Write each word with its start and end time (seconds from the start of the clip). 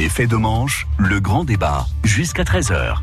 Effet 0.00 0.28
de 0.28 0.36
manche, 0.36 0.86
le 0.96 1.18
grand 1.18 1.42
débat, 1.42 1.84
jusqu'à 2.04 2.44
13h. 2.44 3.00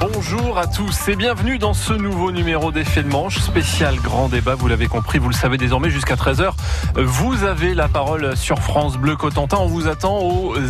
Bonjour 0.00 0.58
à 0.58 0.66
tous 0.66 1.08
et 1.08 1.16
bienvenue 1.16 1.58
dans 1.58 1.72
ce 1.72 1.92
nouveau 1.92 2.32
numéro 2.32 2.72
d'effet 2.72 3.02
de 3.02 3.08
manche 3.08 3.38
spécial 3.38 3.96
grand 3.96 4.28
débat. 4.28 4.54
Vous 4.54 4.66
l'avez 4.66 4.88
compris, 4.88 5.18
vous 5.18 5.28
le 5.28 5.34
savez 5.34 5.56
désormais 5.56 5.88
jusqu'à 5.88 6.16
13h. 6.16 6.52
Vous 6.96 7.44
avez 7.44 7.74
la 7.74 7.88
parole 7.88 8.36
sur 8.36 8.58
France 8.58 8.96
Bleu 8.96 9.16
Cotentin. 9.16 9.58
On 9.58 9.66
vous 9.66 9.86
attend 9.86 10.18
au 10.18 10.56
02 10.56 10.60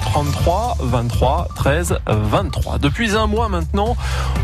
33 0.00 0.76
23 0.80 1.48
13 1.54 1.98
23. 2.06 2.78
Depuis 2.78 3.16
un 3.16 3.26
mois 3.26 3.48
maintenant, 3.48 3.96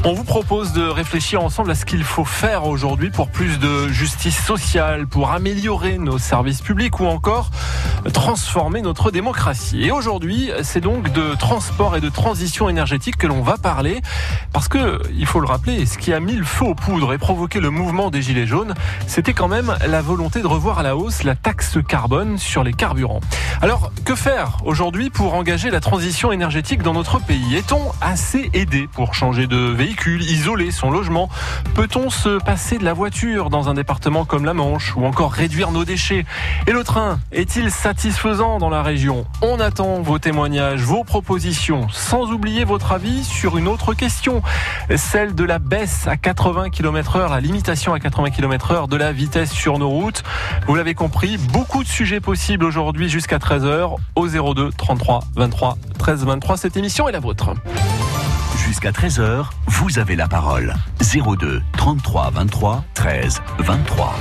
on 0.04 0.12
vous 0.12 0.24
propose 0.24 0.72
de 0.72 0.82
réfléchir 0.82 1.42
ensemble 1.42 1.70
à 1.70 1.74
ce 1.74 1.84
qu'il 1.84 2.02
faut 2.04 2.24
faire 2.24 2.66
aujourd'hui 2.66 3.11
pour 3.11 3.29
plus 3.29 3.58
de 3.58 3.88
justice 3.88 4.38
sociale, 4.45 5.06
pour 5.06 5.30
améliorer 5.30 5.98
nos 5.98 6.18
services 6.18 6.62
publics 6.62 6.98
ou 7.00 7.06
encore 7.06 7.50
transformer 8.12 8.82
notre 8.82 9.11
démocratie. 9.11 9.84
Et 9.84 9.92
aujourd'hui, 9.92 10.50
c'est 10.62 10.80
donc 10.80 11.12
de 11.12 11.34
transport 11.36 11.97
et 11.97 12.00
de 12.00 12.08
transition 12.08 12.69
énergétique 12.69 13.16
que 13.16 13.27
l'on 13.27 13.42
va 13.42 13.56
parler. 13.58 14.00
Parce 14.52 14.69
que, 14.69 15.00
il 15.16 15.27
faut 15.27 15.41
le 15.41 15.46
rappeler, 15.46 15.87
ce 15.87 15.98
qui 15.98 16.12
a 16.12 16.20
mis 16.20 16.34
le 16.34 16.45
feu 16.45 16.66
aux 16.66 16.74
poudres 16.74 17.12
et 17.12 17.19
provoqué 17.19 17.60
le 17.60 17.70
mouvement 17.70 18.10
des 18.10 18.23
Gilets 18.23 18.46
jaunes, 18.46 18.74
c'était 19.06 19.34
quand 19.34 19.48
même 19.48 19.77
la 19.86 20.02
volonté 20.02 20.42
de 20.42 20.46
revoir 20.46 20.78
à 20.78 20.83
la 20.83 20.96
hausse 20.96 21.23
la 21.23 21.34
taxe 21.34 21.78
carbone 21.86 22.38
sur 22.38 22.64
les 22.64 22.73
carburants. 22.73 23.20
Alors, 23.62 23.92
que 24.05 24.14
faire 24.14 24.59
aujourd'hui 24.64 25.10
pour 25.10 25.34
engager 25.34 25.70
la 25.70 25.80
transition 25.80 26.33
énergétique 26.33 26.83
dans 26.83 26.95
notre 26.95 27.20
pays? 27.20 27.56
Est-on 27.56 27.92
assez 28.00 28.50
aidé 28.52 28.88
pour 28.92 29.14
changer 29.14 29.46
de 29.46 29.56
véhicule, 29.56 30.22
isoler 30.22 30.70
son 30.70 30.91
logement? 30.91 31.28
Peut-on 31.74 32.11
se 32.11 32.38
passer 32.38 32.78
de 32.78 32.84
la 32.84 32.92
voiture 32.92 33.50
dans 33.50 33.69
un 33.69 33.74
département 33.74 34.24
comme 34.24 34.45
la 34.45 34.55
Manche 34.55 34.97
ou 34.97 35.05
encore 35.05 35.33
réduire 35.33 35.70
nos 35.70 35.84
déchets? 35.84 36.24
Et 36.66 36.72
le 36.72 36.84
train 36.84 37.19
est-il 37.33 37.70
satisfaisant 37.70 38.58
dans 38.58 38.70
la 38.70 38.83
région? 38.83 39.27
On 39.42 39.61
attend 39.61 40.00
vos 40.00 40.19
témoignages, 40.19 40.83
vos 40.83 41.05
propositions, 41.05 41.88
sans 41.91 42.31
oublier 42.31 42.64
votre 42.64 42.92
avis 42.92 43.25
sur 43.25 43.58
une 43.58 43.69
autre 43.69 43.89
question, 43.94 44.42
celle 44.96 45.34
de 45.34 45.44
la 45.44 45.58
baisse 45.58 46.06
à 46.06 46.16
80 46.16 46.70
km 46.70 47.16
heure, 47.16 47.30
la 47.30 47.41
limitation 47.41 47.92
à 47.94 48.00
80 48.00 48.30
km 48.30 48.70
heure 48.72 48.88
de 48.88 48.97
la 48.97 49.12
vitesse 49.12 49.52
sur 49.52 49.78
nos 49.78 49.88
routes. 49.88 50.22
Vous 50.66 50.74
l'avez 50.74 50.94
compris, 50.94 51.36
beaucoup 51.38 51.82
de 51.82 51.88
sujets 51.88 52.20
possibles 52.20 52.64
aujourd'hui 52.64 53.08
jusqu'à 53.08 53.38
13h 53.38 53.97
au 54.16 54.28
02 54.28 54.70
33 54.77 55.24
23 55.36 55.78
13 55.98 56.24
23. 56.24 56.56
Cette 56.56 56.77
émission 56.77 57.08
est 57.08 57.12
la 57.12 57.20
vôtre. 57.20 57.55
Jusqu'à 58.66 58.91
13h, 58.91 59.47
vous 59.66 59.98
avez 59.98 60.16
la 60.16 60.28
parole. 60.28 60.75
02 61.00 61.62
33 61.77 62.30
23 62.30 62.84
13 62.94 63.42
23. 63.58 64.14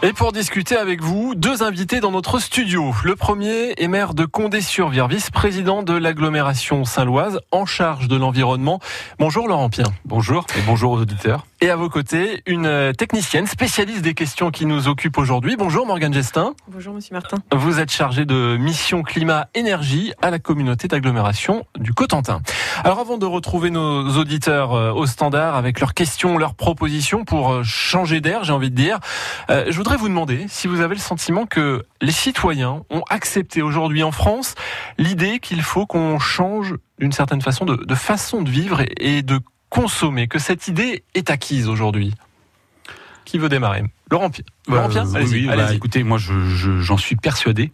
Et 0.00 0.12
pour 0.12 0.30
discuter 0.30 0.76
avec 0.76 1.02
vous, 1.02 1.34
deux 1.34 1.64
invités 1.64 1.98
dans 1.98 2.12
notre 2.12 2.38
studio. 2.38 2.94
Le 3.02 3.16
premier 3.16 3.74
est 3.78 3.88
maire 3.88 4.14
de 4.14 4.26
Condé-sur-Vire, 4.26 5.08
vice-président 5.08 5.82
de 5.82 5.92
l'agglomération 5.92 6.84
Saint-Loise, 6.84 7.40
en 7.50 7.66
charge 7.66 8.06
de 8.06 8.14
l'environnement. 8.14 8.78
Bonjour 9.18 9.48
Laurent 9.48 9.70
Pien. 9.70 9.86
Bonjour 10.04 10.46
et 10.56 10.60
bonjour 10.64 10.92
aux 10.92 11.00
auditeurs. 11.00 11.47
Et 11.60 11.70
à 11.70 11.76
vos 11.76 11.88
côtés, 11.88 12.42
une 12.46 12.92
technicienne 12.96 13.48
spécialiste 13.48 14.02
des 14.02 14.14
questions 14.14 14.52
qui 14.52 14.64
nous 14.64 14.86
occupent 14.86 15.18
aujourd'hui. 15.18 15.56
Bonjour 15.56 15.86
Morgane 15.86 16.14
Gestin. 16.14 16.54
Bonjour 16.68 16.94
Monsieur 16.94 17.14
Martin. 17.14 17.38
Vous 17.52 17.80
êtes 17.80 17.90
chargé 17.90 18.24
de 18.24 18.56
mission 18.56 19.02
climat 19.02 19.48
énergie 19.54 20.12
à 20.22 20.30
la 20.30 20.38
communauté 20.38 20.86
d'agglomération 20.86 21.66
du 21.76 21.92
Cotentin. 21.92 22.42
Alors 22.84 23.00
avant 23.00 23.18
de 23.18 23.26
retrouver 23.26 23.70
nos 23.70 24.16
auditeurs 24.18 24.72
euh, 24.74 24.92
au 24.92 25.06
standard 25.06 25.56
avec 25.56 25.80
leurs 25.80 25.94
questions, 25.94 26.38
leurs 26.38 26.54
propositions 26.54 27.24
pour 27.24 27.52
euh, 27.52 27.62
changer 27.64 28.20
d'air, 28.20 28.44
j'ai 28.44 28.52
envie 28.52 28.70
de 28.70 28.76
dire, 28.76 29.00
euh, 29.50 29.64
je 29.68 29.76
voudrais 29.76 29.96
vous 29.96 30.08
demander 30.08 30.46
si 30.48 30.68
vous 30.68 30.80
avez 30.80 30.94
le 30.94 31.00
sentiment 31.00 31.44
que 31.44 31.84
les 32.00 32.12
citoyens 32.12 32.84
ont 32.88 33.02
accepté 33.10 33.62
aujourd'hui 33.62 34.04
en 34.04 34.12
France 34.12 34.54
l'idée 34.96 35.40
qu'il 35.40 35.62
faut 35.62 35.86
qu'on 35.86 36.20
change 36.20 36.76
d'une 37.00 37.12
certaine 37.12 37.42
façon 37.42 37.64
de, 37.64 37.74
de, 37.74 37.94
façon 37.96 38.42
de 38.42 38.50
vivre 38.50 38.82
et 39.00 39.22
de 39.22 39.40
consommer, 39.70 40.28
que 40.28 40.38
cette 40.38 40.68
idée 40.68 41.04
est 41.14 41.30
acquise 41.30 41.68
aujourd'hui. 41.68 42.14
Qui 43.28 43.36
veut 43.36 43.50
démarrer 43.50 43.84
Laurent, 44.10 44.30
Laurent 44.68 44.88
Pierre, 44.88 45.04
euh, 45.04 45.26
oui, 45.30 45.46
bah, 45.46 45.74
écoutez, 45.74 46.02
moi 46.02 46.16
j'en 46.16 46.32
je, 46.46 46.80
je, 46.80 46.96
suis 46.96 47.16
persuadé. 47.16 47.72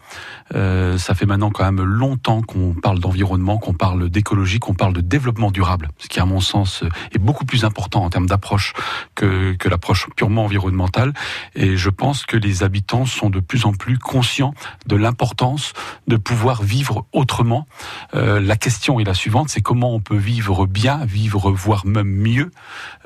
Euh, 0.53 0.99
ça 0.99 1.15
fait 1.15 1.27
maintenant 1.27 1.53
quand 1.53 1.63
même 1.63 1.81
longtemps 1.81 2.43
qu'on 2.43 2.75
parle 2.75 2.99
d'environnement, 2.99 3.59
qu'on 3.59 3.73
parle 3.73 4.11
d'écologie, 4.11 4.59
qu'on 4.59 4.75
parle 4.75 4.95
de 4.95 5.01
développement 5.01 5.53
durable, 5.53 5.91
ce 5.99 6.09
qui 6.09 6.19
à 6.19 6.25
mon 6.25 6.41
sens 6.41 6.83
est 7.13 7.21
beaucoup 7.21 7.45
plus 7.45 7.65
important 7.65 8.03
en 8.03 8.11
termes 8.11 8.27
d'approche 8.27 8.73
que, 9.15 9.53
que 9.53 9.69
l'approche 9.69 10.09
purement 10.17 10.45
environnementale. 10.45 11.13
Et 11.55 11.77
je 11.77 11.91
pense 11.91 12.27
que 12.27 12.37
les 12.37 12.65
habitants 12.65 13.07
sont 13.07 13.31
de 13.31 13.39
plus 13.39 13.65
en 13.65 13.73
plus 13.73 14.01
conscients 14.01 14.55
de 14.87 14.97
l'importance 14.97 15.73
de 16.09 16.17
pouvoir 16.17 16.65
vivre 16.65 17.07
autrement. 17.13 17.69
Euh, 18.15 18.41
la 18.41 18.57
question 18.57 18.99
est 18.99 19.05
la 19.05 19.15
suivante, 19.15 19.51
c'est 19.51 19.63
comment 19.63 19.95
on 19.95 20.01
peut 20.01 20.17
vivre 20.17 20.67
bien, 20.67 21.05
vivre 21.05 21.53
voire 21.53 21.87
même 21.87 22.11
mieux, 22.11 22.51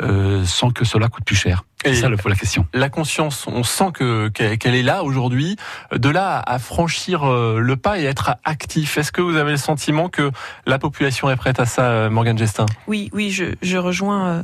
euh, 0.00 0.46
sans 0.46 0.70
que 0.70 0.86
cela 0.86 1.08
coûte 1.08 1.26
plus 1.26 1.36
cher. 1.36 1.64
C'est 1.84 1.94
ça 1.94 2.08
la 2.08 2.34
question. 2.34 2.66
La 2.74 2.88
conscience, 2.88 3.46
on 3.46 3.62
sent 3.62 3.92
que 3.94 4.28
qu'elle 4.28 4.74
est 4.74 4.82
là 4.82 5.04
aujourd'hui. 5.04 5.56
De 5.92 6.08
là 6.08 6.42
à 6.44 6.58
franchir 6.58 7.24
euh, 7.24 7.60
le 7.60 7.76
pas 7.76 8.00
et 8.00 8.04
être 8.04 8.32
actif. 8.44 8.98
Est-ce 8.98 9.12
que 9.12 9.22
vous 9.22 9.36
avez 9.36 9.52
le 9.52 9.56
sentiment 9.56 10.08
que 10.08 10.30
la 10.66 10.78
population 10.78 11.30
est 11.30 11.36
prête 11.36 11.60
à 11.60 11.66
ça, 11.66 11.84
euh, 11.84 12.10
Morgane 12.10 12.36
Gestin? 12.36 12.66
Oui, 12.88 13.10
oui, 13.12 13.30
je, 13.30 13.44
je 13.62 13.78
rejoins 13.78 14.28
euh, 14.28 14.42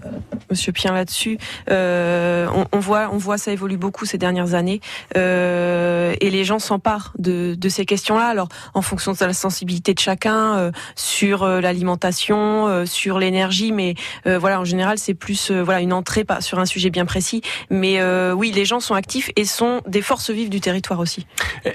Monsieur 0.48 0.72
Pien 0.72 0.92
là-dessus. 0.92 1.38
Euh, 1.70 2.46
on, 2.54 2.66
on, 2.72 2.78
voit, 2.78 3.10
on 3.12 3.18
voit 3.18 3.36
ça 3.36 3.50
évolue 3.50 3.76
beaucoup 3.76 4.06
ces 4.06 4.16
dernières 4.16 4.54
années, 4.54 4.80
euh, 5.16 6.14
et 6.20 6.30
les 6.30 6.44
gens 6.44 6.60
s'emparent 6.60 7.12
de, 7.18 7.56
de 7.58 7.68
ces 7.68 7.84
questions-là. 7.84 8.26
Alors, 8.26 8.48
en 8.74 8.82
fonction 8.82 9.12
de 9.12 9.18
la 9.20 9.34
sensibilité 9.34 9.92
de 9.92 9.98
chacun, 9.98 10.56
euh, 10.56 10.70
sur 10.94 11.46
l'alimentation, 11.46 12.86
sur 12.86 13.18
l'énergie, 13.18 13.72
mais 13.72 13.94
voilà, 14.24 14.60
en 14.60 14.64
général, 14.64 14.98
c'est 14.98 15.14
plus 15.14 15.50
voilà 15.50 15.80
une 15.80 15.92
entrée 15.92 16.24
sur 16.40 16.58
un 16.60 16.66
sujet 16.66 16.90
bien 16.90 17.04
précis 17.04 17.23
mais 17.70 18.00
euh, 18.00 18.32
oui, 18.32 18.52
les 18.52 18.64
gens 18.64 18.80
sont 18.80 18.94
actifs 18.94 19.30
et 19.36 19.44
sont 19.44 19.80
des 19.86 20.02
forces 20.02 20.30
vives 20.30 20.50
du 20.50 20.60
territoire 20.60 21.00
aussi. 21.00 21.26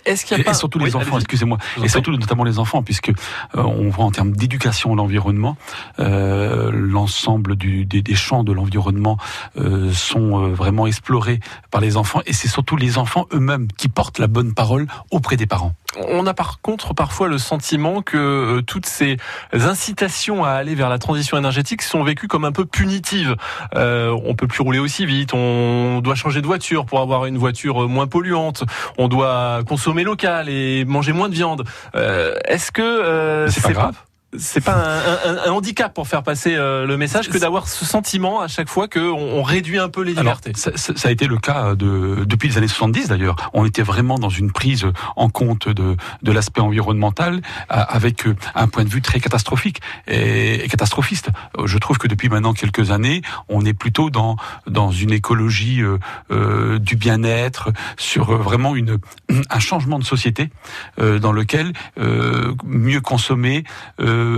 Est-ce 0.05 0.25
qu'il 0.25 0.37
y 0.37 0.41
a 0.41 0.43
pas... 0.43 0.51
et 0.51 0.53
surtout 0.53 0.79
les 0.79 0.95
enfants, 0.95 1.17
excusez-moi, 1.17 1.57
et 1.83 1.87
surtout 1.87 2.11
notamment 2.11 2.43
les 2.43 2.59
enfants, 2.59 2.83
puisque 2.83 3.09
euh, 3.09 3.13
on 3.55 3.89
voit 3.89 4.05
en 4.05 4.11
termes 4.11 4.31
d'éducation 4.31 4.93
à 4.93 4.95
l'environnement, 4.95 5.57
euh, 5.99 6.71
l'ensemble 6.71 7.55
des, 7.55 7.85
des, 7.85 8.15
champs 8.15 8.43
de 8.43 8.51
l'environnement 8.51 9.17
euh, 9.57 9.91
sont 9.93 10.43
euh, 10.43 10.53
vraiment 10.53 10.87
explorés 10.87 11.39
par 11.71 11.81
les 11.81 11.97
enfants, 11.97 12.21
et 12.25 12.33
c'est 12.33 12.47
surtout 12.47 12.75
les 12.75 12.97
enfants 12.97 13.25
eux-mêmes 13.33 13.67
qui 13.77 13.87
portent 13.89 14.19
la 14.19 14.27
bonne 14.27 14.53
parole 14.53 14.87
auprès 15.11 15.37
des 15.37 15.45
parents. 15.45 15.73
On 15.97 16.27
a 16.27 16.33
par 16.33 16.61
contre 16.61 16.93
parfois 16.93 17.27
le 17.27 17.37
sentiment 17.39 18.01
que 18.01 18.17
euh, 18.17 18.61
toutes 18.61 18.85
ces 18.85 19.17
incitations 19.51 20.43
à 20.43 20.51
aller 20.51 20.75
vers 20.75 20.89
la 20.89 20.99
transition 20.99 21.37
énergétique 21.37 21.81
sont 21.81 22.03
vécues 22.03 22.27
comme 22.27 22.45
un 22.45 22.51
peu 22.51 22.65
punitives. 22.65 23.35
Euh, 23.75 24.15
on 24.25 24.35
peut 24.35 24.47
plus 24.47 24.61
rouler 24.61 24.79
aussi 24.79 25.05
vite, 25.05 25.33
on 25.33 26.01
doit 26.01 26.15
changer 26.15 26.41
de 26.41 26.47
voiture 26.47 26.85
pour 26.85 26.99
avoir 26.99 27.25
une 27.25 27.37
voiture 27.37 27.89
moins 27.89 28.07
polluante, 28.07 28.63
on 28.97 29.07
doit 29.07 29.61
consommer 29.67 30.03
local 30.03 30.47
et 30.47 30.85
manger 30.85 31.11
moins 31.11 31.29
de 31.29 31.33
viande. 31.33 31.63
Euh, 31.95 32.35
Est-ce 32.45 32.71
que 32.71 32.81
euh, 32.81 33.49
c'est 33.49 33.61
pas 33.61 33.73
grave 33.73 33.95
c'est 34.37 34.63
pas 34.63 34.75
un, 34.75 35.31
un, 35.31 35.37
un, 35.47 35.51
handicap 35.51 35.93
pour 35.93 36.07
faire 36.07 36.23
passer 36.23 36.55
euh, 36.55 36.85
le 36.85 36.97
message 36.97 37.29
que 37.29 37.37
d'avoir 37.37 37.67
ce 37.67 37.85
sentiment 37.85 38.41
à 38.41 38.47
chaque 38.47 38.69
fois 38.69 38.87
qu'on 38.87 38.99
on 38.99 39.43
réduit 39.43 39.79
un 39.79 39.89
peu 39.89 40.01
les 40.01 40.13
libertés. 40.13 40.51
Alors, 40.51 40.77
ça, 40.77 40.95
ça, 40.95 41.07
a 41.07 41.11
été 41.11 41.25
le 41.27 41.37
cas 41.37 41.75
de, 41.75 42.25
depuis 42.25 42.49
les 42.49 42.57
années 42.57 42.67
70 42.67 43.07
d'ailleurs. 43.07 43.35
On 43.53 43.65
était 43.65 43.81
vraiment 43.81 44.19
dans 44.19 44.29
une 44.29 44.51
prise 44.51 44.85
en 45.15 45.29
compte 45.29 45.67
de, 45.67 45.95
de 46.21 46.31
l'aspect 46.31 46.61
environnemental 46.61 47.41
avec 47.69 48.25
un 48.55 48.67
point 48.67 48.83
de 48.83 48.89
vue 48.89 49.01
très 49.01 49.19
catastrophique 49.19 49.81
et, 50.07 50.63
et, 50.63 50.67
catastrophiste. 50.67 51.29
Je 51.65 51.77
trouve 51.77 51.97
que 51.97 52.07
depuis 52.07 52.29
maintenant 52.29 52.53
quelques 52.53 52.91
années, 52.91 53.21
on 53.47 53.65
est 53.65 53.73
plutôt 53.73 54.09
dans, 54.09 54.37
dans 54.67 54.91
une 54.91 55.11
écologie 55.11 55.81
euh, 55.81 55.97
euh, 56.31 56.79
du 56.79 56.95
bien-être, 56.95 57.69
sur 57.97 58.37
vraiment 58.37 58.75
une, 58.75 58.97
un 59.49 59.59
changement 59.59 59.99
de 59.99 60.03
société 60.03 60.49
euh, 60.99 61.19
dans 61.19 61.31
lequel 61.31 61.73
mieux 62.63 63.01
consommer 63.01 63.63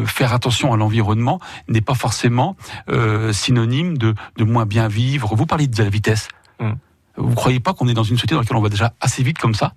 faire 0.05 0.33
attention 0.33 0.73
à 0.73 0.77
l'environnement 0.77 1.39
n'est 1.67 1.81
pas 1.81 1.95
forcément 1.95 2.55
euh, 2.89 3.33
synonyme 3.33 3.97
de, 3.97 4.13
de, 4.37 4.43
moins 4.43 4.65
bien 4.65 4.87
vivre. 4.87 5.35
Vous 5.35 5.45
parlez 5.45 5.67
de 5.67 5.83
la 5.83 5.89
vitesse. 5.89 6.27
Mm. 6.59 6.71
Vous 7.17 7.35
croyez 7.35 7.59
pas 7.59 7.73
qu'on 7.73 7.87
est 7.87 7.93
dans 7.93 8.03
une 8.03 8.15
société 8.15 8.35
dans 8.35 8.41
laquelle 8.41 8.57
on 8.57 8.61
va 8.61 8.69
déjà 8.69 8.93
assez 9.01 9.23
vite 9.23 9.37
comme 9.37 9.53
ça? 9.53 9.73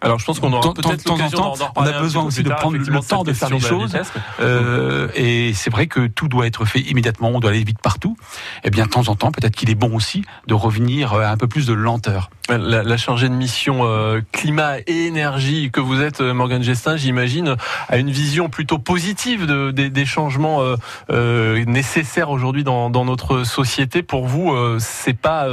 Alors 0.00 0.18
je 0.18 0.24
pense 0.24 0.40
qu'on 0.40 0.52
aura 0.52 0.72
peut-être 0.72 1.08
l'occasion 1.08 1.52
On 1.76 1.82
a 1.82 2.00
besoin 2.00 2.24
aussi 2.24 2.42
de 2.42 2.50
prendre 2.50 2.76
le 2.76 3.00
temps 3.00 3.22
de 3.22 3.32
faire 3.32 3.50
les 3.50 3.60
choses. 3.60 3.96
Euh, 4.40 5.08
et 5.14 5.52
c'est 5.54 5.70
vrai 5.70 5.86
que 5.86 6.06
tout 6.06 6.28
doit 6.28 6.46
être 6.46 6.64
fait 6.64 6.80
immédiatement. 6.80 7.28
On 7.28 7.40
doit 7.40 7.50
aller 7.50 7.64
vite 7.64 7.80
partout. 7.82 8.16
Et 8.56 8.68
eh 8.68 8.70
bien, 8.70 8.86
de 8.86 8.90
temps 8.90 9.08
en 9.08 9.16
temps, 9.16 9.30
peut-être 9.30 9.54
qu'il 9.54 9.70
est 9.70 9.74
bon 9.74 9.94
aussi 9.94 10.24
de 10.46 10.54
revenir 10.54 11.14
à 11.14 11.30
un 11.30 11.36
peu 11.36 11.48
plus 11.48 11.66
de 11.66 11.72
lenteur. 11.72 12.30
La, 12.48 12.82
la 12.82 12.96
chargée 12.96 13.28
de 13.28 13.34
mission 13.34 13.80
euh, 13.82 14.22
climat 14.32 14.78
et 14.86 15.06
énergie 15.06 15.70
que 15.70 15.80
vous 15.80 16.02
êtes, 16.02 16.20
euh, 16.20 16.34
Morgane 16.34 16.62
Gestin, 16.62 16.96
j'imagine, 16.96 17.56
a 17.88 17.96
une 17.96 18.10
vision 18.10 18.48
plutôt 18.48 18.78
positive 18.78 19.46
de, 19.46 19.70
des, 19.70 19.88
des 19.88 20.04
changements 20.04 20.60
euh, 20.62 20.76
euh 21.10 21.64
nécessaires 21.66 22.30
aujourd'hui 22.30 22.64
dans, 22.64 22.90
dans, 22.90 23.04
notre 23.04 23.44
société. 23.44 24.02
Pour 24.02 24.26
vous, 24.26 24.52
euh, 24.52 24.78
c'est 24.80 25.16
pas 25.16 25.46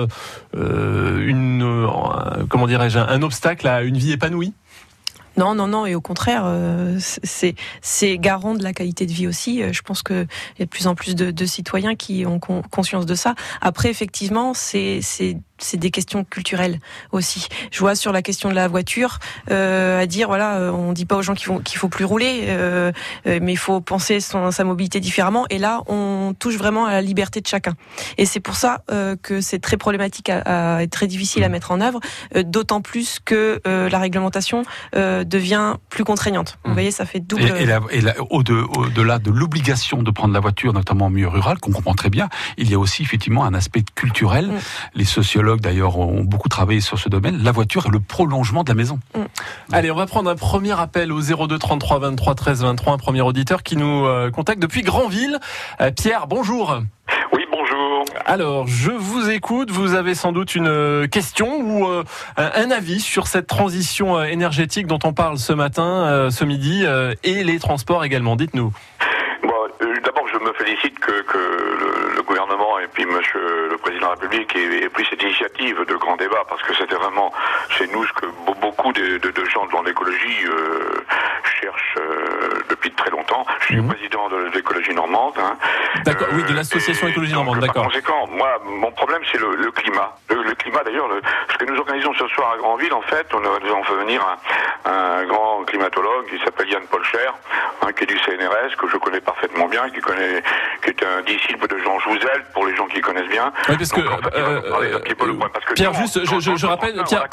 une 0.53 1.87
comment 2.49 2.65
dirais-je 2.65 2.97
un 2.97 3.21
obstacle 3.21 3.67
à 3.67 3.83
une 3.83 3.97
vie 3.97 4.13
épanouie? 4.13 4.36
Non, 5.37 5.53
non, 5.53 5.67
non, 5.67 5.85
et 5.85 5.93
au 5.93 6.01
contraire, 6.01 6.43
euh, 6.45 6.97
c'est 6.99 8.17
garant 8.17 8.55
de 8.55 8.63
la 8.63 8.73
qualité 8.73 9.05
de 9.05 9.11
vie 9.11 9.27
aussi. 9.27 9.61
Euh, 9.61 9.71
je 9.71 9.83
pense 9.83 10.01
que 10.01 10.25
il 10.55 10.59
y 10.59 10.61
a 10.63 10.65
de 10.65 10.69
plus 10.69 10.87
en 10.87 10.95
plus 10.95 11.15
de, 11.15 11.45
citoyens 11.45 11.95
qui 11.95 12.25
ont 12.25 12.39
conscience 12.39 13.05
de 13.05 13.13
ça. 13.13 13.35
Après, 13.61 13.89
effectivement, 13.89 14.55
c'est 14.55 15.01
c'est 15.59 15.77
des 15.77 15.91
questions 15.91 16.23
culturelles 16.23 16.79
aussi. 17.11 17.47
Je 17.71 17.79
vois 17.79 17.95
sur 17.95 18.11
la 18.11 18.21
question 18.21 18.49
de 18.49 18.55
la 18.55 18.67
voiture, 18.67 19.19
euh, 19.49 20.01
à 20.01 20.05
dire 20.05 20.27
voilà, 20.27 20.55
euh, 20.57 20.71
on 20.71 20.93
dit 20.93 21.05
pas 21.05 21.15
aux 21.15 21.21
gens 21.21 21.33
qu'il 21.33 21.45
faut 21.45 21.59
qu'il 21.59 21.77
faut 21.77 21.89
plus 21.89 22.05
rouler, 22.05 22.45
euh, 22.47 22.91
mais 23.25 23.53
il 23.53 23.57
faut 23.57 23.81
penser 23.81 24.19
son, 24.19 24.51
sa 24.51 24.63
mobilité 24.63 24.99
différemment. 24.99 25.45
Et 25.49 25.57
là, 25.57 25.81
on 25.87 26.33
touche 26.37 26.55
vraiment 26.55 26.85
à 26.85 26.91
la 26.91 27.01
liberté 27.01 27.41
de 27.41 27.47
chacun. 27.47 27.73
Et 28.17 28.25
c'est 28.25 28.39
pour 28.39 28.55
ça 28.55 28.83
euh, 28.91 29.15
que 29.21 29.41
c'est 29.41 29.59
très 29.59 29.77
problématique 29.77 30.29
à, 30.29 30.75
à, 30.75 30.83
et 30.83 30.87
très 30.87 31.07
difficile 31.07 31.43
à 31.43 31.49
mettre 31.49 31.71
en 31.71 31.81
œuvre, 31.81 31.99
d'autant 32.35 32.81
plus 32.81 33.19
que 33.23 33.59
la 33.65 33.99
réglementation 33.99 34.63
devient 34.93 35.75
plus 35.89 36.03
contraignante. 36.03 36.57
Vous 36.63 36.71
mmh. 36.71 36.73
voyez, 36.73 36.91
ça 36.91 37.05
fait 37.05 37.19
double. 37.19 37.43
Et, 37.43 37.95
et, 37.95 37.99
et 37.99 38.03
au-delà 38.29 39.19
de, 39.19 39.31
de 39.31 39.31
l'obligation 39.31 40.03
de 40.03 40.11
prendre 40.11 40.33
la 40.33 40.39
voiture, 40.39 40.73
notamment 40.73 41.05
en 41.05 41.09
milieu 41.09 41.29
rural, 41.29 41.57
qu'on 41.59 41.71
comprend 41.71 41.95
très 41.95 42.09
bien, 42.09 42.29
il 42.57 42.69
y 42.69 42.73
a 42.73 42.79
aussi 42.79 43.01
effectivement 43.01 43.45
un 43.45 43.53
aspect 43.53 43.83
culturel. 43.95 44.47
Mmh. 44.47 44.59
Les 44.95 45.05
sociologues 45.05 45.46
d'ailleurs 45.55 45.97
ont 45.97 46.23
beaucoup 46.23 46.49
travaillé 46.49 46.81
sur 46.81 46.99
ce 46.99 47.09
domaine. 47.09 47.41
La 47.43 47.51
voiture 47.51 47.85
est 47.85 47.91
le 47.91 47.99
prolongement 47.99 48.63
de 48.63 48.69
la 48.69 48.75
maison. 48.75 48.99
Mm. 49.15 49.21
Allez, 49.71 49.91
on 49.91 49.95
va 49.95 50.05
prendre 50.05 50.29
un 50.29 50.35
premier 50.35 50.79
appel 50.79 51.11
au 51.11 51.21
02 51.21 51.57
33 51.57 51.99
23 51.99 52.35
13 52.35 52.63
23, 52.63 52.93
un 52.93 52.97
premier 52.97 53.21
auditeur 53.21 53.63
qui 53.63 53.77
nous 53.77 54.05
euh, 54.05 54.31
contacte 54.31 54.61
depuis 54.61 54.81
Granville. 54.81 55.39
Euh, 55.81 55.91
Pierre, 55.91 56.27
bonjour. 56.27 56.81
Oui, 57.33 57.43
bonjour. 57.51 58.05
Alors, 58.25 58.67
je 58.67 58.91
vous 58.91 59.29
écoute. 59.29 59.71
Vous 59.71 59.93
avez 59.93 60.15
sans 60.15 60.31
doute 60.31 60.55
une 60.55 60.67
euh, 60.67 61.07
question 61.07 61.59
ou 61.61 61.87
un 62.37 62.71
avis 62.71 62.99
sur 62.99 63.27
cette 63.27 63.47
transition 63.47 64.21
énergétique 64.23 64.87
dont 64.87 64.99
on 65.03 65.13
parle 65.13 65.37
ce 65.37 65.53
matin, 65.53 66.29
ce 66.29 66.45
midi, 66.45 66.85
et 67.23 67.43
les 67.43 67.59
transports 67.59 68.03
également. 68.03 68.35
Dites-nous. 68.35 68.73
Bon, 69.43 69.53
D'abord, 70.03 70.27
je 70.31 70.39
me 70.39 70.53
félicite 70.53 70.99
que, 70.99 71.21
et 72.87 72.89
puis 72.93 73.05
Monsieur 73.05 73.67
président 73.81 74.07
de 74.07 74.21
la 74.21 74.21
République 74.21 74.55
ait, 74.55 74.89
pris 74.89 75.05
cette 75.09 75.21
initiative 75.21 75.83
de 75.85 75.95
grand 75.95 76.15
débat 76.15 76.43
parce 76.49 76.61
que 76.63 76.73
c'était 76.75 76.95
vraiment 76.95 77.31
chez 77.69 77.87
nous 77.87 78.05
ce 78.05 78.13
que 78.13 78.25
beaucoup 78.61 78.91
de, 78.93 79.17
de, 79.17 79.29
de 79.29 79.45
gens 79.45 79.65
dans 79.71 79.81
l'écologie 79.81 80.45
euh, 80.45 81.03
cherchent 81.61 81.95
euh, 81.97 82.63
depuis 82.69 82.91
très 82.91 83.09
longtemps. 83.09 83.45
Je 83.59 83.65
suis 83.65 83.81
mmh. 83.81 83.87
président 83.87 84.29
de 84.29 84.49
l'écologie 84.53 84.93
normande. 84.93 85.33
Hein. 85.37 85.57
D'accord, 86.05 86.27
oui, 86.33 86.43
de 86.43 86.53
l'association 86.53 87.07
écologie 87.07 87.33
normande, 87.33 87.59
d'accord. 87.59 87.83
Par 87.83 87.91
conséquent, 87.91 88.27
moi, 88.27 88.59
mon 88.65 88.91
problème, 88.91 89.21
c'est 89.31 89.39
le, 89.39 89.55
le, 89.55 89.71
climat. 89.71 90.15
Le, 90.29 90.43
le 90.43 90.55
climat, 90.55 90.83
d'ailleurs, 90.83 91.09
ce 91.51 91.57
que 91.57 91.65
nous 91.65 91.77
organisons 91.77 92.13
ce 92.13 92.27
soir 92.27 92.53
à 92.53 92.57
Grandville, 92.57 92.93
en 92.93 93.01
fait, 93.01 93.27
on, 93.33 93.39
nous 93.39 93.47
avons 93.47 93.83
fait 93.83 93.95
venir 93.95 94.21
un, 94.85 94.91
un 94.91 95.25
grand 95.25 95.63
climatologue 95.65 96.27
qui 96.29 96.39
s'appelle 96.43 96.69
Yann 96.69 96.83
Polcher, 96.89 97.29
hein, 97.81 97.91
qui 97.93 98.03
est 98.03 98.07
du 98.07 98.17
CNRS, 98.19 98.75
que 98.77 98.87
je 98.87 98.97
connais 98.97 99.21
parfaitement 99.21 99.67
bien, 99.67 99.89
qui 99.89 99.99
connaît, 99.99 100.41
qui 100.83 100.89
est 100.89 101.03
un 101.03 101.21
disciple 101.23 101.67
de 101.67 101.77
Jean 101.79 101.99
Jouzel, 101.99 102.45
pour 102.53 102.65
les 102.65 102.75
gens 102.77 102.87
qui 102.87 103.01
connaissent 103.01 103.29
bien. 103.29 103.51
parce 103.67 103.91
que, 103.91 104.01
euh, 104.01 104.99
Pierre, 105.75 105.93
juste, 105.93 106.25
je, 106.25 106.39
je, 106.39 106.55
je 106.55 106.65
rappelle, 106.65 106.93
Pierre, 107.05 107.27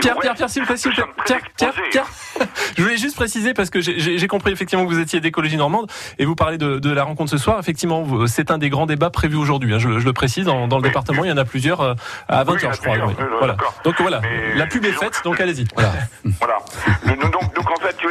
Pierre, 0.00 0.18
Pierre, 0.18 0.34
Pierre, 0.34 0.50
s'il 0.50 0.62
vous 0.62 0.68
plaît, 0.68 0.76
Pierre, 1.24 1.40
Pierre, 1.56 1.72
Pierre, 1.90 2.06
je 2.76 2.82
voulais 2.82 2.96
juste 2.96 3.16
préciser 3.16 3.54
parce 3.54 3.70
que 3.70 3.80
j'ai 3.80 4.26
compris 4.28 4.52
effectivement 4.52 4.84
que 4.84 4.90
vous 4.90 5.00
étiez 5.00 5.20
d'écologie 5.20 5.56
normande 5.56 5.90
et 6.18 6.24
vous 6.24 6.34
parlez 6.34 6.58
de, 6.58 6.78
de, 6.78 6.92
la 6.92 7.04
rencontre 7.04 7.30
ce 7.30 7.38
soir. 7.38 7.58
Effectivement, 7.58 8.26
c'est 8.26 8.50
un 8.50 8.58
des 8.58 8.70
grands 8.70 8.86
débats 8.86 9.10
prévus 9.10 9.36
aujourd'hui. 9.36 9.74
Hein, 9.74 9.78
je, 9.78 9.98
je, 9.98 10.04
le 10.04 10.12
précise, 10.12 10.44
dans, 10.44 10.68
dans 10.68 10.76
le 10.76 10.82
département, 10.82 11.24
il 11.24 11.30
y 11.30 11.32
en 11.32 11.36
a 11.36 11.44
plusieurs 11.44 11.80
euh, 11.80 11.94
à 12.28 12.44
20 12.44 12.54
h 12.56 12.74
je 12.74 12.80
crois. 12.80 12.96
Oui. 13.06 13.14
Voilà. 13.38 13.56
Donc 13.84 14.00
voilà, 14.00 14.20
la 14.54 14.66
pub 14.66 14.84
est 14.84 14.92
faite, 14.92 15.20
donc 15.24 15.40
allez-y. 15.40 15.66
Voilà. 15.74 15.92
voilà. 16.40 16.58
donc, 17.06 17.54
donc 17.54 17.70
en 17.70 17.76
fait, 17.76 17.96
tu 17.96 18.08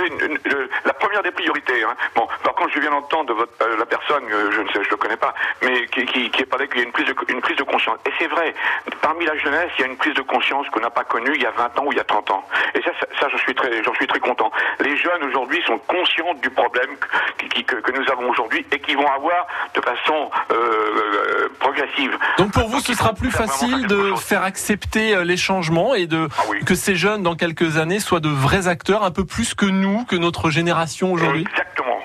la 0.85 0.93
première 0.93 1.23
des 1.23 1.31
priorités. 1.31 1.83
Hein. 1.83 1.95
Bon, 2.15 2.27
par 2.43 2.55
contre, 2.55 2.71
je 2.73 2.79
viens 2.79 2.91
d'entendre 2.91 3.29
de 3.29 3.33
votre, 3.33 3.51
euh, 3.61 3.77
la 3.77 3.85
personne, 3.85 4.23
euh, 4.31 4.51
je 4.51 4.61
ne 4.61 4.67
sais, 4.67 4.83
je 4.83 4.89
le 4.89 4.97
connais 4.97 5.17
pas, 5.17 5.33
mais 5.63 5.85
qui, 5.87 6.05
qui, 6.05 6.22
qui 6.29 6.41
est 6.41 6.45
parlé 6.45 6.67
qu'il 6.67 6.77
y 6.77 6.81
a 6.81 6.85
une 6.85 6.91
prise 6.91 7.07
de, 7.07 7.15
une 7.29 7.41
prise 7.41 7.57
de 7.57 7.63
conscience. 7.63 7.97
Et 8.05 8.11
c'est 8.19 8.27
vrai, 8.27 8.53
parmi 9.01 9.25
la 9.25 9.37
jeunesse, 9.37 9.69
il 9.77 9.81
y 9.81 9.83
a 9.85 9.87
une 9.87 9.97
prise 9.97 10.13
de 10.13 10.21
conscience 10.21 10.67
qu'on 10.69 10.79
n'a 10.79 10.89
pas 10.89 11.03
connue 11.03 11.31
il 11.35 11.41
y 11.41 11.45
a 11.45 11.51
20 11.51 11.79
ans 11.79 11.85
ou 11.85 11.91
il 11.91 11.97
y 11.97 12.01
a 12.01 12.03
30 12.03 12.31
ans. 12.31 12.43
Et 12.75 12.81
ça, 12.81 12.91
ça, 12.99 13.07
ça 13.19 13.27
je 13.31 13.37
suis 13.37 13.53
très, 13.53 13.83
j'en 13.83 13.93
suis 13.93 14.07
très 14.07 14.19
content. 14.19 14.51
Les 14.79 14.95
jeunes 14.97 15.23
aujourd'hui 15.23 15.61
sont 15.65 15.77
conscients 15.79 16.33
du 16.41 16.49
problème 16.49 16.89
qui, 17.37 17.63
que, 17.63 17.75
que, 17.75 17.91
nous 17.91 18.09
avons 18.11 18.29
aujourd'hui 18.29 18.65
et 18.71 18.79
qui 18.79 18.95
vont 18.95 19.07
avoir 19.07 19.47
de 19.73 19.81
façon 19.81 20.29
euh, 20.51 20.55
euh 20.55 21.49
progressive. 21.59 22.17
Donc 22.37 22.51
pour 22.51 22.67
vous, 22.67 22.79
ce 22.79 22.93
sera 22.93 23.13
plus 23.13 23.31
facile 23.31 23.87
de 23.87 24.15
faire 24.15 24.43
accepter 24.43 25.15
euh, 25.15 25.23
les 25.23 25.37
changements 25.37 25.95
et 25.95 26.07
de 26.07 26.27
ah 26.37 26.41
oui. 26.49 26.63
que 26.65 26.75
ces 26.75 26.95
jeunes 26.95 27.23
dans 27.23 27.35
quelques 27.35 27.77
années 27.77 27.99
soient 27.99 28.19
de 28.19 28.29
vrais 28.29 28.67
acteurs, 28.67 29.03
un 29.03 29.11
peu 29.11 29.25
plus 29.25 29.53
que 29.53 29.65
nous, 29.65 30.03
que 30.05 30.15
notre 30.15 30.49
génération 30.49 31.13
aujourd'hui? 31.13 31.45
Exactement. 31.49 31.99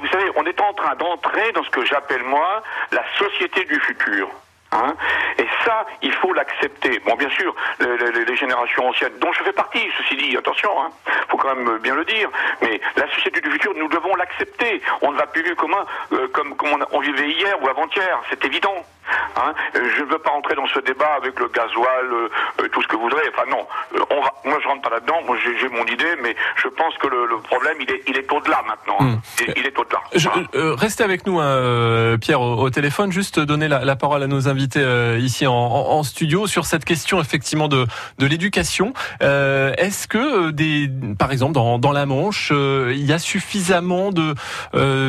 Vous 0.00 0.08
savez, 0.08 0.30
on 0.36 0.44
est 0.44 0.60
en 0.60 0.72
train 0.72 0.94
d'entrer 0.96 1.52
dans 1.52 1.64
ce 1.64 1.70
que 1.70 1.84
j'appelle 1.84 2.22
moi 2.24 2.62
la 2.90 3.04
société 3.18 3.64
du 3.64 3.78
futur. 3.80 4.28
Hein 4.72 4.94
et 5.38 5.46
ça, 5.64 5.84
il 6.00 6.12
faut 6.12 6.32
l'accepter. 6.32 7.00
Bon, 7.00 7.16
bien 7.16 7.28
sûr, 7.30 7.54
les, 7.80 8.36
générations 8.36 8.88
anciennes, 8.88 9.18
dont 9.18 9.32
je 9.32 9.42
fais 9.42 9.52
partie, 9.52 9.84
ceci 9.98 10.16
dit, 10.16 10.36
attention, 10.36 10.70
hein, 10.80 10.90
faut 11.28 11.36
quand 11.36 11.54
même 11.54 11.78
bien 11.78 11.94
le 11.94 12.04
dire, 12.04 12.30
mais 12.62 12.80
la 12.96 13.10
société 13.14 13.40
du 13.40 13.50
futur, 13.50 13.72
nous 13.74 13.88
devons 13.88 14.14
l'accepter. 14.14 14.80
On 15.02 15.10
ne 15.12 15.18
va 15.18 15.26
plus 15.26 15.42
vivre 15.42 15.56
comme, 15.56 15.74
euh, 16.12 16.28
comme, 16.28 16.54
on, 16.92 17.00
vivait 17.00 17.30
hier 17.30 17.60
ou 17.62 17.68
avant-hier, 17.68 18.20
c'est 18.30 18.44
évident. 18.44 18.84
Hein 19.36 19.54
je 19.74 20.02
ne 20.02 20.08
veux 20.10 20.18
pas 20.18 20.30
rentrer 20.30 20.54
dans 20.54 20.66
ce 20.66 20.80
débat 20.80 21.14
avec 21.16 21.38
le 21.38 21.48
gasoil, 21.48 22.06
euh, 22.12 22.68
tout 22.72 22.82
ce 22.82 22.88
que 22.88 22.96
vous 22.96 23.02
voudrez. 23.02 23.22
Enfin 23.32 23.48
non, 23.50 23.66
euh, 23.94 24.04
on 24.10 24.20
va, 24.20 24.32
moi 24.44 24.58
je 24.62 24.68
rentre 24.68 24.82
pas 24.82 24.90
là-dedans. 24.90 25.20
Moi 25.26 25.36
j'ai 25.42 25.68
mon 25.68 25.84
idée, 25.86 26.16
mais 26.22 26.34
je 26.56 26.68
pense 26.68 26.96
que 26.98 27.06
le, 27.06 27.26
le 27.26 27.38
problème 27.38 27.76
il 27.80 27.90
est, 27.90 28.02
il 28.06 28.16
est 28.16 28.30
au-delà 28.32 28.62
maintenant. 28.66 29.00
Mmh. 29.00 29.20
Il, 29.40 29.54
il, 29.58 29.66
est 29.66 29.78
au-delà. 29.78 30.00
Euh, 30.54 30.74
restez 30.74 31.04
avec 31.04 31.26
nous, 31.26 31.40
hein, 31.40 32.16
Pierre, 32.20 32.40
au, 32.40 32.58
au, 32.58 32.70
téléphone. 32.70 33.12
Juste 33.12 33.40
donner 33.40 33.68
la, 33.68 33.84
la 33.84 33.96
parole 33.96 34.22
à 34.22 34.26
nos 34.26 34.48
invités 34.48 34.80
euh, 34.82 35.18
ici 35.18 35.46
en, 35.46 35.54
en, 35.54 35.90
en, 35.98 36.02
studio 36.02 36.46
sur 36.46 36.66
cette 36.66 36.84
question 36.84 37.20
effectivement 37.20 37.68
de, 37.68 37.86
de 38.18 38.26
l'éducation. 38.26 38.92
Euh, 39.22 39.72
est-ce 39.78 40.08
que 40.08 40.50
des, 40.50 40.90
par 41.18 41.32
exemple 41.32 41.52
dans, 41.52 41.78
dans 41.78 41.92
la 41.92 42.06
Manche, 42.06 42.50
il 42.50 43.04
y 43.04 43.12
a 43.12 43.18
suffisamment 43.18 44.10
de 44.10 44.34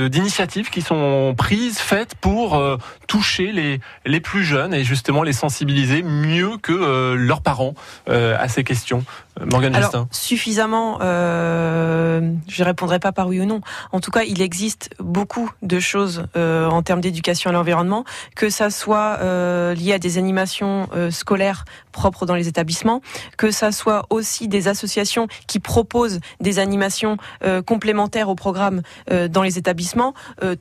d'initiatives 0.07 0.69
qui 0.69 0.81
sont 0.81 1.33
prises, 1.38 1.80
faites 1.80 2.15
pour 2.15 2.62
toucher 3.07 3.51
les 3.51 3.80
les 4.05 4.19
plus 4.19 4.43
jeunes 4.43 4.73
et 4.73 4.83
justement 4.83 5.23
les 5.23 5.33
sensibiliser 5.33 6.03
mieux 6.03 6.57
que 6.57 6.71
euh, 6.71 7.15
leurs 7.15 7.41
parents 7.41 7.73
euh, 8.09 8.35
à 8.39 8.47
ces 8.47 8.63
questions 8.63 9.03
Morgane 9.39 9.75
Alors, 9.75 9.91
Justin. 9.91 10.07
Suffisamment, 10.11 10.99
euh, 11.01 12.33
je 12.47 12.63
répondrai 12.63 13.00
pas 13.00 13.11
par 13.11 13.27
oui 13.27 13.39
ou 13.39 13.45
non. 13.45 13.61
En 13.91 14.00
tout 14.00 14.11
cas, 14.11 14.23
il 14.23 14.41
existe 14.41 14.89
beaucoup 15.00 15.50
de 15.61 15.79
choses 15.79 16.25
euh, 16.35 16.67
en 16.67 16.81
termes 16.81 17.01
d'éducation 17.01 17.50
à 17.50 17.53
l'environnement, 17.53 18.03
que 18.35 18.50
ça 18.50 18.69
soit 18.69 19.17
euh, 19.21 19.73
lié 19.73 19.93
à 19.93 20.00
des 20.00 20.17
animations 20.17 20.89
euh, 20.93 21.11
scolaires 21.11 21.65
propres 21.91 22.25
dans 22.25 22.35
les 22.35 22.47
établissements, 22.47 23.01
que 23.38 23.51
ça 23.51 23.71
soit 23.71 24.05
aussi 24.09 24.47
des 24.47 24.67
associations 24.67 25.27
qui 25.47 25.59
proposent 25.59 26.19
des 26.39 26.59
animations 26.59 27.17
euh, 27.43 27.61
complémentaires 27.61 28.29
au 28.29 28.35
programme 28.35 28.81
euh, 29.11 29.27
dans 29.27 29.43
les 29.43 29.57
établissements, 29.57 30.13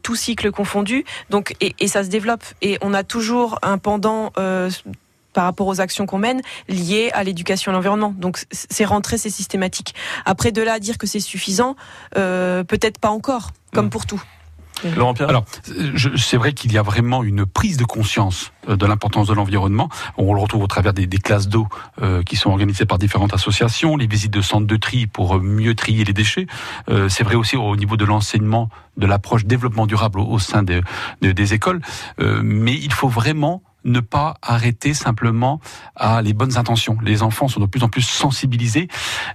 tout 0.03 0.15
cycle 0.15 0.51
confondu. 0.51 1.05
Donc, 1.31 1.55
et, 1.61 1.75
et, 1.79 1.89
ça 1.89 2.05
se 2.05 2.09
développe. 2.09 2.45
Et 2.63 2.79
on 2.81 2.95
a 2.95 3.03
toujours 3.03 3.59
un 3.63 3.79
pendant 3.79 4.33
par 5.33 5.45
rapport 5.45 5.67
aux 5.67 5.81
actions 5.81 6.07
qu'on 6.07 6.19
mène 6.19 6.41
liées 6.69 7.11
à 7.13 7.25
l'éducation 7.25 7.73
à 7.73 7.75
l'environnement. 7.75 8.15
Donc 8.17 8.45
c'est 8.51 8.85
rentré, 8.85 9.19
c'est 9.19 9.31
systématique. 9.31 9.95
Après 10.25 10.53
de 10.53 10.63
là 10.63 10.75
à 10.75 10.79
dire 10.79 10.99
que 10.99 11.07
c'est 11.07 11.21
suffisant, 11.21 11.77
euh, 12.17 12.65
peut-être 12.65 12.99
pas 12.99 13.11
encore, 13.11 13.51
comme 13.73 13.87
mmh. 13.87 13.91
pour 13.91 14.07
tout. 14.07 14.23
Laurent 14.97 15.15
Pierre 15.15 15.29
Alors, 15.29 15.45
c'est 16.17 16.37
vrai 16.37 16.53
qu'il 16.53 16.73
y 16.73 16.79
a 16.79 16.83
vraiment 16.83 17.23
une 17.23 17.45
prise 17.45 17.77
de 17.77 17.85
conscience 17.85 18.53
euh, 18.69 18.77
de 18.77 18.87
l'importance 18.87 19.29
de 19.29 19.35
l'environnement. 19.35 19.89
On 20.17 20.33
le 20.33 20.41
retrouve 20.41 20.63
au 20.63 20.67
travers 20.67 20.93
des, 20.93 21.07
des 21.07 21.19
classes 21.19 21.49
d'eau 21.49 21.69
euh, 22.01 22.23
qui 22.23 22.37
sont 22.37 22.51
organisées 22.51 22.87
par 22.87 22.99
différentes 22.99 23.35
associations, 23.35 23.97
les 23.97 24.07
visites 24.07 24.33
de 24.33 24.41
centres 24.41 24.67
de 24.67 24.77
tri 24.77 25.07
pour 25.07 25.41
mieux 25.41 25.75
trier 25.75 26.05
les 26.05 26.13
déchets. 26.13 26.47
Euh, 26.89 27.09
c'est 27.09 27.25
vrai 27.25 27.35
aussi 27.35 27.57
au 27.57 27.77
niveau 27.77 27.97
de 27.97 28.05
l'enseignement, 28.05 28.69
de 28.97 29.07
l'approche 29.07 29.45
développement 29.45 29.87
durable 29.87 30.21
au, 30.21 30.27
au 30.27 30.39
sein 30.39 30.63
de, 30.63 30.83
de, 31.21 31.33
des 31.33 31.55
écoles. 31.55 31.81
Euh, 32.21 32.41
mais 32.43 32.75
il 32.75 32.93
faut 32.93 33.09
vraiment 33.09 33.63
ne 33.85 34.01
pas 34.01 34.37
arrêter 34.43 34.95
simplement 34.95 35.61
à 35.97 36.23
les 36.23 36.33
bonnes 36.33 36.57
intentions. 36.57 36.99
Les 37.03 37.23
enfants 37.23 37.49
sont 37.49 37.61
de 37.61 37.67
plus 37.67 37.83
en 37.83 37.89
plus 37.89 38.03
sensibilisés. 38.03 38.89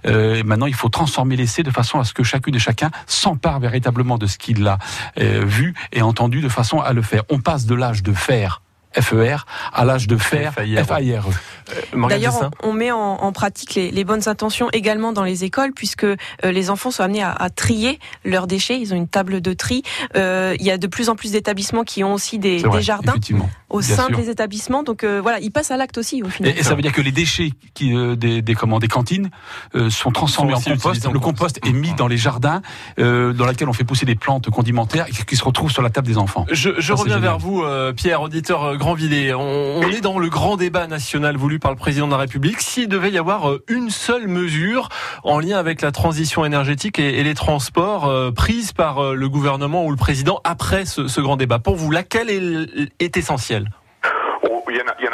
Euh, 0.06 0.42
maintenant, 0.44 0.66
il 0.66 0.74
faut 0.74 0.88
transformer 0.88 1.36
l'essai 1.36 1.62
de 1.62 1.70
façon 1.70 1.98
à 1.98 2.04
ce 2.04 2.12
que 2.12 2.22
chacune 2.22 2.54
et 2.54 2.58
chacun 2.58 2.90
s'empare 3.06 3.60
véritablement 3.60 4.18
de 4.18 4.26
ce 4.26 4.38
qu'il 4.38 4.66
a 4.66 4.78
euh, 5.18 5.44
vu 5.44 5.74
et 5.92 6.02
entendu 6.02 6.40
de 6.40 6.48
façon 6.48 6.80
à 6.80 6.92
le 6.92 7.02
faire. 7.02 7.22
On 7.30 7.40
passe 7.40 7.66
de 7.66 7.74
l'âge 7.74 8.02
de 8.02 8.12
faire 8.12 8.62
FER 9.00 9.44
à 9.72 9.84
l'âge 9.84 10.06
de 10.06 10.16
faire 10.16 10.54
FAIRE. 10.54 11.24
D'ailleurs, 12.08 12.50
on, 12.62 12.72
met 12.72 12.90
en, 12.90 13.32
pratique 13.32 13.74
les, 13.74 14.04
bonnes 14.04 14.28
intentions 14.28 14.68
également 14.72 15.12
dans 15.12 15.24
les 15.24 15.44
écoles, 15.44 15.72
puisque 15.74 16.06
les 16.42 16.70
enfants 16.70 16.90
sont 16.90 17.02
amenés 17.02 17.22
à, 17.22 17.48
trier 17.54 17.98
leurs 18.24 18.46
déchets. 18.46 18.80
Ils 18.80 18.92
ont 18.92 18.96
une 18.96 19.08
table 19.08 19.40
de 19.40 19.52
tri. 19.52 19.82
il 20.14 20.62
y 20.62 20.70
a 20.70 20.78
de 20.78 20.86
plus 20.86 21.08
en 21.08 21.16
plus 21.16 21.32
d'établissements 21.32 21.84
qui 21.84 22.04
ont 22.04 22.14
aussi 22.14 22.38
des, 22.38 22.62
jardins 22.80 23.14
au 23.68 23.82
sein 23.82 24.08
des 24.10 24.30
établissements. 24.30 24.82
Donc 24.82 25.04
voilà, 25.04 25.40
ils 25.40 25.50
passent 25.50 25.70
à 25.70 25.76
l'acte 25.76 25.98
aussi 25.98 26.22
au 26.22 26.28
final. 26.28 26.56
Et, 26.56 26.62
ça 26.62 26.74
veut 26.74 26.82
dire 26.82 26.92
que 26.92 27.02
les 27.02 27.12
déchets 27.12 27.50
qui, 27.74 27.92
des, 28.16 28.42
des, 28.42 28.54
comment, 28.54 28.78
des 28.78 28.88
cantines 28.88 29.30
sont 29.88 30.10
transformés 30.12 30.54
en 30.54 30.60
compost. 30.60 31.10
Le 31.12 31.18
compost 31.18 31.58
est 31.66 31.72
mis 31.72 31.94
dans 31.94 32.08
les 32.08 32.16
jardins 32.16 32.62
dans 32.98 33.46
lesquels 33.46 33.68
on 33.68 33.72
fait 33.72 33.84
pousser 33.84 34.06
des 34.06 34.16
plantes 34.16 34.50
condimentaires 34.50 35.06
qui 35.06 35.36
se 35.36 35.44
retrouvent 35.44 35.72
sur 35.72 35.82
la 35.82 35.90
table 35.90 36.06
des 36.06 36.18
enfants. 36.18 36.46
Je, 36.50 36.92
reviens 36.92 37.18
vers 37.18 37.38
vous, 37.38 37.64
Pierre, 37.96 38.22
auditeur 38.22 38.76
Grandvilliers. 38.76 39.34
On, 39.34 39.80
on 39.80 39.90
est 39.90 40.00
dans 40.00 40.18
le 40.18 40.28
grand 40.28 40.56
débat 40.56 40.86
national 40.86 41.36
voulu 41.36 41.55
par 41.58 41.70
le 41.70 41.76
président 41.76 42.06
de 42.06 42.12
la 42.12 42.18
République. 42.18 42.60
S'il 42.60 42.88
devait 42.88 43.10
y 43.10 43.18
avoir 43.18 43.54
une 43.68 43.90
seule 43.90 44.28
mesure 44.28 44.88
en 45.24 45.38
lien 45.38 45.58
avec 45.58 45.82
la 45.82 45.92
transition 45.92 46.44
énergétique 46.44 46.98
et, 46.98 47.22
les 47.22 47.34
transports 47.34 48.06
euh, 48.06 48.30
prise 48.30 48.72
par 48.72 49.14
le 49.14 49.28
gouvernement 49.28 49.84
ou 49.84 49.90
le 49.90 49.96
président 49.96 50.40
après 50.44 50.84
ce, 50.84 51.20
grand 51.20 51.36
débat, 51.36 51.58
pour 51.58 51.76
vous, 51.76 51.90
laquelle 51.90 52.30
est 52.98 53.16
essentielle? 53.16 53.70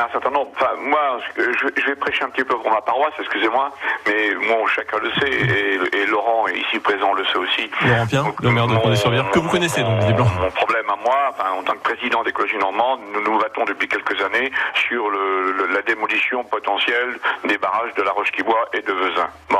A 0.02 0.06
un 0.06 0.10
certain 0.10 0.30
nombre. 0.30 0.50
Enfin, 0.54 0.70
moi, 0.80 1.18
je, 1.36 1.86
vais 1.86 1.94
prêcher 1.96 2.24
un 2.24 2.30
petit 2.30 2.44
peu 2.44 2.56
pour 2.56 2.70
ma 2.70 2.80
paroisse, 2.80 3.12
excusez-moi, 3.18 3.70
mais 4.06 4.34
bon, 4.34 4.66
chacun 4.66 4.98
le 4.98 5.12
sait, 5.14 5.30
et, 5.30 6.06
Laurent, 6.06 6.46
ici 6.48 6.78
présent, 6.80 7.12
le 7.14 7.24
sait 7.26 7.38
aussi. 7.38 7.70
Laurent 7.86 8.06
Pien, 8.06 8.24
le 8.42 8.50
maire 8.50 8.66
de 8.66 8.76
Condé-sur-Bière, 8.76 9.30
que 9.30 9.38
vous 9.38 9.48
connaissez 9.48 9.82
donc, 9.82 10.00
visiblement. 10.00 10.28
Mon 10.40 10.50
problème 10.50 10.88
à 10.90 10.96
moi, 10.96 11.34
en 11.58 11.62
tant 11.62 11.72
que 11.74 11.94
président 11.94 12.22
d'écologie 12.22 12.58
normande, 12.58 13.00
nous 13.12 13.22
nous 13.22 13.38
battons 13.38 13.64
depuis 13.64 13.88
quelques 13.88 14.20
années 14.22 14.50
sur 14.74 15.08
le, 15.08 15.68
la 15.72 15.82
démolition 15.82 16.44
potentielle 16.44 17.18
des 17.44 17.58
barrages 17.58 17.94
de 17.94 18.02
La 18.02 18.12
Roche-qui-Bois 18.12 18.68
et 18.72 18.80
de 18.82 18.92
Vezin. 18.92 19.28
Bon. 19.50 19.58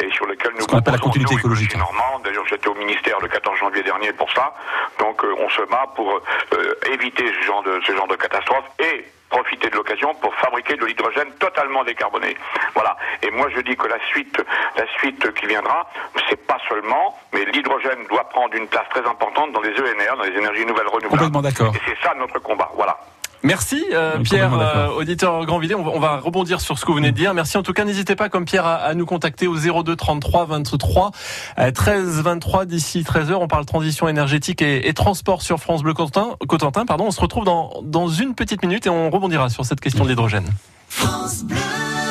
Et 0.00 0.10
sur 0.12 0.26
lequel 0.26 0.52
nous 0.58 0.66
Ce 0.68 0.90
la 0.90 0.98
continuité 0.98 1.34
écologique. 1.34 1.76
Normande. 1.76 2.22
D'ailleurs, 2.24 2.46
j'étais 2.48 2.68
au 2.68 2.74
ministère 2.74 3.18
le 3.20 3.28
14 3.28 3.58
janvier 3.58 3.82
dernier 3.82 4.12
pour 4.12 4.30
ça. 4.32 4.54
Donc, 4.98 5.22
euh, 5.24 5.34
on 5.38 5.48
se 5.50 5.62
bat 5.62 5.86
pour 5.94 6.10
euh, 6.10 6.74
éviter 6.92 7.24
ce 7.40 7.46
genre 7.46 7.62
de, 7.62 7.80
ce 7.86 7.94
genre 7.94 8.08
de 8.08 8.16
catastrophe 8.16 8.64
et 8.80 9.04
profiter 9.34 9.68
de 9.68 9.74
l'occasion 9.74 10.14
pour 10.14 10.32
fabriquer 10.36 10.76
de 10.76 10.84
l'hydrogène 10.84 11.30
totalement 11.40 11.82
décarboné. 11.82 12.36
Voilà. 12.74 12.96
Et 13.22 13.30
moi, 13.30 13.48
je 13.54 13.60
dis 13.62 13.76
que 13.76 13.88
la 13.88 13.98
suite, 14.06 14.38
la 14.76 14.86
suite 14.98 15.32
qui 15.34 15.46
viendra, 15.46 15.90
c'est 16.28 16.46
pas 16.46 16.58
seulement, 16.68 17.18
mais 17.32 17.44
l'hydrogène 17.46 18.06
doit 18.08 18.28
prendre 18.28 18.54
une 18.54 18.68
place 18.68 18.88
très 18.90 19.04
importante 19.04 19.52
dans 19.52 19.60
les 19.60 19.72
ENR, 19.72 20.16
dans 20.16 20.24
les 20.24 20.38
énergies 20.38 20.64
nouvelles 20.64 20.86
renouvelables. 20.86 21.32
Complètement 21.32 21.42
d'accord. 21.42 21.74
Et 21.74 21.80
c'est 21.84 21.98
ça 22.06 22.14
notre 22.14 22.38
combat. 22.38 22.70
Voilà. 22.74 22.96
Merci 23.44 23.84
euh, 23.92 24.18
Pierre, 24.20 24.58
euh, 24.58 24.88
auditeur 24.88 25.44
Grandvilliers. 25.44 25.74
On, 25.74 25.86
on, 25.86 26.00
va 26.00 26.16
rebondir 26.16 26.62
sur 26.62 26.78
ce 26.78 26.84
que 26.86 26.90
vous 26.90 26.96
venez 26.96 27.12
de 27.12 27.16
dire. 27.16 27.34
Merci 27.34 27.58
en 27.58 27.62
tout 27.62 27.74
cas. 27.74 27.84
N'hésitez 27.84 28.16
pas 28.16 28.30
comme 28.30 28.46
Pierre 28.46 28.66
à, 28.66 28.94
nous 28.94 29.04
contacter 29.04 29.46
au 29.46 29.54
02 29.54 29.94
33 29.94 30.46
23 30.46 31.10
13 31.74 32.22
23 32.22 32.64
d'ici 32.64 33.04
13 33.04 33.30
h 33.30 33.34
On 33.34 33.46
parle 33.46 33.66
transition 33.66 34.08
énergétique 34.08 34.62
et, 34.62 34.88
et, 34.88 34.94
transport 34.94 35.42
sur 35.42 35.60
France 35.60 35.82
Bleu 35.82 35.92
Cotentin. 35.92 36.36
Cotentin 36.48 36.86
pardon. 36.86 37.04
On 37.08 37.10
se 37.10 37.20
retrouve 37.20 37.44
dans, 37.44 37.82
dans 37.82 38.08
une 38.08 38.34
petite 38.34 38.62
minute 38.62 38.86
et 38.86 38.90
on 38.90 39.10
rebondira 39.10 39.50
sur 39.50 39.66
cette 39.66 39.80
question 39.80 40.04
de 40.04 40.08
l'hydrogène. 40.08 40.46
De 41.02 42.03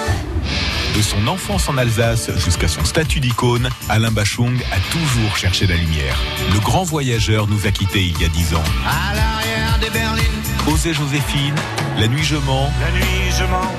son 1.04 1.28
enfance 1.28 1.70
en 1.70 1.78
Alsace 1.78 2.32
jusqu'à 2.38 2.68
son 2.68 2.84
statut 2.86 3.20
d'icône, 3.20 3.70
Alain 3.90 4.12
Bachung 4.12 4.58
a 4.72 4.80
toujours 4.92 5.38
cherché 5.38 5.68
la 5.68 5.76
lumière. 5.76 6.18
Le 6.54 6.60
grand 6.60 6.84
voyageur 6.84 7.48
nous 7.48 7.68
a 7.68 7.72
quittés 7.72 8.04
il 8.04 8.20
y 8.22 8.26
a 8.26 8.30
dix 8.30 8.56
ans. 8.56 8.64
À 8.88 9.14
l'arrière 9.14 9.80
des 9.80 9.90
berlines. 9.90 10.24
Osée 10.68 10.94
Joséphine, 10.94 11.56
La 12.00 12.08
nuit 12.08 12.24
je 12.24 12.38
mens. 12.38 12.72
La 12.80 12.92
nuit 12.92 13.32
je 13.38 13.44
mens. 13.44 13.72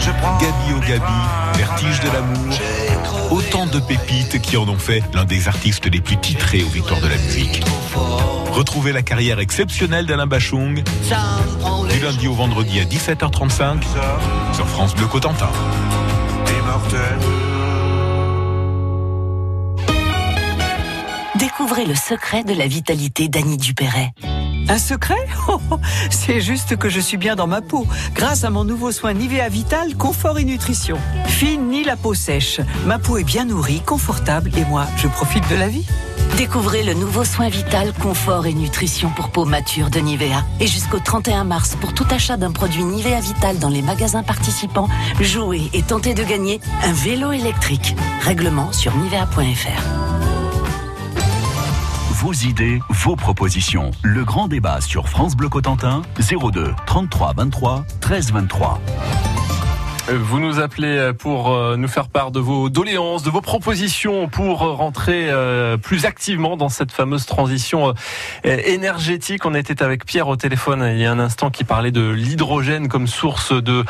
Je 0.00 0.10
prends 0.10 0.36
Gabi 0.38 0.72
au 0.74 0.80
Gabi, 0.80 1.56
Vertige 1.56 2.00
de 2.00 2.10
l'amour. 2.10 2.58
Autant 3.30 3.66
de 3.66 3.78
pépites 3.78 4.42
qui 4.42 4.56
en 4.56 4.68
ont 4.68 4.78
fait 4.78 5.02
l'un 5.14 5.24
des 5.24 5.46
artistes 5.46 5.86
les 5.86 6.00
plus 6.00 6.16
titrés 6.16 6.64
aux 6.64 6.68
victoires 6.68 7.00
de 7.00 7.06
la 7.06 7.16
musique. 7.16 7.62
Retrouvez 8.50 8.92
la 8.92 9.02
carrière 9.02 9.38
exceptionnelle 9.38 10.06
d'Alain 10.06 10.26
Bachung 10.26 10.82
du 10.82 12.00
lundi 12.00 12.26
au 12.26 12.34
vendredi 12.34 12.80
à 12.80 12.84
17h35 12.84 13.82
sur 14.52 14.66
France 14.66 14.94
Bleu 14.96 15.06
Cotentin. 15.06 15.48
Découvrez 21.36 21.84
le 21.84 21.94
secret 21.94 22.44
de 22.44 22.54
la 22.54 22.66
vitalité 22.66 23.28
d'Annie 23.28 23.58
Dupéret. 23.58 24.12
Un 24.68 24.78
secret 24.78 25.26
oh, 25.48 25.60
oh, 25.70 25.78
C'est 26.10 26.40
juste 26.40 26.76
que 26.76 26.88
je 26.88 26.98
suis 26.98 27.18
bien 27.18 27.36
dans 27.36 27.46
ma 27.46 27.60
peau, 27.60 27.86
grâce 28.14 28.44
à 28.44 28.50
mon 28.50 28.64
nouveau 28.64 28.90
soin 28.90 29.12
Nivea 29.12 29.48
Vital 29.48 29.96
Confort 29.96 30.38
et 30.38 30.44
Nutrition. 30.44 30.96
Fine 31.26 31.68
ni 31.68 31.84
la 31.84 31.96
peau 31.96 32.14
sèche, 32.14 32.60
ma 32.86 32.98
peau 32.98 33.18
est 33.18 33.24
bien 33.24 33.44
nourrie, 33.44 33.82
confortable 33.84 34.50
et 34.56 34.64
moi, 34.64 34.86
je 34.96 35.08
profite 35.08 35.48
de 35.50 35.56
la 35.56 35.68
vie. 35.68 35.86
Découvrez 36.36 36.82
le 36.82 36.94
nouveau 36.94 37.24
soin 37.24 37.48
vital, 37.48 37.92
confort 37.92 38.46
et 38.46 38.54
nutrition 38.54 39.10
pour 39.10 39.30
peau 39.30 39.44
mature 39.44 39.90
de 39.90 40.00
Nivea. 40.00 40.44
Et 40.60 40.66
jusqu'au 40.66 40.98
31 40.98 41.44
mars, 41.44 41.76
pour 41.76 41.92
tout 41.92 42.06
achat 42.10 42.36
d'un 42.36 42.52
produit 42.52 42.84
Nivea 42.84 43.20
Vital 43.20 43.58
dans 43.58 43.68
les 43.68 43.82
magasins 43.82 44.22
participants, 44.22 44.88
jouez 45.20 45.68
et 45.74 45.82
tentez 45.82 46.14
de 46.14 46.24
gagner 46.24 46.60
un 46.84 46.92
vélo 46.92 47.32
électrique. 47.32 47.94
Règlement 48.22 48.72
sur 48.72 48.96
nivea.fr. 48.96 49.82
Vos 52.22 52.32
idées, 52.32 52.80
vos 52.88 53.16
propositions. 53.16 53.90
Le 54.02 54.24
grand 54.24 54.48
débat 54.48 54.80
sur 54.80 55.08
France 55.08 55.36
Bleu 55.36 55.48
Cotentin, 55.48 56.02
02 56.18 56.72
33 56.86 57.34
23 57.36 57.84
13 58.00 58.32
23. 58.32 58.80
Vous 60.08 60.40
nous 60.40 60.58
appelez 60.58 61.12
pour 61.16 61.52
euh, 61.52 61.76
nous 61.76 61.86
faire 61.86 62.08
part 62.08 62.32
de 62.32 62.40
vos 62.40 62.68
doléances, 62.68 63.22
de 63.22 63.30
vos 63.30 63.40
propositions 63.40 64.26
pour 64.26 64.58
rentrer 64.58 65.30
euh, 65.30 65.76
plus 65.76 66.06
activement 66.06 66.56
dans 66.56 66.68
cette 66.68 66.90
fameuse 66.90 67.24
transition 67.24 67.94
euh, 68.44 68.56
énergétique. 68.64 69.46
On 69.46 69.54
était 69.54 69.80
avec 69.80 70.04
Pierre 70.04 70.26
au 70.26 70.34
téléphone 70.34 70.84
il 70.92 70.98
y 70.98 71.06
a 71.06 71.12
un 71.12 71.20
instant 71.20 71.50
qui 71.50 71.62
parlait 71.62 71.92
de 71.92 72.08
l'hydrogène 72.08 72.88
comme 72.88 73.06
source 73.06 73.52
de 73.52 73.84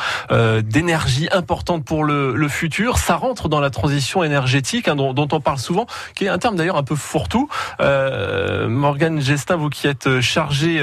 d'énergie 0.61 1.29
importante 1.31 1.83
pour 1.83 2.03
le, 2.03 2.35
le, 2.35 2.47
futur. 2.47 2.97
Ça 2.97 3.15
rentre 3.15 3.49
dans 3.49 3.59
la 3.59 3.71
transition 3.71 4.23
énergétique 4.23 4.87
hein, 4.87 4.95
dont, 4.95 5.13
dont, 5.13 5.27
on 5.31 5.39
parle 5.39 5.57
souvent, 5.57 5.87
qui 6.15 6.25
est 6.25 6.29
un 6.29 6.37
terme 6.37 6.55
d'ailleurs 6.55 6.77
un 6.77 6.83
peu 6.83 6.95
fourre-tout. 6.95 7.49
Euh, 7.79 8.67
Morgane 8.67 9.19
Gestin, 9.19 9.55
vous 9.55 9.69
qui 9.69 9.87
êtes 9.87 10.21
chargé 10.21 10.79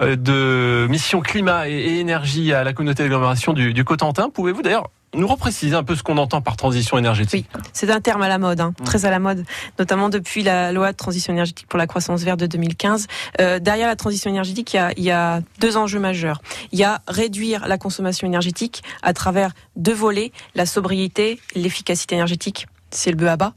de 0.00 0.86
mission 0.88 1.20
climat 1.20 1.68
et, 1.68 1.98
énergie 1.98 2.52
à 2.52 2.62
la 2.62 2.72
communauté 2.72 3.02
d'agglomération 3.02 3.52
du, 3.52 3.72
du 3.72 3.84
Cotentin, 3.84 4.30
pouvez-vous 4.30 4.62
d'ailleurs 4.68 4.90
nous 5.14 5.26
repréciser 5.26 5.74
un 5.74 5.84
peu 5.84 5.94
ce 5.94 6.02
qu'on 6.02 6.18
entend 6.18 6.42
par 6.42 6.56
transition 6.56 6.98
énergétique. 6.98 7.48
Oui, 7.54 7.62
c'est 7.72 7.90
un 7.90 8.00
terme 8.00 8.20
à 8.20 8.28
la 8.28 8.38
mode, 8.38 8.60
hein, 8.60 8.74
très 8.84 9.06
à 9.06 9.10
la 9.10 9.18
mode, 9.18 9.44
notamment 9.78 10.10
depuis 10.10 10.42
la 10.42 10.70
loi 10.70 10.92
de 10.92 10.96
transition 10.96 11.32
énergétique 11.32 11.66
pour 11.66 11.78
la 11.78 11.86
croissance 11.86 12.22
verte 12.22 12.38
de 12.38 12.46
2015. 12.46 13.06
Euh, 13.40 13.58
derrière 13.58 13.86
la 13.86 13.96
transition 13.96 14.28
énergétique, 14.28 14.74
il 14.74 14.76
y, 14.76 14.80
a, 14.80 14.92
il 14.96 15.04
y, 15.04 15.10
a, 15.10 15.40
deux 15.60 15.78
enjeux 15.78 15.98
majeurs. 15.98 16.42
Il 16.72 16.78
y 16.78 16.84
a 16.84 17.00
réduire 17.08 17.66
la 17.68 17.78
consommation 17.78 18.26
énergétique 18.26 18.82
à 19.02 19.14
travers 19.14 19.52
deux 19.76 19.94
volets, 19.94 20.30
la 20.54 20.66
sobriété, 20.66 21.40
l'efficacité 21.54 22.14
énergétique, 22.14 22.66
c'est 22.90 23.10
le 23.10 23.16
bœuf 23.16 23.30
à 23.30 23.36
bas, 23.36 23.54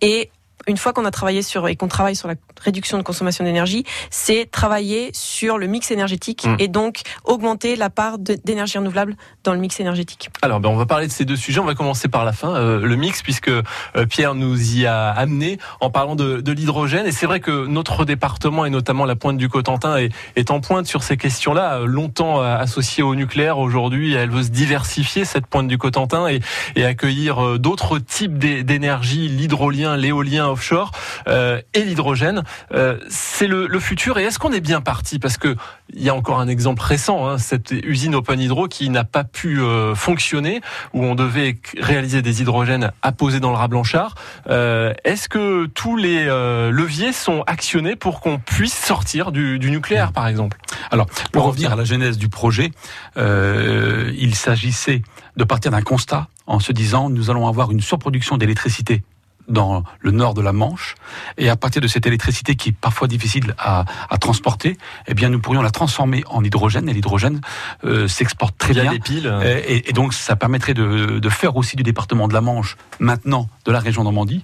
et 0.00 0.30
une 0.66 0.76
fois 0.76 0.92
qu'on 0.92 1.04
a 1.04 1.10
travaillé 1.10 1.42
sur 1.42 1.68
et 1.68 1.76
qu'on 1.76 1.88
travaille 1.88 2.16
sur 2.16 2.28
la 2.28 2.34
réduction 2.62 2.98
de 2.98 3.02
consommation 3.02 3.44
d'énergie, 3.44 3.84
c'est 4.10 4.50
travailler 4.50 5.10
sur 5.12 5.58
le 5.58 5.66
mix 5.66 5.90
énergétique 5.90 6.44
mmh. 6.46 6.56
et 6.58 6.68
donc 6.68 7.02
augmenter 7.24 7.76
la 7.76 7.90
part 7.90 8.18
d'énergie 8.18 8.78
renouvelable 8.78 9.16
dans 9.44 9.52
le 9.52 9.58
mix 9.58 9.80
énergétique. 9.80 10.30
Alors, 10.42 10.60
ben, 10.60 10.68
on 10.68 10.76
va 10.76 10.86
parler 10.86 11.06
de 11.06 11.12
ces 11.12 11.24
deux 11.24 11.36
sujets. 11.36 11.60
On 11.60 11.64
va 11.64 11.74
commencer 11.74 12.08
par 12.08 12.24
la 12.24 12.32
fin, 12.32 12.54
euh, 12.54 12.80
le 12.80 12.96
mix, 12.96 13.22
puisque 13.22 13.48
euh, 13.48 13.62
Pierre 14.08 14.34
nous 14.34 14.76
y 14.76 14.86
a 14.86 15.10
amené 15.10 15.58
en 15.80 15.90
parlant 15.90 16.16
de, 16.16 16.40
de 16.40 16.52
l'hydrogène. 16.52 17.06
Et 17.06 17.12
c'est 17.12 17.26
vrai 17.26 17.40
que 17.40 17.66
notre 17.66 18.04
département 18.04 18.64
et 18.64 18.70
notamment 18.70 19.04
la 19.04 19.16
pointe 19.16 19.36
du 19.36 19.48
Cotentin 19.48 19.96
est, 19.96 20.10
est 20.36 20.50
en 20.50 20.60
pointe 20.60 20.86
sur 20.86 21.02
ces 21.02 21.16
questions-là, 21.16 21.80
euh, 21.80 21.86
longtemps 21.86 22.40
associée 22.40 23.02
au 23.02 23.14
nucléaire. 23.14 23.58
Aujourd'hui, 23.58 24.14
elle 24.14 24.30
veut 24.30 24.42
se 24.42 24.50
diversifier 24.50 25.24
cette 25.24 25.46
pointe 25.46 25.68
du 25.68 25.78
Cotentin 25.78 26.28
et, 26.28 26.40
et 26.76 26.84
accueillir 26.84 27.58
d'autres 27.58 27.98
types 27.98 28.38
d'énergie, 28.38 29.28
l'hydrolien, 29.28 29.96
l'éolien 29.96 30.53
offshore 30.54 30.90
et 31.26 31.84
l'hydrogène. 31.84 32.42
Euh, 32.72 32.98
c'est 33.08 33.46
le, 33.46 33.78
futur. 33.78 34.18
Et 34.18 34.24
est-ce 34.24 34.38
qu'on 34.38 34.52
est 34.52 34.60
bien 34.60 34.80
parti? 34.80 35.18
Parce 35.18 35.36
que 35.36 35.56
il 35.92 36.02
y 36.02 36.08
a 36.08 36.14
encore 36.14 36.40
un 36.40 36.48
exemple 36.48 36.82
récent, 36.82 37.28
hein, 37.28 37.38
cette 37.38 37.72
usine 37.72 38.14
Open 38.14 38.40
Hydro 38.40 38.68
qui 38.68 38.88
n'a 38.88 39.04
pas 39.04 39.24
pu 39.24 39.60
euh, 39.60 39.94
fonctionner, 39.94 40.60
où 40.92 41.04
on 41.04 41.14
devait 41.14 41.56
réaliser 41.78 42.22
des 42.22 42.40
hydrogènes 42.40 42.92
apposés 43.02 43.40
dans 43.40 43.50
le 43.50 43.56
rat 43.56 43.68
blanchard. 43.68 44.14
Euh, 44.48 44.94
est-ce 45.04 45.28
que 45.28 45.66
tous 45.66 45.96
les 45.96 46.24
leviers 46.24 47.12
sont 47.12 47.42
actionnés 47.46 47.96
pour 47.96 48.20
qu'on 48.20 48.38
puisse 48.38 48.74
sortir 48.74 49.32
du, 49.32 49.58
du 49.58 49.70
nucléaire, 49.70 50.12
par 50.12 50.26
exemple? 50.26 50.58
Alors, 50.90 51.06
pour 51.32 51.44
revenir 51.44 51.72
à 51.72 51.76
la 51.76 51.84
genèse 51.84 52.18
du 52.18 52.28
projet, 52.28 52.70
il 53.16 54.34
s'agissait 54.34 55.02
de 55.36 55.44
partir 55.44 55.70
d'un 55.70 55.82
constat 55.82 56.28
en 56.46 56.60
se 56.60 56.72
disant 56.72 57.10
nous 57.10 57.30
allons 57.30 57.48
avoir 57.48 57.70
une 57.70 57.80
surproduction 57.80 58.36
d'électricité 58.36 59.02
dans 59.48 59.84
le 60.00 60.10
nord 60.10 60.34
de 60.34 60.42
la 60.42 60.52
Manche, 60.52 60.94
et 61.36 61.48
à 61.48 61.56
partir 61.56 61.82
de 61.82 61.88
cette 61.88 62.06
électricité 62.06 62.54
qui 62.56 62.70
est 62.70 62.76
parfois 62.76 63.08
difficile 63.08 63.54
à, 63.58 63.84
à 64.10 64.18
transporter, 64.18 64.78
eh 65.06 65.14
bien 65.14 65.28
nous 65.28 65.40
pourrions 65.40 65.62
la 65.62 65.70
transformer 65.70 66.24
en 66.28 66.42
hydrogène, 66.42 66.88
et 66.88 66.92
l'hydrogène 66.92 67.40
euh, 67.84 68.08
s'exporte 68.08 68.56
très 68.58 68.72
bien. 68.74 68.98
piles. 68.98 69.32
Et, 69.44 69.88
et, 69.90 69.92
donc 69.92 70.14
ça 70.14 70.36
permettrait 70.36 70.74
de, 70.74 71.18
de, 71.18 71.28
faire 71.28 71.56
aussi 71.56 71.76
du 71.76 71.82
département 71.82 72.28
de 72.28 72.34
la 72.34 72.40
Manche, 72.40 72.76
maintenant 72.98 73.48
de 73.64 73.72
la 73.72 73.80
région 73.80 74.04
Normandie, 74.04 74.42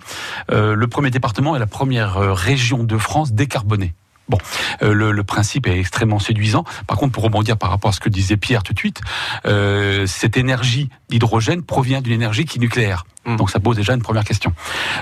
euh, 0.50 0.74
le 0.74 0.86
premier 0.86 1.10
département 1.10 1.56
et 1.56 1.58
la 1.58 1.66
première 1.66 2.16
euh, 2.16 2.32
région 2.32 2.84
de 2.84 2.98
France 2.98 3.32
décarbonée. 3.32 3.94
Bon, 4.30 4.38
euh, 4.82 4.94
le, 4.94 5.10
le, 5.10 5.24
principe 5.24 5.66
est 5.66 5.78
extrêmement 5.78 6.20
séduisant. 6.20 6.64
Par 6.86 6.96
contre, 6.96 7.12
pour 7.12 7.24
rebondir 7.24 7.56
par 7.56 7.70
rapport 7.70 7.90
à 7.90 7.92
ce 7.92 7.98
que 7.98 8.08
disait 8.08 8.36
Pierre 8.36 8.62
tout 8.62 8.72
de 8.72 8.78
suite, 8.78 9.00
euh, 9.44 10.06
cette 10.06 10.36
énergie 10.36 10.88
d'hydrogène 11.08 11.64
provient 11.64 12.00
d'une 12.00 12.12
énergie 12.12 12.44
qui 12.44 12.58
est 12.58 12.60
nucléaire. 12.60 13.04
Mmh. 13.26 13.36
Donc 13.36 13.50
ça 13.50 13.60
pose 13.60 13.76
déjà 13.76 13.92
une 13.92 14.00
première 14.00 14.24
question. 14.24 14.52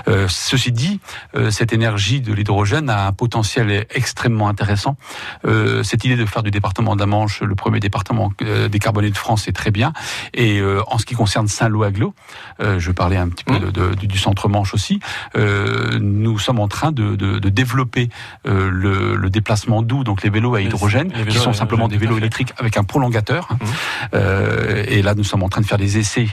Euh, 0.09 0.27
ceci 0.27 0.73
dit, 0.73 0.99
euh, 1.35 1.51
cette 1.51 1.71
énergie 1.71 2.19
de 2.19 2.33
l'hydrogène 2.33 2.89
a 2.89 3.07
un 3.07 3.13
potentiel 3.13 3.85
extrêmement 3.91 4.49
intéressant. 4.49 4.97
Euh, 5.45 5.83
cette 5.83 6.03
idée 6.03 6.17
de 6.17 6.25
faire 6.25 6.43
du 6.43 6.51
département 6.51 6.95
de 6.95 6.99
la 6.99 7.05
Manche 7.05 7.41
le 7.41 7.55
premier 7.55 7.79
département 7.79 8.31
décarboné 8.69 9.09
de 9.09 9.17
France 9.17 9.47
est 9.47 9.53
très 9.53 9.71
bien. 9.71 9.93
Et 10.33 10.61
en 10.87 10.97
ce 10.97 11.05
qui 11.05 11.15
concerne 11.15 11.47
Saint-Lô-Aglo, 11.47 12.13
je 12.59 12.91
parlais 12.91 13.17
un 13.17 13.29
petit 13.29 13.43
peu 13.43 13.53
mmh. 13.53 13.71
de, 13.71 13.95
de, 13.95 14.05
du 14.05 14.17
centre-Manche 14.17 14.73
aussi, 14.73 14.99
nous 15.35 16.37
sommes 16.39 16.59
en 16.59 16.67
train 16.67 16.91
de, 16.91 17.15
de 17.15 17.49
développer 17.49 18.09
le, 18.45 19.15
le, 19.15 19.29
déplacement 19.29 19.81
doux, 19.81 20.03
donc 20.03 20.23
les 20.23 20.29
vélos 20.29 20.55
à 20.55 20.61
hydrogène, 20.61 21.09
vélos, 21.09 21.31
qui 21.31 21.37
sont 21.37 21.53
simplement 21.53 21.87
des 21.87 21.97
vélos 21.97 22.17
électriques 22.17 22.53
avec 22.57 22.77
un 22.77 22.83
prolongateur. 22.83 23.49
Mmh. 23.51 24.17
et 24.87 25.01
là, 25.01 25.15
nous 25.15 25.23
sommes 25.23 25.43
en 25.43 25.49
train 25.49 25.61
de 25.61 25.65
faire 25.65 25.77
des 25.77 25.97
essais 25.97 26.27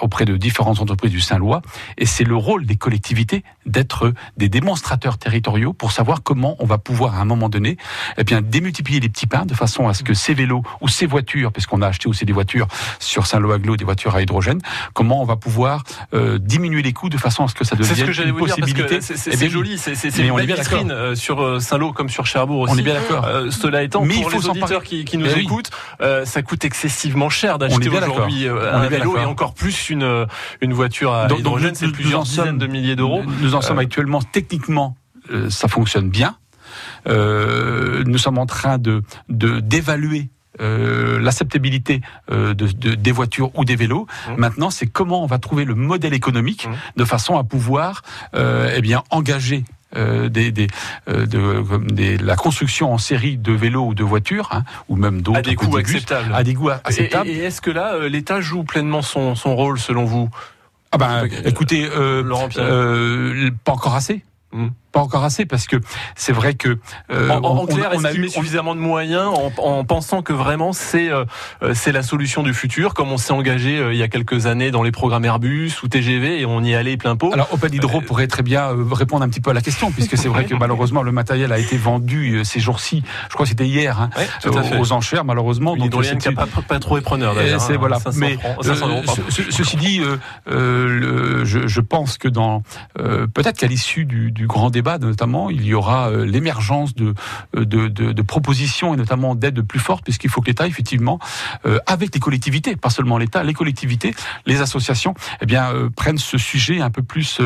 auprès 0.00 0.24
de 0.24 0.36
différentes 0.36 0.80
entreprises 0.80 0.87
du 0.96 1.20
Saint-Lois, 1.20 1.62
et 1.96 2.06
c'est 2.06 2.24
le 2.24 2.36
rôle 2.36 2.66
des 2.66 2.76
collectivités 2.76 3.44
d'être 3.66 4.12
des 4.36 4.48
démonstrateurs 4.48 5.18
territoriaux 5.18 5.72
pour 5.72 5.92
savoir 5.92 6.22
comment 6.22 6.56
on 6.58 6.66
va 6.66 6.78
pouvoir 6.78 7.14
à 7.14 7.20
un 7.20 7.24
moment 7.24 7.48
donné, 7.48 7.76
eh 8.16 8.24
bien 8.24 8.42
démultiplier 8.42 9.00
les 9.00 9.08
petits 9.08 9.26
pains 9.26 9.46
de 9.46 9.54
façon 9.54 9.88
à 9.88 9.94
ce 9.94 10.02
que 10.02 10.14
ces 10.14 10.34
vélos 10.34 10.62
ou 10.80 10.88
ces 10.88 11.06
voitures, 11.06 11.52
puisqu'on 11.52 11.82
a 11.82 11.88
acheté 11.88 12.08
aussi 12.08 12.24
des 12.24 12.32
voitures 12.32 12.66
sur 12.98 13.26
Saint-Lô-Aglo, 13.26 13.76
des 13.76 13.84
voitures 13.84 14.14
à 14.14 14.22
hydrogène, 14.22 14.60
comment 14.94 15.22
on 15.22 15.24
va 15.24 15.36
pouvoir 15.36 15.84
euh, 16.14 16.38
diminuer 16.38 16.82
les 16.82 16.92
coûts 16.92 17.08
de 17.08 17.18
façon 17.18 17.44
à 17.44 17.48
ce 17.48 17.54
que 17.54 17.64
ça 17.64 17.76
devienne 17.76 18.06
que 18.06 18.28
une 18.28 18.36
possibilité. 18.36 19.00
C'est 19.00 19.42
eh 19.42 19.48
joli, 19.48 19.78
c'est 19.78 20.18
une 20.18 20.34
belle 20.34 20.46
vitrine 20.46 20.90
euh, 20.90 21.14
sur 21.14 21.42
euh, 21.42 21.60
Saint-Lô 21.60 21.92
comme 21.92 22.08
sur 22.08 22.26
Cherbourg 22.26 22.60
aussi. 22.60 22.74
On 22.74 22.78
est 22.78 22.82
bien 22.82 22.94
d'accord. 22.94 23.24
Euh, 23.24 23.50
cela 23.50 23.82
étant, 23.82 24.04
Mais 24.04 24.14
pour 24.14 24.24
il 24.24 24.30
faut 24.30 24.40
les 24.40 24.48
auditeurs 24.48 24.82
qui, 24.82 25.04
qui, 25.04 25.18
nous 25.18 25.26
Mais 25.26 25.42
écoutent, 25.42 25.70
oui. 25.72 26.06
euh, 26.06 26.24
ça 26.24 26.42
coûte 26.42 26.64
excessivement 26.64 27.28
cher 27.28 27.58
d'acheter 27.58 27.88
aujourd'hui 27.88 28.48
un 28.48 28.88
vélo 28.88 29.16
et 29.16 29.24
encore 29.24 29.54
plus 29.54 29.90
une 29.90 30.26
une 30.60 30.72
voiture 30.78 31.10
à 31.12 31.26
donc, 31.26 31.40
hydrogène, 31.40 31.74
c'est 31.74 31.92
plusieurs 31.92 32.22
dizaines 32.22 32.44
sommes, 32.46 32.58
de 32.58 32.66
milliers 32.66 32.96
d'euros. 32.96 33.22
Nous 33.42 33.54
en 33.54 33.60
sommes 33.60 33.82
euh, 33.82 33.86
actuellement 33.86 34.22
techniquement, 34.22 34.96
euh, 35.30 35.50
ça 35.50 35.68
fonctionne 35.68 36.08
bien. 36.08 36.32
Euh, 37.06 38.04
nous 38.06 38.20
sommes 38.24 38.38
en 38.38 38.46
train 38.46 38.78
de 38.78 39.02
d'évaluer 39.28 40.28
euh, 40.60 41.18
l'acceptabilité 41.20 42.00
euh, 42.30 42.54
de, 42.54 42.66
de, 42.66 42.94
des 42.94 43.12
voitures 43.12 43.50
ou 43.58 43.64
des 43.64 43.76
vélos. 43.76 44.06
Mmh. 44.06 44.40
Maintenant, 44.44 44.70
c'est 44.70 44.86
comment 44.86 45.22
on 45.22 45.26
va 45.26 45.38
trouver 45.38 45.64
le 45.64 45.74
modèle 45.74 46.14
économique 46.14 46.66
mmh. 46.66 47.00
de 47.00 47.04
façon 47.04 47.38
à 47.38 47.44
pouvoir 47.44 48.02
euh, 48.34 48.74
eh 48.76 48.80
bien 48.80 49.02
engager 49.10 49.64
euh, 49.96 50.28
des, 50.28 50.50
des, 50.50 50.66
euh, 51.08 51.26
de, 51.26 51.92
des, 51.92 52.18
la 52.18 52.36
construction 52.36 52.92
en 52.92 52.98
série 52.98 53.36
de 53.38 53.52
vélos 53.52 53.86
ou 53.90 53.94
de 53.94 54.04
voitures, 54.04 54.48
hein, 54.52 54.64
ou 54.88 54.96
même 54.96 55.22
d'autres 55.22 55.38
à 55.38 55.42
des 55.42 55.54
coûts 55.54 55.76
acceptables. 55.78 56.34
À 56.34 56.42
des 56.42 56.54
coûts 56.58 56.70
acceptables. 56.70 57.30
Et, 57.30 57.38
et 57.38 57.44
est-ce 57.46 57.60
que 57.60 57.70
là, 57.70 58.08
l'État 58.08 58.40
joue 58.40 58.64
pleinement 58.64 59.02
son, 59.02 59.34
son 59.34 59.54
rôle 59.56 59.78
selon 59.78 60.04
vous? 60.04 60.28
Ah 60.90 60.98
ben, 60.98 61.28
écoutez, 61.44 61.88
euh, 61.94 62.22
euh, 62.56 63.50
pas 63.64 63.72
encore 63.72 63.94
assez. 63.94 64.24
Mmh 64.52 64.68
pas 64.98 65.04
encore 65.04 65.24
assez 65.24 65.46
parce 65.46 65.66
que 65.66 65.76
c'est 66.16 66.32
vrai 66.32 66.54
que 66.54 66.78
euh, 67.10 67.30
en, 67.30 67.58
en, 67.58 67.66
clair, 67.66 67.90
on, 67.94 68.00
on 68.00 68.04
a 68.04 68.12
eu 68.12 68.28
suffisamment 68.28 68.74
de 68.74 68.80
moyens 68.80 69.28
en, 69.28 69.52
en 69.62 69.84
pensant 69.84 70.22
que 70.22 70.32
vraiment 70.32 70.72
c'est 70.72 71.08
euh, 71.08 71.24
c'est 71.74 71.92
la 71.92 72.02
solution 72.02 72.42
du 72.42 72.52
futur, 72.52 72.94
comme 72.94 73.12
on 73.12 73.16
s'est 73.16 73.32
engagé 73.32 73.78
euh, 73.78 73.92
il 73.92 73.98
y 73.98 74.02
a 74.02 74.08
quelques 74.08 74.46
années 74.46 74.70
dans 74.72 74.82
les 74.82 74.90
programmes 74.90 75.24
Airbus 75.24 75.72
ou 75.82 75.88
TGV 75.88 76.40
et 76.40 76.46
on 76.46 76.62
y 76.64 76.74
allait 76.74 76.96
plein 76.96 77.14
pot. 77.16 77.32
Alors 77.32 77.48
Open 77.52 77.72
Hydro 77.72 77.98
euh, 77.98 78.00
pourrait 78.00 78.26
très 78.26 78.42
bien 78.42 78.70
euh, 78.70 78.84
répondre 78.90 79.22
un 79.24 79.28
petit 79.28 79.40
peu 79.40 79.50
à 79.50 79.54
la 79.54 79.60
question 79.60 79.92
puisque 79.92 80.16
c'est 80.16 80.28
vrai 80.28 80.44
que 80.44 80.54
malheureusement 80.58 81.02
le 81.02 81.12
matériel 81.12 81.52
a 81.52 81.58
été 81.58 81.76
vendu 81.76 82.44
ces 82.44 82.58
jours-ci, 82.58 83.04
je 83.28 83.34
crois 83.34 83.44
que 83.44 83.50
c'était 83.50 83.66
hier, 83.66 84.00
hein, 84.00 84.10
ouais, 84.16 84.78
aux 84.78 84.92
enchères 84.92 85.24
malheureusement. 85.24 85.76
Une 85.76 85.88
donc 85.88 86.02
qui 86.02 86.34
pas, 86.34 86.46
pas 86.46 86.78
trop 86.80 87.00
preneur 87.00 87.34
d'ailleurs. 87.34 87.62
Hein, 87.62 87.76
voilà. 87.78 87.98
Mais 88.16 88.36
francs, 88.36 88.56
ce, 89.28 89.42
ceci 89.50 89.76
dit, 89.76 90.00
le, 90.46 91.44
je, 91.44 91.66
je, 91.66 91.80
pense 91.80 92.18
que 92.18 92.28
dans 92.28 92.62
peut-être 92.96 93.58
qu'à 93.58 93.66
l'issue 93.66 94.04
du, 94.04 94.32
du 94.32 94.46
grand 94.46 94.70
débat 94.70 94.87
notamment 94.96 95.50
il 95.50 95.66
y 95.66 95.74
aura 95.74 96.08
euh, 96.08 96.24
l'émergence 96.24 96.94
de, 96.94 97.12
de, 97.54 97.88
de, 97.88 98.12
de, 98.12 98.22
propositions 98.22 98.94
et 98.94 98.96
notamment 98.96 99.34
d'aides 99.34 99.60
plus 99.60 99.78
fortes, 99.78 100.04
puisqu'il 100.04 100.30
faut 100.30 100.40
que 100.40 100.46
l'État, 100.46 100.66
effectivement, 100.66 101.18
euh, 101.66 101.78
avec 101.86 102.14
les 102.14 102.20
collectivités, 102.20 102.76
pas 102.76 102.90
seulement 102.90 103.18
l'État, 103.18 103.42
les 103.42 103.52
collectivités, 103.52 104.14
les 104.46 104.60
associations, 104.60 105.14
eh 105.42 105.46
bien, 105.46 105.72
euh, 105.72 105.90
prennent 105.90 106.18
ce 106.18 106.38
sujet 106.38 106.80
un 106.80 106.90
peu 106.90 107.02
plus 107.02 107.40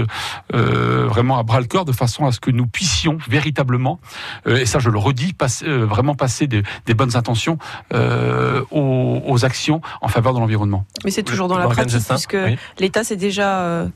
euh, 0.55 1.07
vraiment 1.09 1.39
à 1.39 1.43
bras 1.43 1.61
le 1.61 1.67
corps, 1.67 1.85
de 1.85 1.93
façon 1.93 2.27
à 2.27 2.33
ce 2.33 2.41
que 2.41 2.51
nous 2.51 2.67
puissions 2.67 3.19
véritablement, 3.29 3.99
et 4.47 4.67
ça 4.67 4.79
je 4.79 4.91
le 4.91 4.99
redis, 4.99 5.33
passer, 5.33 5.67
vraiment 5.67 6.15
passer 6.15 6.47
des, 6.47 6.63
des 6.87 6.95
bonnes 6.95 7.17
intentions 7.17 7.59
aux, 7.93 9.23
aux, 9.27 9.45
actions 9.45 9.81
en 10.03 10.09
faveur 10.09 10.35
de 10.35 10.41
l'environnement. 10.41 10.85
Mais 11.05 11.11
c'est 11.11 11.23
toujours 11.23 11.49
dans 11.49 11.59
la 11.59 11.69
pratique, 11.69 12.07
puisque 12.07 12.37
oui. 12.45 12.59
l'État 12.79 13.05
s'est 13.05 13.17
déjà 13.17 13.87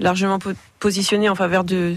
largement 0.00 0.38
positionné 0.78 1.28
en 1.28 1.34
faveur 1.34 1.64
de 1.64 1.96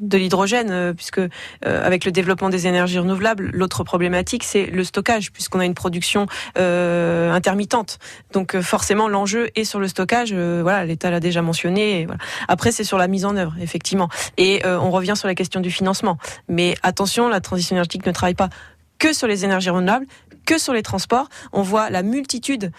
de 0.00 0.18
l'hydrogène, 0.18 0.70
euh, 0.70 0.92
puisque 0.92 1.18
euh, 1.18 1.28
avec 1.62 2.04
le 2.04 2.12
développement 2.12 2.48
des 2.48 2.66
énergies 2.66 2.98
renouvelables, 2.98 3.50
l'autre 3.52 3.84
problématique 3.84 4.44
c'est 4.44 4.66
le 4.66 4.84
stockage, 4.84 5.32
puisqu'on 5.32 5.60
a 5.60 5.64
une 5.64 5.74
production 5.74 6.26
euh, 6.58 7.32
intermittente. 7.32 7.98
Donc 8.32 8.58
forcément 8.60 9.08
l'enjeu 9.08 9.50
est 9.54 9.64
sur 9.64 9.78
le 9.78 9.88
stockage. 9.88 10.32
Voilà, 10.32 10.84
l'État 10.84 11.10
l'a 11.10 11.20
déjà 11.20 11.42
mentionné. 11.42 12.06
Après 12.48 12.72
c'est 12.72 12.84
sur 12.84 12.98
la 12.98 13.08
mise 13.08 13.24
en 13.24 13.36
œuvre, 13.36 13.54
effectivement. 13.60 14.08
Et 14.36 14.62
on 14.64 14.90
revient 14.90 15.14
sur 15.16 15.28
la 15.28 15.34
question 15.34 15.60
du 15.60 15.70
financement. 15.70 16.18
Mais 16.48 16.74
attention, 16.82 17.28
la 17.28 17.40
transition 17.40 17.76
énergétique 17.76 18.06
ne 18.06 18.12
travaille 18.12 18.34
pas 18.34 18.48
que 18.98 19.12
sur 19.12 19.26
les 19.26 19.44
énergies 19.44 19.70
renouvelables, 19.70 20.06
que 20.46 20.58
sur 20.58 20.72
les 20.72 20.82
transports. 20.82 21.28
On 21.52 21.62
voit 21.62 21.90
la 21.90 22.02
multitude 22.02 22.72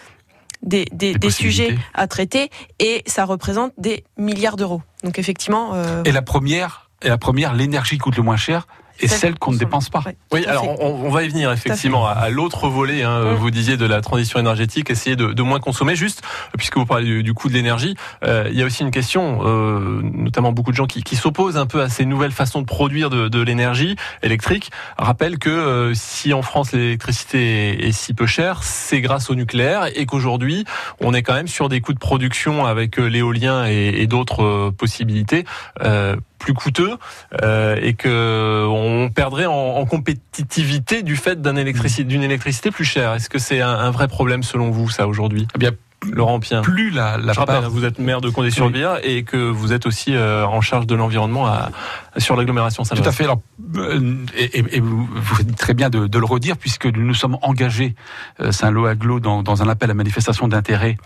des, 0.62 0.86
des, 0.92 1.14
des 1.14 1.30
sujets 1.30 1.76
à 1.94 2.06
traiter 2.06 2.50
et 2.78 3.02
ça 3.06 3.24
représente 3.24 3.72
des 3.78 4.04
milliards 4.16 4.56
d'euros. 4.56 4.82
Donc 5.04 5.18
effectivement. 5.18 5.74
Euh... 5.74 6.02
Et 6.04 6.12
la 6.12 6.22
première, 6.22 6.90
et 7.02 7.08
la 7.08 7.18
première, 7.18 7.54
l'énergie 7.54 7.98
coûte 7.98 8.16
le 8.16 8.22
moins 8.22 8.36
cher, 8.36 8.66
et 9.00 9.08
celle 9.08 9.38
qu'on 9.38 9.52
ne 9.52 9.58
dépense 9.58 9.88
pas. 9.88 10.02
Ouais, 10.04 10.16
oui, 10.32 10.46
alors 10.46 10.80
on, 10.80 11.06
on, 11.06 11.10
va 11.10 11.24
y 11.24 11.28
venir 11.28 11.50
effectivement 11.52 12.06
à, 12.06 12.12
à 12.12 12.30
l'autre 12.30 12.68
volet. 12.68 13.02
Hein, 13.02 13.20
mmh. 13.20 13.34
Vous 13.34 13.50
disiez 13.50 13.76
de 13.76 13.86
la 13.86 14.00
transition 14.00 14.38
énergétique, 14.38 14.90
essayer 14.90 15.16
de, 15.16 15.32
de 15.32 15.42
moins 15.42 15.60
consommer. 15.60 15.96
Juste, 15.96 16.22
puisque 16.56 16.76
vous 16.76 16.86
parlez 16.86 17.04
du, 17.04 17.22
du 17.22 17.34
coût 17.34 17.48
de 17.48 17.54
l'énergie, 17.54 17.96
euh, 18.24 18.48
il 18.50 18.58
y 18.58 18.62
a 18.62 18.66
aussi 18.66 18.82
une 18.82 18.90
question, 18.90 19.40
euh, 19.44 20.00
notamment 20.02 20.52
beaucoup 20.52 20.70
de 20.70 20.76
gens 20.76 20.86
qui, 20.86 21.02
qui 21.02 21.16
s'opposent 21.16 21.56
un 21.56 21.66
peu 21.66 21.82
à 21.82 21.88
ces 21.88 22.04
nouvelles 22.04 22.32
façons 22.32 22.60
de 22.60 22.66
produire 22.66 23.10
de, 23.10 23.28
de 23.28 23.40
l'énergie 23.40 23.96
électrique. 24.22 24.70
Rappellent 24.98 25.38
que 25.38 25.50
euh, 25.50 25.94
si 25.94 26.32
en 26.32 26.42
France 26.42 26.72
l'électricité 26.72 27.84
est, 27.84 27.88
est, 27.88 27.92
si 27.92 28.14
peu 28.14 28.26
chère, 28.26 28.62
c'est 28.62 29.00
grâce 29.00 29.30
au 29.30 29.34
nucléaire 29.34 29.88
et 29.94 30.06
qu'aujourd'hui 30.06 30.64
on 31.00 31.14
est 31.14 31.22
quand 31.22 31.34
même 31.34 31.48
sur 31.48 31.68
des 31.68 31.80
coûts 31.80 31.94
de 31.94 31.98
production 31.98 32.66
avec 32.66 32.98
euh, 32.98 33.06
l'éolien 33.06 33.66
et, 33.66 33.94
et 34.02 34.06
d'autres 34.06 34.42
euh, 34.42 34.70
possibilités 34.70 35.44
euh, 35.82 36.16
plus 36.42 36.54
coûteux 36.54 36.98
euh, 37.42 37.76
et 37.80 37.94
que 37.94 38.66
on 38.68 39.08
perdrait 39.10 39.46
en, 39.46 39.52
en 39.52 39.86
compétitivité 39.86 41.02
du 41.02 41.16
fait 41.16 41.40
d'une 41.40 41.56
électricité, 41.56 42.02
électricité 42.24 42.70
plus 42.70 42.84
chère. 42.84 43.14
Est-ce 43.14 43.30
que 43.30 43.38
c'est 43.38 43.60
un, 43.60 43.70
un, 43.70 43.90
vrai 43.90 44.08
problème 44.08 44.42
selon 44.42 44.70
vous 44.70 44.90
ça 44.90 45.06
aujourd'hui? 45.06 45.46
Eh 45.54 45.58
bien 45.58 45.70
Laurent 46.10 46.40
Pien. 46.40 46.62
Plus 46.62 46.90
la, 46.90 47.16
la 47.18 47.32
Je 47.32 47.38
rappelle, 47.38 47.60
part... 47.60 47.70
vous 47.70 47.84
êtes 47.84 47.98
maire 47.98 48.20
de 48.20 48.30
Condé-sur-Bière 48.30 48.98
oui. 49.02 49.10
et 49.10 49.22
que 49.24 49.36
vous 49.36 49.72
êtes 49.72 49.86
aussi 49.86 50.14
euh, 50.14 50.46
en 50.46 50.60
charge 50.60 50.86
de 50.86 50.94
l'environnement 50.94 51.46
à, 51.46 51.70
sur 52.18 52.36
l'agglomération 52.36 52.82
Tout 52.82 53.02
à 53.04 53.12
fait. 53.12 53.24
Alors, 53.24 53.40
euh, 53.76 54.16
et, 54.36 54.76
et, 54.76 54.80
vous, 54.80 55.06
vous 55.06 55.42
dites 55.42 55.56
très 55.56 55.74
bien 55.74 55.88
de, 55.88 56.06
de, 56.06 56.18
le 56.18 56.24
redire 56.24 56.56
puisque 56.56 56.86
nous 56.86 57.04
nous 57.04 57.14
sommes 57.14 57.38
engagés 57.42 57.94
euh, 58.40 58.52
Saint-Lô 58.52 58.86
Aglo 58.86 59.20
dans, 59.20 59.42
dans, 59.42 59.62
un 59.62 59.68
appel 59.68 59.90
à 59.90 59.94
manifestation 59.94 60.48
d'intérêt, 60.48 60.96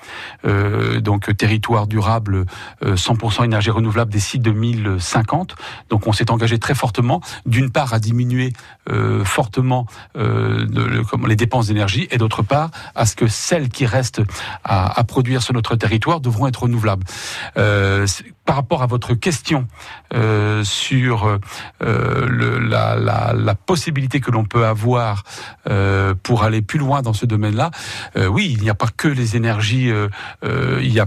euh, 0.46 1.00
donc 1.00 1.36
territoire 1.36 1.86
durable, 1.86 2.46
100% 2.84 3.44
énergie 3.44 3.70
renouvelable 3.70 4.10
d'ici 4.10 4.38
2050. 4.38 5.54
Donc, 5.90 6.06
on 6.06 6.12
s'est 6.12 6.30
engagé 6.30 6.58
très 6.58 6.74
fortement, 6.74 7.20
d'une 7.44 7.70
part 7.70 7.92
à 7.94 7.98
diminuer 7.98 8.52
fortement 9.24 9.86
de, 10.14 11.02
comme, 11.02 11.26
les 11.26 11.36
dépenses 11.36 11.66
d'énergie 11.68 12.08
et 12.10 12.18
d'autre 12.18 12.42
part 12.42 12.70
à 12.94 13.06
ce 13.06 13.16
que 13.16 13.26
celles 13.26 13.68
qui 13.68 13.86
restent 13.86 14.22
à 14.64 14.85
à, 14.86 15.04
produire 15.04 15.42
sur 15.42 15.54
notre 15.54 15.76
territoire 15.76 16.20
devront 16.20 16.46
être 16.46 16.62
renouvelables. 16.62 17.04
Euh, 17.56 18.06
par 18.46 18.56
rapport 18.56 18.82
à 18.82 18.86
votre 18.86 19.14
question 19.14 19.66
euh, 20.14 20.64
sur 20.64 21.26
euh, 21.26 22.26
le, 22.26 22.58
la, 22.58 22.96
la, 22.96 23.34
la, 23.34 23.54
possibilité 23.54 24.20
que 24.20 24.30
l'on 24.30 24.44
peut 24.44 24.64
avoir 24.64 25.24
euh, 25.68 26.14
pour 26.22 26.44
aller 26.44 26.62
plus 26.62 26.78
loin 26.78 27.02
dans 27.02 27.12
ce 27.12 27.26
domaine-là, 27.26 27.72
euh, 28.16 28.26
oui, 28.26 28.54
il 28.56 28.62
n'y 28.62 28.70
a 28.70 28.74
pas 28.74 28.86
que 28.96 29.08
les 29.08 29.36
énergies, 29.36 29.90
euh, 29.90 30.08
euh, 30.44 30.80
il 30.80 30.92
y 30.92 31.00
a 31.00 31.06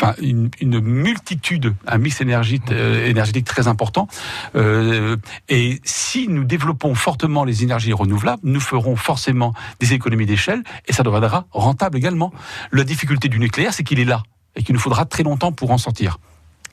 enfin, 0.00 0.14
une, 0.20 0.50
une, 0.60 0.80
multitude, 0.80 1.74
un 1.86 1.98
mix 1.98 2.20
énergétique, 2.20 2.72
énergétique 2.72 3.46
très 3.46 3.68
important. 3.68 4.08
et 5.48 5.80
si 5.84 6.26
nous 6.28 6.44
développons 6.44 6.94
fortement 6.94 7.44
les 7.44 7.62
énergies 7.62 7.92
renouvelables, 7.92 8.42
nous 8.42 8.60
ferons 8.60 8.96
forcément 8.96 9.54
des 9.78 9.92
économies 9.94 10.26
d'échelle 10.26 10.62
et 10.86 10.92
ça 10.92 11.04
deviendra 11.04 11.46
rentable 11.52 11.96
également. 11.96 12.32
La 12.72 12.82
difficulté 12.82 13.28
du 13.28 13.38
nucléaire, 13.38 13.72
c'est 13.72 13.84
qu'il 13.84 14.00
est 14.00 14.04
là 14.04 14.24
et 14.56 14.62
qu'il 14.64 14.74
nous 14.74 14.80
faudra 14.80 15.04
très 15.04 15.22
longtemps 15.22 15.52
pour 15.52 15.70
en 15.70 15.78
sortir. 15.78 16.18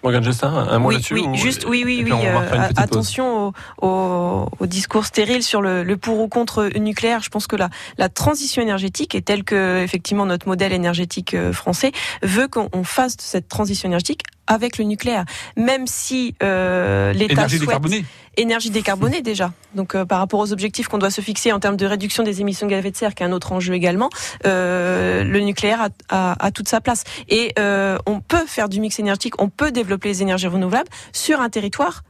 Morgane 0.03 0.23
Justin, 0.23 0.47
un 0.47 0.79
mot 0.79 0.91
là-dessus 0.91 1.13
Oui, 1.13 1.27
juste, 1.33 1.65
oui, 1.67 1.83
oui, 1.85 2.03
oui. 2.05 2.11
Euh, 2.13 2.69
attention 2.77 3.47
au, 3.47 3.53
au, 3.85 4.45
au, 4.59 4.65
discours 4.65 5.05
stérile 5.05 5.43
sur 5.43 5.61
le, 5.61 5.83
le, 5.83 5.97
pour 5.97 6.19
ou 6.19 6.27
contre 6.29 6.69
nucléaire. 6.77 7.21
Je 7.21 7.29
pense 7.29 7.47
que 7.47 7.57
la, 7.57 7.69
la 7.97 8.07
transition 8.07 8.61
énergétique 8.61 9.13
est 9.13 9.21
telle 9.21 9.43
que, 9.43 9.83
effectivement, 9.83 10.25
notre 10.25 10.47
modèle 10.47 10.71
énergétique 10.71 11.33
euh, 11.33 11.51
français 11.51 11.91
veut 12.21 12.47
qu'on 12.47 12.83
fasse 12.83 13.15
cette 13.19 13.49
transition 13.49 13.89
énergétique 13.89 14.23
avec 14.49 14.77
le 14.77 14.83
nucléaire, 14.83 15.23
même 15.55 15.87
si 15.87 16.35
euh, 16.43 17.13
l'État 17.13 17.47
souhaite 17.47 17.61
décarbonée. 17.61 18.03
énergie 18.35 18.71
décarbonée 18.71 19.21
déjà. 19.21 19.53
Donc 19.75 19.95
euh, 19.95 20.03
par 20.03 20.19
rapport 20.19 20.39
aux 20.41 20.51
objectifs 20.51 20.87
qu'on 20.89 20.97
doit 20.97 21.11
se 21.11 21.21
fixer 21.21 21.53
en 21.53 21.59
termes 21.59 21.77
de 21.77 21.85
réduction 21.85 22.23
des 22.23 22.41
émissions 22.41 22.65
de 22.65 22.71
gaz 22.71 22.77
à 22.77 22.79
effet 22.79 22.91
de 22.91 22.97
serre, 22.97 23.15
qui 23.15 23.23
est 23.23 23.25
un 23.27 23.31
autre 23.31 23.53
enjeu 23.53 23.73
également, 23.75 24.09
euh, 24.45 25.23
le 25.23 25.39
nucléaire 25.39 25.81
a, 25.81 25.89
a, 26.09 26.45
a, 26.45 26.51
toute 26.51 26.67
sa 26.67 26.81
place. 26.81 27.03
Et 27.29 27.53
euh, 27.59 27.97
on 28.07 28.19
peut 28.19 28.45
faire 28.47 28.67
du 28.67 28.81
mix 28.81 28.99
énergétique, 28.99 29.39
on 29.41 29.49
peut 29.49 29.71
développer 29.71 30.09
les 30.09 30.21
énergies 30.23 30.47
renouvelables 30.47 30.89
sur 31.13 31.39
un 31.39 31.49
territoire 31.49 32.03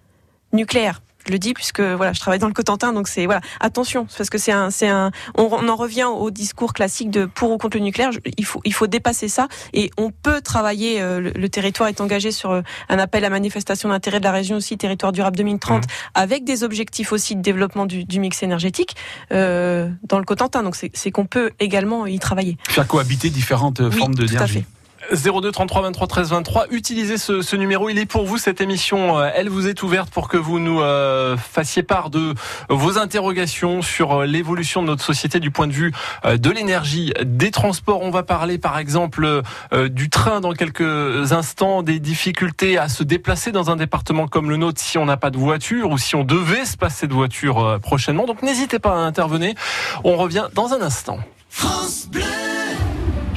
nucléaire 0.54 1.02
je 1.30 1.34
le 1.34 1.40
dis 1.40 1.54
puisque 1.54 1.80
voilà, 1.80 2.12
je 2.12 2.20
travaille 2.20 2.40
dans 2.40 2.48
le 2.48 2.54
Cotentin, 2.54 2.92
donc 2.92 3.08
c'est 3.08 3.26
voilà, 3.26 3.42
attention, 3.60 4.08
parce 4.18 4.32
que 4.32 4.40
c'est 4.40 4.52
un, 4.52 4.72
c'est 4.72 4.88
un, 4.88 5.12
on, 5.38 5.44
on, 5.44 5.70
en 5.70 5.76
revient 5.76 6.06
au 6.06 6.32
discours 6.32 6.74
classique 6.74 7.12
de 7.12 7.26
pour 7.26 7.52
ou 7.52 7.58
contre 7.60 7.78
le 7.78 7.84
nucléaire. 7.84 8.10
Il 8.38 8.46
faut, 8.46 8.62
il 8.66 8.74
faut 8.74 8.88
dépasser 8.88 9.28
ça 9.28 9.48
et 9.74 9.92
on 9.98 10.10
peut 10.10 10.42
travailler. 10.42 11.02
Euh, 11.02 11.20
le, 11.20 11.32
le, 11.32 11.50
territoire 11.50 11.88
est 11.90 12.02
engagé 12.02 12.32
sur 12.32 12.52
euh, 12.52 12.62
un 12.90 12.98
appel 12.98 13.26
à 13.26 13.30
manifestation 13.30 13.90
d'intérêt 13.90 14.20
de 14.20 14.24
la 14.24 14.32
région 14.32 14.58
aussi, 14.58 14.78
territoire 14.78 15.12
durable 15.12 15.38
2030, 15.38 15.84
mmh. 15.84 15.88
avec 16.16 16.44
des 16.46 16.64
objectifs 16.64 17.12
aussi 17.12 17.36
de 17.36 17.42
développement 17.42 17.86
du, 17.86 18.06
du 18.06 18.20
mix 18.20 18.42
énergétique 18.42 18.96
euh, 19.32 19.90
dans 20.08 20.18
le 20.18 20.26
Cotentin. 20.26 20.64
Donc 20.64 20.76
c'est 20.76 21.12
qu'on 21.12 21.26
peut 21.26 21.52
également 21.60 22.08
y 22.08 22.18
travailler. 22.18 22.58
Faire 22.68 22.88
cohabiter 22.88 23.30
différentes 23.30 23.82
oui, 23.82 23.98
formes 23.98 24.16
d'énergie. 24.16 24.66
02 25.14 25.52
33 25.52 25.82
23 25.82 26.08
13 26.08 26.30
23. 26.30 26.66
Utilisez 26.72 27.18
ce, 27.18 27.42
ce, 27.42 27.56
numéro. 27.56 27.90
Il 27.90 27.98
est 27.98 28.06
pour 28.06 28.26
vous 28.26 28.38
cette 28.38 28.62
émission. 28.62 29.18
Euh, 29.18 29.30
elle 29.34 29.50
vous 29.50 29.68
est 29.68 29.82
ouverte 29.84 30.10
pour 30.10 30.28
que 30.28 30.38
vous 30.38 30.60
nous 30.60 30.82
euh, 30.82 31.38
fassiez 31.38 31.84
part 31.84 32.10
de 32.10 32.34
vos 32.70 32.98
interrogations 32.98 33.82
sur 33.82 34.22
euh, 34.22 34.26
l'évolution 34.26 34.82
de 34.82 34.88
notre 34.88 35.04
société 35.04 35.40
du 35.40 35.52
point 35.52 35.68
de 35.68 35.74
vue 35.74 35.94
euh, 36.26 36.38
de 36.38 36.50
l'énergie, 36.50 37.14
des 37.24 37.52
transports. 37.52 38.02
On 38.02 38.12
va 38.12 38.24
parler 38.24 38.58
par 38.58 38.78
exemple 38.78 39.42
euh, 39.74 39.90
du 39.90 40.10
train 40.10 40.42
dans 40.42 40.54
quelques 40.54 41.32
instants, 41.32 41.84
des 41.84 42.00
difficultés 42.00 42.78
à 42.78 42.90
se 42.90 43.04
déplacer 43.04 43.52
dans 43.52 43.72
un 43.72 43.76
département 43.76 44.28
comme 44.28 44.50
le 44.50 44.58
nôtre 44.58 44.82
si 44.82 44.98
on 44.98 45.06
n'a 45.06 45.18
pas 45.18 45.30
de 45.30 45.38
voiture 45.38 45.92
ou 45.92 45.98
si 45.98 46.16
on 46.16 46.24
devait 46.24 46.66
se 46.66 46.78
passer 46.78 47.08
de 47.08 47.14
voiture 47.14 47.60
euh, 47.60 47.80
prochainement. 47.80 48.26
Donc 48.26 48.44
n'hésitez 48.44 48.80
pas 48.80 48.92
à 48.92 49.00
intervenir. 49.00 49.54
On 50.04 50.16
revient 50.16 50.48
dans 50.54 50.74
un 50.74 50.82
instant. 50.82 51.20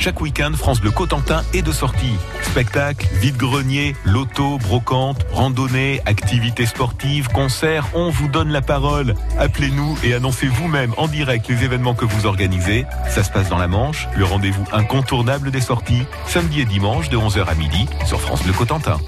Chaque 0.02 0.20
week-end, 0.20 0.50
France 0.56 0.80
Bleu 0.80 0.90
Cotentin 0.90 1.44
est 1.54 1.62
de 1.62 1.70
sortie. 1.70 2.16
Spectacles, 2.42 3.06
vide-grenier, 3.20 3.94
loto, 4.04 4.58
brocante, 4.58 5.24
randonnée, 5.30 6.00
activités 6.06 6.66
sportives, 6.66 7.28
concerts, 7.28 7.86
on 7.94 8.10
vous 8.10 8.26
donne 8.26 8.50
la 8.50 8.62
parole. 8.62 9.14
Appelez-nous 9.38 9.96
et 10.02 10.14
annoncez 10.14 10.48
vous-même 10.48 10.92
en 10.96 11.06
direct 11.06 11.48
les 11.48 11.62
événements 11.62 11.94
que 11.94 12.04
vous 12.04 12.26
organisez. 12.26 12.84
Ça 13.10 13.22
se 13.22 13.30
passe 13.30 13.48
dans 13.48 13.58
la 13.58 13.68
Manche, 13.68 14.08
le 14.16 14.24
rendez-vous 14.24 14.64
incontournable 14.72 15.52
des 15.52 15.60
sorties, 15.60 16.02
samedi 16.26 16.62
et 16.62 16.64
dimanche 16.64 17.08
de 17.08 17.16
11h 17.16 17.46
à 17.46 17.54
midi 17.54 17.86
sur 18.04 18.20
France 18.20 18.42
Bleu 18.42 18.54
Cotentin. 18.54 18.98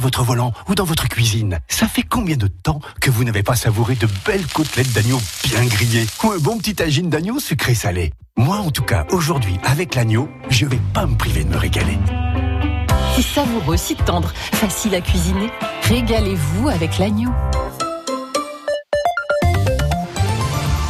Votre 0.00 0.22
volant 0.22 0.52
ou 0.68 0.74
dans 0.74 0.84
votre 0.84 1.08
cuisine. 1.08 1.58
Ça 1.68 1.88
fait 1.88 2.02
combien 2.02 2.36
de 2.36 2.48
temps 2.48 2.80
que 3.00 3.10
vous 3.10 3.24
n'avez 3.24 3.42
pas 3.42 3.56
savouré 3.56 3.94
de 3.94 4.08
belles 4.24 4.46
côtelettes 4.46 4.92
d'agneau 4.92 5.20
bien 5.44 5.64
grillées 5.64 6.06
ou 6.24 6.32
un 6.32 6.38
bon 6.38 6.58
petit 6.58 6.74
tagine 6.74 7.10
d'agneau 7.10 7.38
sucré 7.38 7.74
salé? 7.74 8.12
Moi, 8.36 8.56
en 8.56 8.70
tout 8.70 8.84
cas, 8.84 9.04
aujourd'hui, 9.10 9.58
avec 9.64 9.94
l'agneau, 9.94 10.28
je 10.48 10.66
vais 10.66 10.80
pas 10.94 11.06
me 11.06 11.16
priver 11.16 11.44
de 11.44 11.50
me 11.50 11.56
régaler. 11.56 11.98
C'est 13.16 13.22
savoureux, 13.22 13.76
si 13.76 13.96
tendre, 13.96 14.32
facile 14.52 14.94
à 14.94 15.00
cuisiner. 15.00 15.50
Régalez-vous 15.82 16.68
avec 16.68 16.98
l'agneau. 16.98 17.30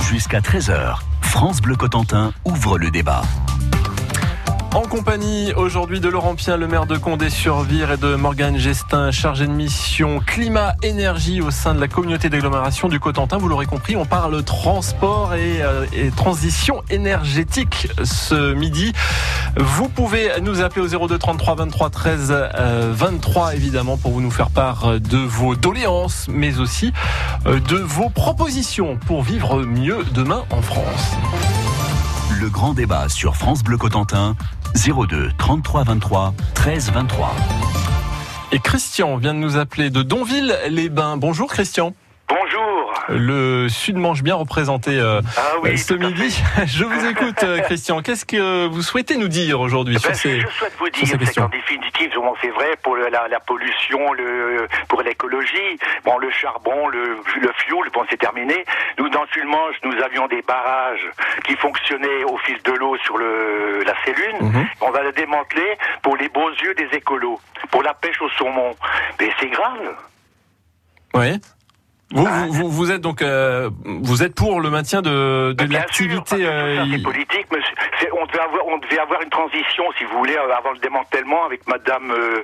Jusqu'à 0.03 0.41
13h, 0.41 0.97
France 1.23 1.61
Bleu 1.61 1.77
Cotentin 1.77 2.33
ouvre 2.45 2.79
le 2.79 2.91
débat. 2.91 3.23
En 4.75 4.83
compagnie 4.83 5.53
aujourd'hui 5.55 5.99
de 5.99 6.09
Laurent 6.09 6.35
Pien, 6.35 6.59
le 6.59 6.69
maire 6.69 6.85
de 6.85 6.99
Condé-sur-Vire 6.99 7.93
et 7.93 7.97
de 7.97 8.15
Morgane 8.17 8.59
Gestin, 8.59 9.11
chargé 9.11 9.47
de 9.47 9.53
mission 9.53 10.21
climat-énergie 10.21 11.41
au 11.41 11.51
sein 11.51 11.75
de 11.75 11.81
la 11.81 11.89
communauté 11.89 12.29
d'agglomération 12.29 12.89
du 12.89 13.01
Cotentin. 13.01 13.39
Vous 13.39 13.49
l'aurez 13.49 13.65
compris, 13.65 13.97
on 13.97 14.05
parle 14.05 14.43
transport 14.43 15.35
et, 15.35 15.63
euh, 15.63 15.87
transition 16.15 16.83
énergétique 16.91 17.89
ce 18.05 18.53
midi. 18.53 18.93
Vous 19.57 19.89
pouvez 19.89 20.31
nous 20.43 20.61
appeler 20.61 20.83
au 20.83 21.09
02 21.09 21.19
33 21.19 21.55
23 21.55 21.91
13 21.91 22.29
euh, 22.31 22.93
23 22.95 23.55
évidemment 23.55 23.97
pour 23.97 24.13
vous 24.13 24.21
nous 24.21 24.31
faire 24.31 24.51
part 24.51 25.01
de 25.01 25.19
vos 25.19 25.57
doléances 25.57 26.27
mais 26.29 26.59
aussi 26.61 26.93
euh, 27.47 27.59
de 27.59 27.77
vos 27.77 28.11
propositions 28.11 28.99
pour 29.07 29.23
vivre 29.23 29.63
mieux 29.63 30.05
demain 30.13 30.45
en 30.51 30.61
France. 30.61 31.17
Le 32.39 32.51
grand 32.51 32.73
débat 32.75 33.09
sur 33.09 33.37
France 33.37 33.65
Bleu 33.65 33.79
Cotentin 33.79 34.37
02 34.75 35.31
33 35.39 35.85
23 35.85 36.35
13 36.55 36.93
23. 36.93 37.35
Et 38.53 38.59
Christian 38.59 39.17
vient 39.17 39.35
de 39.35 39.39
nous 39.39 39.57
appeler 39.57 39.91
de 39.91 40.03
Donville-les-Bains. 40.03 41.17
Bonjour 41.17 41.49
Christian. 41.49 41.95
Le 43.09 43.69
Sud 43.69 43.97
mange 43.97 44.23
bien 44.23 44.35
représenté 44.35 44.99
euh, 44.99 45.21
ah 45.37 45.41
oui, 45.63 45.79
ce 45.79 45.95
midi. 45.95 46.43
Je 46.67 46.85
vous 46.85 47.07
écoute, 47.07 47.45
Christian. 47.65 48.03
Qu'est-ce 48.03 48.25
que 48.25 48.67
vous 48.67 48.83
souhaitez 48.83 49.17
nous 49.17 49.29
dire 49.29 49.61
aujourd'hui 49.61 49.95
ben, 49.95 50.01
sur 50.01 50.15
ces 50.15 50.41
Je 50.41 50.47
souhaite 50.49 50.75
vous 50.79 50.91
dire 50.91 51.49
définitive, 51.49 51.89
c'est 52.41 52.51
vrai 52.51 52.77
pour 52.83 52.97
la, 52.97 53.29
la, 53.29 53.41
pollution, 53.41 54.13
le, 54.13 54.67
pour 54.89 55.03
l'écologie, 55.03 55.79
bon, 56.05 56.19
le 56.19 56.31
charbon, 56.31 56.89
le, 56.89 57.17
le 57.41 57.53
fioul, 57.59 57.89
bon, 57.93 58.05
c'est 58.11 58.17
terminé. 58.17 58.65
Nous, 58.99 59.09
dans 59.09 59.23
le 59.23 59.29
Sud-Manche, 59.29 59.77
nous 59.85 59.95
avions 60.03 60.27
des 60.29 60.43
barrages 60.43 61.09
qui 61.45 61.55
fonctionnaient 61.57 62.25
au 62.25 62.37
fil 62.39 62.59
de 62.63 62.73
l'eau 62.73 62.97
sur 63.05 63.17
le, 63.19 63.83
la 63.85 63.95
cellule. 64.05 64.35
Mhm. 64.41 64.49
Mm 64.49 64.53
-hmm. 64.53 64.67
On 64.81 64.91
va 64.91 65.03
le 65.03 65.13
démanteler 65.13 65.71
pour 66.03 66.17
les 66.17 66.29
beaux 66.29 66.51
yeux 66.63 66.75
des 66.75 66.89
écolos, 66.97 67.41
pour 67.71 67.83
la 67.83 67.95
pêche 67.95 68.21
au 68.23 68.31
saumon. 68.39 68.71
Mais 69.19 69.31
c'est 69.39 69.51
grave. 69.51 69.87
Oui. 71.15 71.41
Vous, 72.11 72.27
vous, 72.51 72.71
vous, 72.71 72.91
êtes 72.91 73.03
donc 73.03 73.21
euh, 73.21 73.69
vous 73.85 74.23
êtes 74.23 74.35
pour 74.35 74.61
le 74.61 74.71
maintien 74.71 75.03
de, 75.03 75.53
de 75.53 75.71
l'activité 75.71 76.37
euh, 76.41 76.87
politique, 77.05 77.47
mais 77.53 77.59
on 78.19 78.25
devait 78.25 78.41
avoir 78.41 78.67
on 78.67 78.79
devait 78.79 78.99
avoir 78.99 79.21
une 79.21 79.29
transition, 79.29 79.85
si 79.99 80.05
vous 80.05 80.17
voulez, 80.17 80.35
avant 80.37 80.73
le 80.73 80.79
démantèlement 80.79 81.45
avec 81.45 81.67
Madame 81.69 82.11
euh, 82.11 82.43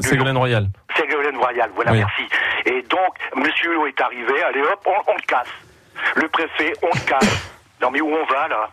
Ségolène 0.00 0.38
Royal. 0.38 0.68
Ségolène 0.96 1.36
Royal, 1.36 1.70
voilà, 1.74 1.92
oui. 1.92 1.98
merci. 1.98 2.22
Et 2.64 2.82
donc 2.88 3.14
Monsieur 3.36 3.72
Hulot 3.72 3.86
est 3.88 4.00
arrivé, 4.00 4.42
allez 4.48 4.62
hop, 4.62 4.80
on, 4.86 5.12
on 5.12 5.14
le 5.14 5.26
casse. 5.26 5.48
Le 6.16 6.28
préfet, 6.28 6.72
on 6.82 6.86
le 6.86 7.06
casse. 7.06 7.52
non 7.82 7.90
mais 7.90 8.00
où 8.00 8.08
on 8.08 8.24
va 8.32 8.48
là? 8.48 8.70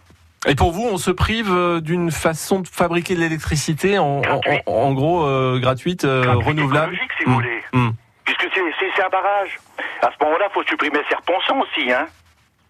Et 0.48 0.56
pour 0.56 0.72
vous, 0.72 0.88
on 0.90 0.98
se 0.98 1.12
prive 1.12 1.82
d'une 1.82 2.12
façon 2.12 2.62
de 2.62 2.68
fabriquer 2.68 3.14
de 3.14 3.20
l'électricité 3.20 4.00
en, 4.00 4.22
en, 4.22 4.42
en, 4.66 4.94
gros 4.94 5.24
euh, 5.26 5.60
gratuite, 5.60 6.04
renouvelable? 6.04 6.98
si 7.20 7.26
vous 7.26 7.34
voulez. 7.34 7.62
Mmh. 7.74 7.90
Puisque 8.26 8.48
c'est 8.54 9.04
un 9.04 9.10
barrage. 9.10 9.60
À 10.02 10.10
ce 10.12 10.24
moment-là, 10.24 10.50
faut 10.54 10.64
supprimer 10.64 11.00
Serponçon 11.10 11.60
aussi, 11.62 11.92
hein. 11.92 12.08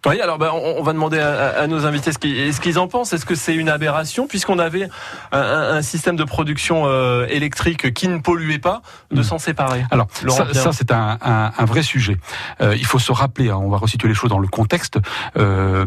Oui, 0.07 0.19
alors 0.19 0.39
ben, 0.39 0.49
on, 0.51 0.79
on, 0.79 0.83
va 0.83 0.93
demander 0.93 1.19
à, 1.19 1.59
à 1.59 1.67
nos 1.67 1.85
invités 1.85 2.11
ce 2.11 2.17
qu'ils 2.17 2.59
qu 2.59 2.77
en 2.79 2.87
pensent. 2.87 3.13
Est-ce 3.13 3.25
que 3.25 3.35
c'est 3.35 3.53
une 3.53 3.69
aberration 3.69 4.25
puisqu'on 4.25 4.57
avait 4.57 4.89
un, 5.31 5.39
un, 5.39 5.81
système 5.83 6.15
de 6.15 6.23
production 6.23 6.87
euh, 6.87 7.27
électrique 7.29 7.93
qui 7.93 8.07
ne 8.07 8.17
polluait 8.17 8.57
pas 8.57 8.81
de 9.11 9.19
mmh. 9.19 9.23
s'en 9.23 9.37
séparer? 9.37 9.85
Alors 9.91 10.07
ça, 10.27 10.51
ça 10.53 10.73
c'est 10.73 10.91
un, 10.91 11.19
un, 11.21 11.51
un, 11.55 11.65
vrai 11.65 11.83
sujet. 11.83 12.17
Euh, 12.61 12.75
il 12.75 12.85
faut 12.85 12.97
se 12.97 13.11
rappeler, 13.11 13.51
hein, 13.51 13.57
on 13.57 13.69
va 13.69 13.77
resituer 13.77 14.07
les 14.07 14.15
choses 14.15 14.31
dans 14.31 14.39
le 14.39 14.47
contexte. 14.47 14.97
Euh, 15.37 15.85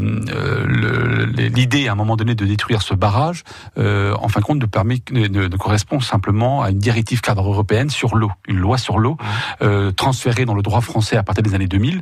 L'idée 1.34 1.88
à 1.88 1.92
un 1.92 1.96
moment 1.96 2.14
donné 2.14 2.36
de 2.36 2.44
détruire 2.44 2.82
ce 2.82 2.94
barrage, 2.94 3.42
euh, 3.78 4.14
en 4.20 4.28
fin 4.28 4.38
de 4.38 4.44
compte, 4.44 4.60
ne, 4.60 4.66
permet, 4.66 5.02
ne, 5.10 5.26
ne, 5.26 5.56
correspond 5.56 5.98
simplement 5.98 6.62
à 6.62 6.70
une 6.70 6.78
directive 6.78 7.20
cadre 7.20 7.48
européenne 7.48 7.90
sur 7.90 8.14
l'eau, 8.14 8.30
une 8.46 8.58
loi 8.58 8.78
sur 8.78 9.00
l'eau 9.00 9.16
mmh. 9.60 9.90
transférée 9.96 10.44
dans 10.44 10.54
le 10.54 10.62
droit 10.62 10.82
français 10.82 11.16
à 11.16 11.24
partir 11.24 11.42
des 11.42 11.54
années 11.56 11.66
2000, 11.66 12.00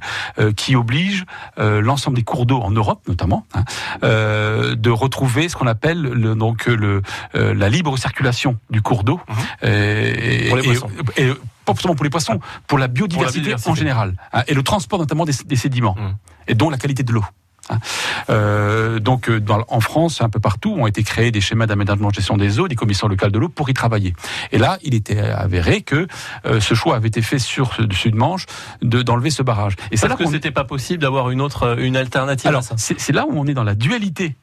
qui 0.57 0.77
oblige 0.77 1.25
l'ensemble 1.57 2.02
l'ensemble 2.03 2.17
des 2.17 2.25
cours 2.25 2.47
d'eau 2.47 2.59
en 2.61 2.71
Europe 2.73 3.01
notamment, 3.07 3.47
hein, 3.55 3.63
euh, 4.03 4.75
de 4.75 4.91
retrouver 4.91 5.49
ce 5.49 5.55
qu'on 5.57 5.69
appelle 5.69 6.01
le, 6.03 6.35
donc 6.35 6.67
le, 6.67 7.01
euh, 7.37 7.55
la 7.55 7.69
libre 7.69 7.97
circulation 7.97 8.59
du 8.71 8.83
cours 8.83 9.05
d'eau. 9.05 9.21
Mhm. 9.29 9.69
Et, 9.71 10.49
Pour 10.49 10.57
les 10.57 10.63
et- 10.63 10.67
poissons. 10.67 10.89
et- 11.17 11.23
et 11.29 11.33
pas 11.65 11.75
seulement 11.77 11.95
pour 11.95 12.03
les 12.03 12.11
poissons, 12.11 12.41
pour 12.67 12.79
la 12.79 12.89
biodiversité, 12.89 13.39
biodiversité. 13.41 13.71
en 13.71 13.75
général, 13.77 14.17
hein, 14.33 14.43
et 14.49 14.55
le 14.55 14.65
transport 14.65 14.99
notamment 14.99 15.25
des, 15.25 15.33
des 15.47 15.55
sédiments, 15.57 15.95
Mhm. 15.97 16.15
et 16.49 16.55
dont 16.55 16.71
la 16.71 16.77
qualité 16.79 17.05
de 17.05 17.13
l'eau. 17.13 17.25
Euh, 18.31 18.99
donc, 18.99 19.29
euh, 19.29 19.41
dans- 19.41 19.65
en 19.69 19.81
France, 19.81 20.21
un 20.21 20.29
peu 20.29 20.41
partout, 20.41 20.75
ont 20.79 20.87
été 20.87 21.03
créés 21.03 21.31
des 21.31 21.41
schémas 21.41 21.67
d'aménagement 21.67 22.09
de 22.09 22.15
gestion 22.15 22.37
des 22.37 22.59
eaux, 22.61 22.69
des 22.69 22.75
commissions 22.75 23.09
locales 23.09 23.33
de 23.33 23.39
l'eau 23.39 23.49
pour 23.49 23.69
y 23.71 23.75
travailler. 23.75 24.15
Et 24.53 24.59
là, 24.59 24.79
il 24.83 24.95
était 24.95 25.19
avéré 25.21 25.83
que 25.83 26.07
euh, 26.47 26.61
ce 26.61 26.75
choix 26.75 26.97
avait 26.97 27.09
été 27.09 27.23
fait 27.23 27.39
sur 27.39 27.75
ce 27.75 27.83
Sud-Manche 27.93 28.47
de 28.83 29.03
d'enlever 29.03 29.31
ce 29.31 29.43
barrage. 29.43 29.75
Et 29.91 29.97
c'est 29.97 30.09
Parce 30.09 30.21
là 30.21 30.27
que 30.27 30.31
c'était 30.33 30.51
pas 30.51 30.65
possible 30.65 31.03
d'avoir 31.03 31.31
une 31.31 31.41
autre, 31.41 31.79
une 31.79 31.97
alternative 31.97 32.49
alors, 32.49 32.61
à 32.61 32.63
ça. 32.63 32.75
c'est 32.77 33.13
là 33.13 33.27
où 33.29 33.33
on 33.35 33.47
est 33.47 33.55
dans 33.55 33.65
la 33.65 33.75
dualité 33.75 34.35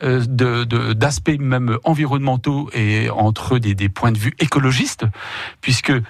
d'aspects 0.00 1.38
même 1.38 1.78
environnementaux 1.84 2.70
et 2.74 3.08
entre 3.10 3.58
des, 3.58 3.74
des 3.74 3.88
points 3.88 4.12
de 4.12 4.18
vue 4.18 4.34
écologistes, 4.38 5.06
puisque 5.60 5.90
euh, 5.90 6.02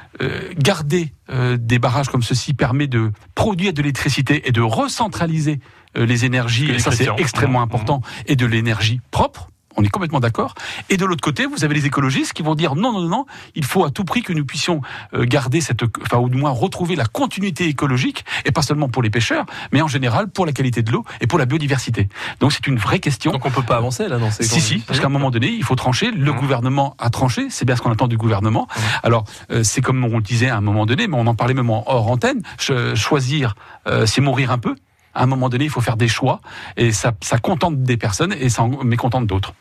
garder 0.58 1.12
euh, 1.30 1.56
des 1.56 1.78
barrages 1.78 2.08
comme 2.08 2.22
ceci 2.22 2.54
permet 2.54 2.88
de 2.88 3.12
produire 3.34 3.72
de 3.72 3.82
l'électricité 3.82 4.48
et 4.48 4.52
de 4.52 4.60
recentraliser 4.60 5.60
euh, 5.96 6.04
les 6.04 6.24
énergies, 6.24 6.70
et 6.70 6.78
ça 6.78 6.90
c'est 6.90 7.08
extrêmement 7.18 7.62
important, 7.62 8.02
et 8.26 8.36
de 8.36 8.46
l'énergie 8.46 9.00
propre. 9.10 9.50
On 9.76 9.82
est 9.84 9.88
complètement 9.88 10.20
d'accord. 10.20 10.54
Et 10.88 10.96
de 10.96 11.04
l'autre 11.04 11.20
côté, 11.20 11.46
vous 11.46 11.64
avez 11.64 11.74
les 11.74 11.86
écologistes 11.86 12.32
qui 12.32 12.42
vont 12.42 12.54
dire 12.54 12.74
non, 12.76 12.92
non, 12.92 13.02
non, 13.02 13.26
il 13.54 13.64
faut 13.64 13.84
à 13.84 13.90
tout 13.90 14.04
prix 14.04 14.22
que 14.22 14.32
nous 14.32 14.44
puissions 14.44 14.80
euh, 15.14 15.24
garder 15.24 15.60
cette, 15.60 15.82
enfin, 16.02 16.18
ou 16.18 16.28
du 16.28 16.36
moins 16.38 16.50
retrouver 16.50 16.96
la 16.96 17.04
continuité 17.04 17.66
écologique, 17.68 18.24
et 18.44 18.52
pas 18.52 18.62
seulement 18.62 18.88
pour 18.88 19.02
les 19.02 19.10
pêcheurs, 19.10 19.44
mais 19.72 19.82
en 19.82 19.88
général 19.88 20.28
pour 20.28 20.46
la 20.46 20.52
qualité 20.52 20.82
de 20.82 20.90
l'eau 20.92 21.04
et 21.20 21.26
pour 21.26 21.38
la 21.38 21.44
biodiversité. 21.46 22.08
Donc 22.40 22.52
c'est 22.52 22.66
une 22.66 22.76
vraie 22.78 23.00
question. 23.00 23.32
Donc 23.32 23.44
on 23.46 23.50
peut 23.50 23.62
pas 23.62 23.76
avancer 23.76 24.08
là 24.08 24.18
dans 24.18 24.30
ces 24.30 24.44
Si, 24.44 24.60
si, 24.60 24.78
parce 24.78 25.00
qu'à 25.00 25.06
un 25.06 25.10
moment 25.10 25.30
donné, 25.30 25.48
il 25.48 25.62
faut 25.64 25.74
trancher. 25.76 26.10
Le 26.10 26.32
Mhm. 26.32 26.38
gouvernement 26.38 26.94
a 26.98 27.10
tranché. 27.10 27.48
C'est 27.50 27.64
bien 27.64 27.76
ce 27.76 27.82
qu'on 27.82 27.92
attend 27.92 28.08
du 28.08 28.16
gouvernement. 28.16 28.66
Mhm. 28.76 28.82
Alors, 29.02 29.24
euh, 29.50 29.62
c'est 29.62 29.80
comme 29.82 30.04
on 30.04 30.16
le 30.16 30.22
disait 30.22 30.48
à 30.48 30.56
un 30.56 30.60
moment 30.60 30.86
donné, 30.86 31.06
mais 31.06 31.16
on 31.16 31.26
en 31.26 31.34
parlait 31.34 31.54
même 31.54 31.70
en 31.70 31.84
hors 31.86 32.10
antenne. 32.10 32.42
Cho- 32.58 32.94
choisir, 32.96 33.54
euh, 33.86 34.06
c'est 34.06 34.20
mourir 34.20 34.50
un 34.50 34.58
peu. 34.58 34.74
À 35.14 35.22
un 35.22 35.26
moment 35.26 35.48
donné, 35.48 35.64
il 35.64 35.70
faut 35.70 35.80
faire 35.80 35.96
des 35.96 36.08
choix. 36.08 36.40
Et 36.76 36.92
ça, 36.92 37.12
ça 37.22 37.38
contente 37.38 37.82
des 37.82 37.96
personnes 37.96 38.34
et 38.38 38.48
ça 38.48 38.62
en 38.62 38.84
mécontente 38.84 39.26
d'autres. 39.26 39.54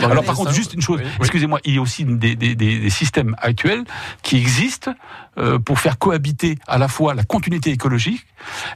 Alors, 0.00 0.24
par 0.24 0.34
contre, 0.34 0.52
juste 0.52 0.74
une 0.74 0.82
chose, 0.82 1.00
oui, 1.02 1.10
excusez-moi, 1.20 1.60
il 1.64 1.74
y 1.74 1.78
a 1.78 1.80
aussi 1.80 2.04
des, 2.04 2.34
des- 2.36 2.54
des- 2.54 2.78
des 2.78 2.90
systèmes 2.90 3.34
actuels 3.40 3.84
qui 4.22 4.36
existent 4.36 4.92
euh, 5.38 5.58
pour 5.58 5.78
faire 5.80 5.98
cohabiter 5.98 6.58
à 6.66 6.78
la 6.78 6.88
fois 6.88 7.14
la 7.14 7.22
continuité 7.24 7.70
écologique 7.70 8.26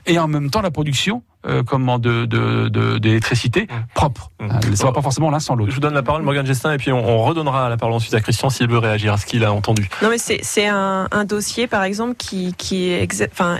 et 0.07 0.19
en 0.19 0.29
même 0.29 0.51
temps 0.51 0.63
la 0.63 0.71
production 0.71 1.23
euh, 1.47 1.63
comment 1.63 1.99
de 1.99 2.27
de- 2.27 2.69
de- 2.69 2.99
d'électricité 2.99 3.63
Mhm. 3.71 3.85
propre. 3.95 4.31
Mhm. 4.41 4.51
Hein, 4.51 4.61
Ça 4.75 4.85
va 4.85 4.93
pas 4.93 5.01
forcément 5.01 5.31
l'un 5.31 5.41
sans 5.41 5.55
l'autre. 5.55 5.71
Je 5.71 5.75
vous 5.77 5.81
donne 5.81 5.95
la 5.95 6.03
parole, 6.03 6.21
Morgan 6.23 6.45
Gestin, 6.45 6.73
et 6.75 6.77
puis 6.77 6.93
on, 6.93 7.03
on 7.03 7.23
redonnera 7.25 7.71
la 7.71 7.79
parole 7.79 7.95
ensuite 7.95 8.13
à 8.13 8.21
Christian 8.21 8.51
s'il 8.51 8.69
veut 8.69 8.77
réagir 8.79 9.15
à 9.15 9.17
ce 9.17 9.25
qu'il 9.25 9.43
a 9.45 9.51
entendu. 9.53 9.89
Non 10.03 10.11
mais 10.11 10.19
c'est 10.19 10.41
c'est 10.43 10.67
un, 10.67 11.09
un 11.11 11.25
dossier 11.25 11.67
par 11.67 11.83
exemple 11.85 12.15
qui 12.17 12.53
qui 12.59 12.95
enfin 13.33 13.59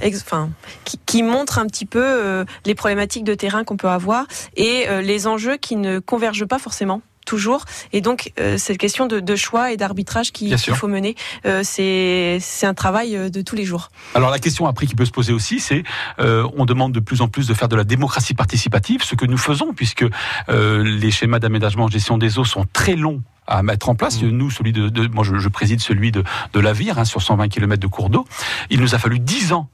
montre 1.23 1.59
un 1.59 1.67
petit 1.67 1.87
peu 1.87 2.03
euh, 2.03 2.45
les 2.67 2.75
problématiques 2.75 3.25
de 3.25 3.35
terrain 3.35 3.65
qu'on 3.65 3.77
peut 3.77 3.89
avoir 3.89 4.27
et 4.57 4.87
euh, 4.89 5.01
les 5.01 5.27
enjeux 5.27 5.57
qui 5.57 5.77
ne 5.77 5.99
convergent 6.01 6.45
pas 6.47 6.59
forcément 6.59 7.01
toujours 7.31 7.65
et 7.93 8.01
donc 8.01 8.33
euh, 8.41 8.59
cette 8.59 8.79
question 8.79 9.07
de, 9.07 9.21
de 9.21 9.37
choix 9.37 9.71
et 9.71 9.77
d'arbitrage 9.77 10.33
qu'il 10.33 10.59
faut 10.59 10.89
mener 10.89 11.15
euh, 11.47 11.61
c'est 11.63 12.41
un 12.67 12.75
travail 12.75 13.15
euh, 13.17 13.29
de 13.31 13.41
tous 13.41 13.55
les 13.55 13.65
jours. 13.65 13.89
Alors 14.17 14.31
la 14.31 14.41
question 14.41 14.67
après 14.67 14.87
qui 14.87 14.97
peut 14.97 15.05
se 15.05 15.13
poser 15.13 15.33
aussi, 15.33 15.61
c'est 15.61 15.85
on 16.19 16.65
demande 16.65 16.93
de 16.93 17.01
plus 17.01 17.21
en 17.21 17.29
plus 17.29 17.47
de 17.47 17.55
faire 17.55 17.69
de 17.69 17.77
la 17.77 17.85
démocratie 17.85 18.35
participative, 18.35 19.05
ce 19.05 19.15
que 19.15 19.27
nous 19.27 19.39
faisons 19.39 19.73
puisque 19.73 20.05
les 20.49 21.11
schémas 21.11 21.39
d'aménagement 21.39 21.87
de 21.87 21.93
gestion 21.93 22.19
des 22.19 22.39
eaux 22.39 22.45
sont 22.45 22.67
très 22.73 22.97
longs 22.97 23.23
à 23.47 23.63
mettre 23.63 23.89
en 23.89 23.95
place. 23.95 24.21
Mmh. 24.23 24.29
Nous, 24.29 24.51
celui 24.51 24.73
de, 24.73 24.89
de- 24.89 25.09
moi, 25.09 25.25
je, 25.25 25.37
je 25.39 25.49
préside 25.49 25.81
celui 25.81 26.13
de, 26.13 26.23
de 26.53 26.61
la 26.61 26.73
Vire 26.73 26.99
hein, 26.99 27.05
sur 27.05 27.21
120 27.23 27.49
km 27.49 27.81
de 27.81 27.87
cours 27.87 28.11
d'eau. 28.11 28.25
Il 28.71 28.81
nous 28.81 28.95
a 28.95 28.99
fallu 28.99 29.19
10 29.19 29.53
ans 29.53 29.69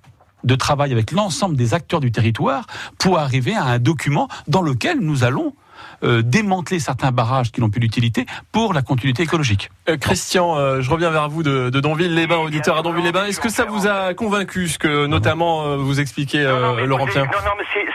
de 0.44 0.54
travail 0.54 0.92
avec 0.92 1.10
l'ensemble 1.10 1.56
des 1.56 1.74
acteurs 1.74 2.00
du 2.00 2.12
territoire 2.12 2.66
pour 2.98 3.18
arriver 3.18 3.54
à 3.54 3.64
un 3.64 3.78
document 3.78 4.28
dans 4.46 4.62
lequel 4.62 5.00
nous 5.00 5.24
allons 5.24 5.54
euh, 6.02 6.22
démanteler 6.22 6.78
certains 6.80 7.10
barrages 7.10 7.52
qui 7.52 7.60
n'ont 7.60 7.70
plus 7.70 7.80
d'utilité 7.80 8.26
pour 8.52 8.72
la 8.74 8.82
continuité 8.82 9.22
écologique. 9.22 9.70
Euh, 9.88 9.96
Christian, 9.96 10.56
euh, 10.56 10.80
je 10.80 10.90
reviens 10.90 11.10
vers 11.10 11.28
vous 11.28 11.42
de, 11.42 11.70
de 11.70 11.80
Donville-les-Bains, 11.80 12.38
auditeur 12.38 12.76
à 12.76 12.82
Donville-les-Bains. 12.82 13.26
Est-ce 13.26 13.40
que 13.40 13.48
ça 13.48 13.64
vous 13.64 13.86
a 13.86 14.14
convaincu 14.14 14.68
ce 14.68 14.78
que 14.78 15.06
notamment 15.06 15.64
euh, 15.66 15.76
vous 15.76 16.00
expliquez, 16.00 16.40
euh, 16.44 16.86
Laurent 16.86 17.06
Pien 17.06 17.24
Non, 17.24 17.30
non, 17.44 17.52
mais 17.58 17.64
c'est- 17.72 17.86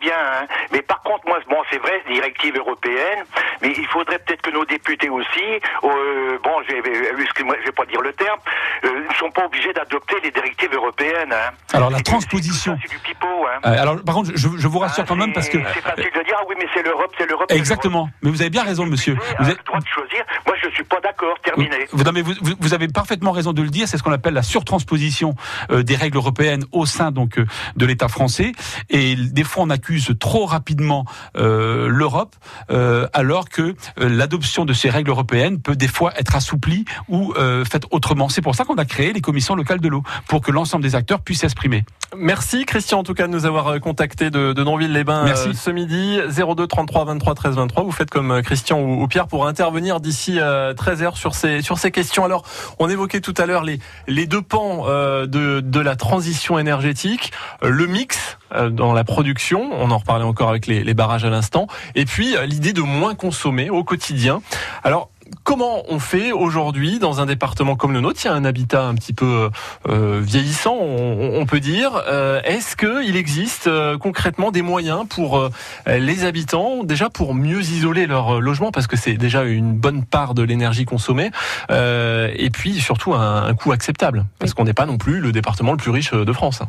bien. 0.00 0.12
hein. 0.42 0.46
Mais 0.72 0.82
par 0.82 1.00
contre, 1.02 1.26
moi, 1.26 1.38
bon, 1.48 1.56
c'est 1.70 1.78
vrai, 1.78 2.02
c'est 2.06 2.12
directive 2.12 2.56
européenne, 2.56 3.24
mais 3.62 3.72
il 3.76 3.86
faudrait 3.86 4.18
peut-être 4.18 4.42
que 4.42 4.50
nos 4.50 4.64
députés 4.64 5.08
aussi, 5.08 5.44
euh, 5.84 6.38
bon, 6.42 6.50
je 6.68 6.74
je 6.74 7.64
vais 7.64 7.72
pas 7.72 7.86
dire 7.86 8.00
le 8.02 8.12
terme, 8.12 8.38
euh, 8.84 9.08
ne 9.08 9.14
sont 9.14 9.30
pas 9.30 9.46
obligés 9.46 9.72
d'adopter 9.72 10.16
les 10.22 10.30
directives 10.30 10.74
européennes. 10.74 11.32
hein. 11.32 11.52
Alors 11.72 11.90
la 11.90 12.00
transposition. 12.00 12.76
C'est 12.82 12.90
du 12.90 12.98
pipeau. 12.98 13.46
Hein. 13.46 13.60
Euh, 13.66 13.80
alors 13.82 14.02
par 14.04 14.14
contre, 14.16 14.30
je, 14.34 14.48
je 14.58 14.68
vous 14.68 14.78
rassure 14.78 15.04
Hein, 15.04 15.06
quand 15.08 15.16
même 15.16 15.32
parce 15.32 15.48
que 15.48 15.58
C'est 15.74 15.80
facile 15.82 16.04
de 16.14 16.24
dire, 16.24 16.36
ah 16.38 16.44
oui, 16.48 16.54
mais 16.58 16.66
c'est 16.74 16.82
l'Europe, 16.82 17.12
c'est 17.18 17.23
l'Europe. 17.26 17.46
Exactement. 17.50 18.10
Mais 18.22 18.30
vous 18.30 18.40
avez 18.40 18.50
bien 18.50 18.62
raison, 18.64 18.86
monsieur. 18.86 19.14
Vous 19.14 19.44
avez, 19.44 19.52
le 19.54 19.64
droit 19.66 19.80
de 19.80 19.86
choisir. 19.86 20.24
Moi, 20.46 20.54
je 20.62 20.68
suis 20.70 20.84
pas 20.84 21.00
d'accord. 21.00 21.34
Terminé. 21.42 21.76
vous, 21.92 22.04
non, 22.04 22.12
mais 22.12 22.22
vous- 22.22 22.74
avez 22.74 22.88
parfaitement 22.88 23.30
raison 23.32 23.52
de 23.52 23.62
le 23.62 23.68
dire. 23.68 23.86
C'est 23.86 23.98
ce 23.98 24.02
qu'on 24.02 24.12
appelle 24.12 24.34
la 24.34 24.42
surtransposition 24.42 25.34
euh, 25.70 25.82
des 25.82 25.94
règles 25.96 26.16
européennes 26.16 26.64
au 26.72 26.86
sein 26.86 27.10
donc 27.10 27.38
euh, 27.38 27.46
de 27.76 27.86
l'État 27.86 28.08
français. 28.08 28.52
Et 28.90 29.14
des 29.16 29.44
fois, 29.44 29.62
on 29.64 29.70
accuse 29.70 30.12
trop 30.18 30.46
rapidement 30.46 31.04
euh, 31.36 31.88
l'Europe, 31.88 32.34
euh, 32.70 33.06
alors 33.12 33.48
que 33.48 33.62
euh, 33.62 33.74
l'adoption 34.08 34.64
de 34.64 34.72
ces 34.72 34.90
règles 34.90 35.10
européennes 35.10 35.60
peut 35.60 35.76
des 35.76 35.88
fois 35.88 36.12
être 36.18 36.34
assouplie 36.36 36.84
ou 37.08 37.32
euh, 37.36 37.64
faite 37.64 37.84
autrement. 37.90 38.28
C'est 38.28 38.42
pour 38.42 38.54
ça 38.54 38.64
qu'on 38.64 38.76
a 38.76 38.84
créé 38.84 39.12
les 39.12 39.20
commissions 39.20 39.54
locales 39.54 39.80
de 39.80 39.88
l'eau 39.88 40.02
pour 40.28 40.40
que 40.40 40.50
l'ensemble 40.50 40.82
des 40.82 40.94
acteurs 40.94 41.20
puissent 41.20 41.40
s'exprimer. 41.40 41.84
Merci 42.16 42.64
Christian 42.64 43.00
en 43.00 43.02
tout 43.02 43.14
cas 43.14 43.26
de 43.26 43.32
nous 43.32 43.46
avoir 43.46 43.68
euh, 43.68 43.78
contacté 43.78 44.30
de, 44.30 44.52
de 44.52 44.64
euh, 44.64 45.52
ce 45.54 45.70
midi 45.70 46.18
02 46.56 46.66
33 46.66 47.04
23 47.14 47.34
13 47.34 47.54
23 47.56 47.84
vous 47.84 47.92
faites 47.92 48.10
comme 48.10 48.30
euh, 48.30 48.42
Christian 48.42 48.80
ou, 48.80 49.06
Pierre 49.06 49.26
pour 49.26 49.46
intervenir 49.46 50.00
d'ici 50.00 50.38
13 50.76 51.02
heures 51.02 51.16
sur 51.16 51.34
ces 51.34 51.62
sur 51.62 51.78
ces 51.78 51.90
questions. 51.90 52.24
Alors 52.24 52.44
on 52.78 52.88
évoquait 52.88 53.20
tout 53.20 53.34
à 53.38 53.46
l'heure 53.46 53.64
les 53.64 53.78
les 54.06 54.26
deux 54.26 54.42
pans 54.42 54.84
euh, 54.86 55.26
de 55.26 55.60
de 55.60 55.80
la 55.80 55.96
transition 55.96 56.58
énergétique 56.58 57.32
euh, 57.62 57.68
le 57.68 57.86
mix 57.86 58.38
euh, 58.54 58.70
dans 58.70 58.92
la 58.92 59.04
production 59.04 59.70
on 59.72 59.90
en 59.90 59.98
reparlait 59.98 60.24
encore 60.24 60.48
avec 60.48 60.66
les, 60.66 60.84
les 60.84 60.94
barrages 60.94 61.24
à 61.24 61.30
l'instant 61.30 61.66
et 61.94 62.04
puis 62.04 62.36
euh, 62.36 62.46
l'idée 62.46 62.72
de 62.72 62.82
moins 62.82 63.14
consommer 63.14 63.70
au 63.70 63.84
quotidien. 63.84 64.42
Alors 64.82 65.10
Comment 65.42 65.82
on 65.88 65.98
fait 65.98 66.32
aujourd'hui 66.32 66.98
dans 66.98 67.20
un 67.20 67.26
département 67.26 67.76
comme 67.76 67.92
le 67.92 68.00
nôtre? 68.00 68.20
Il 68.24 68.26
y 68.26 68.30
a 68.30 68.34
un 68.34 68.44
habitat 68.44 68.86
un 68.86 68.94
petit 68.94 69.12
peu 69.12 69.50
euh, 69.88 70.20
vieillissant, 70.22 70.76
on, 70.80 71.40
on 71.40 71.46
peut 71.46 71.60
dire. 71.60 72.02
Euh, 72.06 72.40
Est-ce 72.44 72.76
qu'il 72.76 73.16
existe 73.16 73.66
euh, 73.66 73.98
concrètement 73.98 74.50
des 74.50 74.62
moyens 74.62 75.06
pour 75.08 75.38
euh, 75.38 75.50
les 75.86 76.24
habitants, 76.24 76.84
déjà 76.84 77.10
pour 77.10 77.34
mieux 77.34 77.60
isoler 77.60 78.06
leur 78.06 78.36
euh, 78.36 78.40
logement, 78.40 78.70
parce 78.70 78.86
que 78.86 78.96
c'est 78.96 79.14
déjà 79.14 79.42
une 79.44 79.74
bonne 79.74 80.04
part 80.04 80.34
de 80.34 80.42
l'énergie 80.42 80.84
consommée, 80.84 81.30
euh, 81.70 82.30
et 82.36 82.50
puis 82.50 82.80
surtout 82.80 83.14
un, 83.14 83.44
un 83.44 83.54
coût 83.54 83.72
acceptable, 83.72 84.24
parce 84.38 84.54
qu'on 84.54 84.64
n'est 84.64 84.74
pas 84.74 84.86
non 84.86 84.98
plus 84.98 85.20
le 85.20 85.32
département 85.32 85.72
le 85.72 85.78
plus 85.78 85.90
riche 85.90 86.12
euh, 86.12 86.24
de 86.24 86.32
France. 86.32 86.60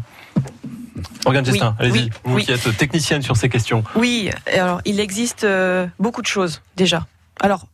Morgane 1.26 1.46
Gestin, 1.46 1.76
Oui, 1.80 1.86
allez-y, 1.88 2.04
oui, 2.04 2.10
vous 2.24 2.36
oui. 2.36 2.46
qui 2.46 2.52
êtes 2.52 2.78
technicienne 2.78 3.22
sur 3.22 3.36
ces 3.38 3.50
questions. 3.50 3.84
Oui, 3.96 4.30
alors 4.54 4.82
il 4.86 5.00
existe 5.00 5.44
euh, 5.44 5.88
beaucoup 6.00 6.22
de 6.22 6.28
choses 6.28 6.62
déjà. 6.76 7.06
Alors, 7.42 7.64
euh, 7.64 7.66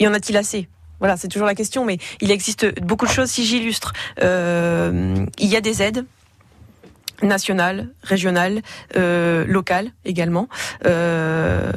y 0.00 0.06
en 0.06 0.14
a-t-il 0.14 0.36
assez? 0.36 0.68
Voilà, 1.00 1.16
c'est 1.16 1.28
toujours 1.28 1.46
la 1.46 1.54
question, 1.54 1.84
mais 1.84 1.98
il 2.20 2.30
existe 2.30 2.80
beaucoup 2.80 3.06
de 3.06 3.10
choses. 3.10 3.28
Si 3.28 3.44
j'illustre, 3.44 3.92
euh, 4.22 5.26
il 5.38 5.48
y 5.48 5.56
a 5.56 5.60
des 5.60 5.82
aides 5.82 6.04
nationales, 7.24 7.90
régionales, 8.02 8.62
euh, 8.96 9.44
également, 10.04 10.48
euh, 10.84 11.70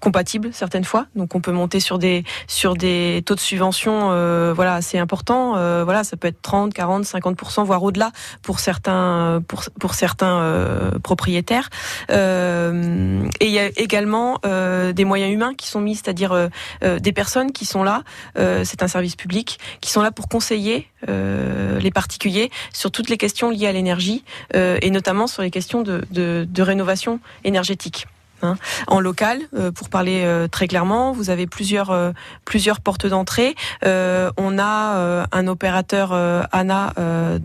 compatibles 0.00 0.50
certaines 0.52 0.84
fois. 0.84 1.06
Donc 1.14 1.34
on 1.34 1.40
peut 1.40 1.52
monter 1.52 1.80
sur 1.80 1.98
des 1.98 2.24
sur 2.46 2.74
des 2.74 3.22
taux 3.24 3.34
de 3.34 3.40
subvention 3.40 4.10
euh, 4.10 4.52
voilà 4.54 4.74
assez 4.74 4.98
importants. 4.98 5.56
Euh, 5.56 5.84
voilà, 5.84 6.04
ça 6.04 6.16
peut 6.16 6.28
être 6.28 6.42
30, 6.42 6.74
40, 6.74 7.04
50% 7.04 7.64
voire 7.64 7.82
au-delà 7.82 8.10
pour 8.42 8.60
certains 8.60 9.42
pour 9.46 9.64
pour 9.78 9.94
certains 9.94 10.40
euh, 10.40 10.98
propriétaires. 10.98 11.68
Et 12.08 13.46
il 13.46 13.50
y 13.50 13.58
a 13.58 13.66
également 13.76 14.40
des 14.42 15.04
moyens 15.04 15.32
humains 15.32 15.54
qui 15.54 15.68
sont 15.68 15.80
mis, 15.80 15.94
c'est-à-dire 15.94 16.48
des 16.82 17.12
personnes 17.12 17.52
qui 17.52 17.64
sont 17.64 17.82
là. 17.82 18.02
c'est 18.36 18.82
un 18.82 18.88
service 18.88 19.16
public 19.16 19.58
qui 19.80 19.90
sont 19.90 20.02
là 20.02 20.10
pour 20.10 20.28
conseiller 20.28 20.88
les 21.08 21.90
particuliers 21.90 22.50
sur 22.72 22.90
toutes 22.90 23.10
les 23.10 23.18
questions 23.18 23.50
liées 23.50 23.66
à 23.66 23.72
l'énergie 23.72 24.24
euh, 24.54 24.78
et 24.80 24.90
notamment 24.90 25.26
sur 25.26 25.42
les 25.42 25.50
questions 25.50 25.82
de 25.82 26.62
rénovation 26.62 27.20
énergétique. 27.44 28.06
Hein. 28.42 28.56
En 28.88 29.00
local, 29.00 29.38
euh, 29.54 29.70
pour 29.70 29.88
parler 29.88 30.22
euh, 30.24 30.48
très 30.48 30.66
clairement, 30.66 31.12
vous 31.12 31.30
avez 31.30 31.46
plusieurs 31.46 31.90
euh, 31.90 32.10
plusieurs 32.44 32.80
portes 32.80 33.06
d'entrée. 33.06 33.54
on 33.84 34.58
a 34.58 35.26
un 35.32 35.46
opérateur 35.46 36.12
ANA, 36.52 36.92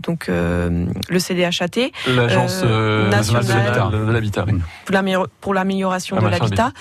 donc 0.02 0.28
le 0.28 1.18
CDHAT, 1.18 1.90
l'agence 2.06 2.62
nationale 2.62 3.90
de 3.90 4.12
l'habitat, 4.12 4.46
pour 5.40 5.54
l'amélioration 5.54 6.16
de 6.16 6.26
l'habitat. 6.26 6.72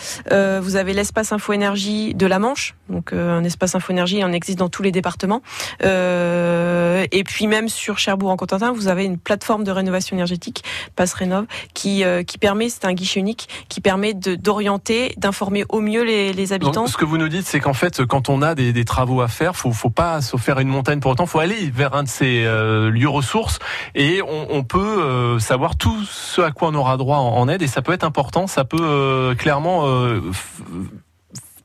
vous 0.62 0.76
avez 0.76 0.94
l'espace 0.94 1.32
info 1.32 1.54
énergie 1.54 2.14
de 2.14 2.26
la 2.26 2.40
Manche, 2.40 2.76
donc 2.90 3.14
un 3.14 3.44
espace 3.44 3.76
info 3.76 3.92
énergie, 3.92 4.24
en 4.24 4.32
existe 4.32 4.60
dans 4.60 4.70
tous 4.70 4.84
les 4.84 4.92
départements. 4.92 5.42
et 5.82 7.24
puis 7.26 7.48
même 7.48 7.70
sur 7.70 8.00
Cherbourg 8.00 8.32
en 8.32 8.38
Cotentin, 8.38 8.72
vous 8.72 8.88
avez 8.88 9.06
une 9.06 9.18
plateforme 9.18 9.64
de 9.64 9.72
rénovation 9.72 10.16
énergétique, 10.16 10.64
Passe 10.96 11.14
Rénov, 11.14 11.46
qui 11.74 12.04
qui 12.26 12.38
permet, 12.38 12.70
c'est 12.70 12.86
un 12.86 12.94
guichet 12.94 13.20
unique, 13.20 13.48
qui 13.70 13.82
permet 13.82 14.07
d'orienter, 14.14 15.14
d'informer 15.18 15.66
au 15.70 15.82
mieux 15.82 16.04
les, 16.04 16.54
habitants. 16.54 16.88
ce 16.88 16.98
que 16.98 17.06
vous 17.06 17.18
nous 17.18 17.28
dites, 17.28 17.46
c'est 17.46 17.60
qu'en 17.60 17.74
fait, 17.74 18.06
quand 18.06 18.30
on 18.30 18.42
a 18.42 18.56
des, 18.56 18.86
travaux 18.86 19.22
à 19.22 19.28
faire, 19.28 19.56
faut, 19.56 19.72
faut 19.72 19.90
pas 19.90 20.22
se 20.22 20.38
faire 20.38 20.60
une 20.60 20.68
montagne 20.68 21.00
pour 21.00 21.12
autant. 21.12 21.26
Faut 21.26 21.40
aller 21.40 21.72
vers 21.74 21.96
un 21.96 22.04
de 22.04 22.08
ces 22.08 22.44
euh, 22.46 22.90
lieux 22.90 23.10
ressources 23.10 23.60
et 23.96 24.22
on, 24.22 24.64
peut 24.64 24.80
euh, 24.80 25.40
savoir 25.40 25.76
tout 25.76 26.04
ce 26.04 26.42
à 26.42 26.52
quoi 26.52 26.70
on 26.70 26.76
aura 26.76 26.98
droit 26.98 27.18
en, 27.18 27.48
aide 27.48 27.62
et 27.62 27.68
ça 27.68 27.82
peut 27.82 27.94
être 27.94 28.04
important. 28.04 28.48
Ça 28.48 28.66
peut 28.66 28.78
euh, 28.80 29.36
clairement 29.36 29.86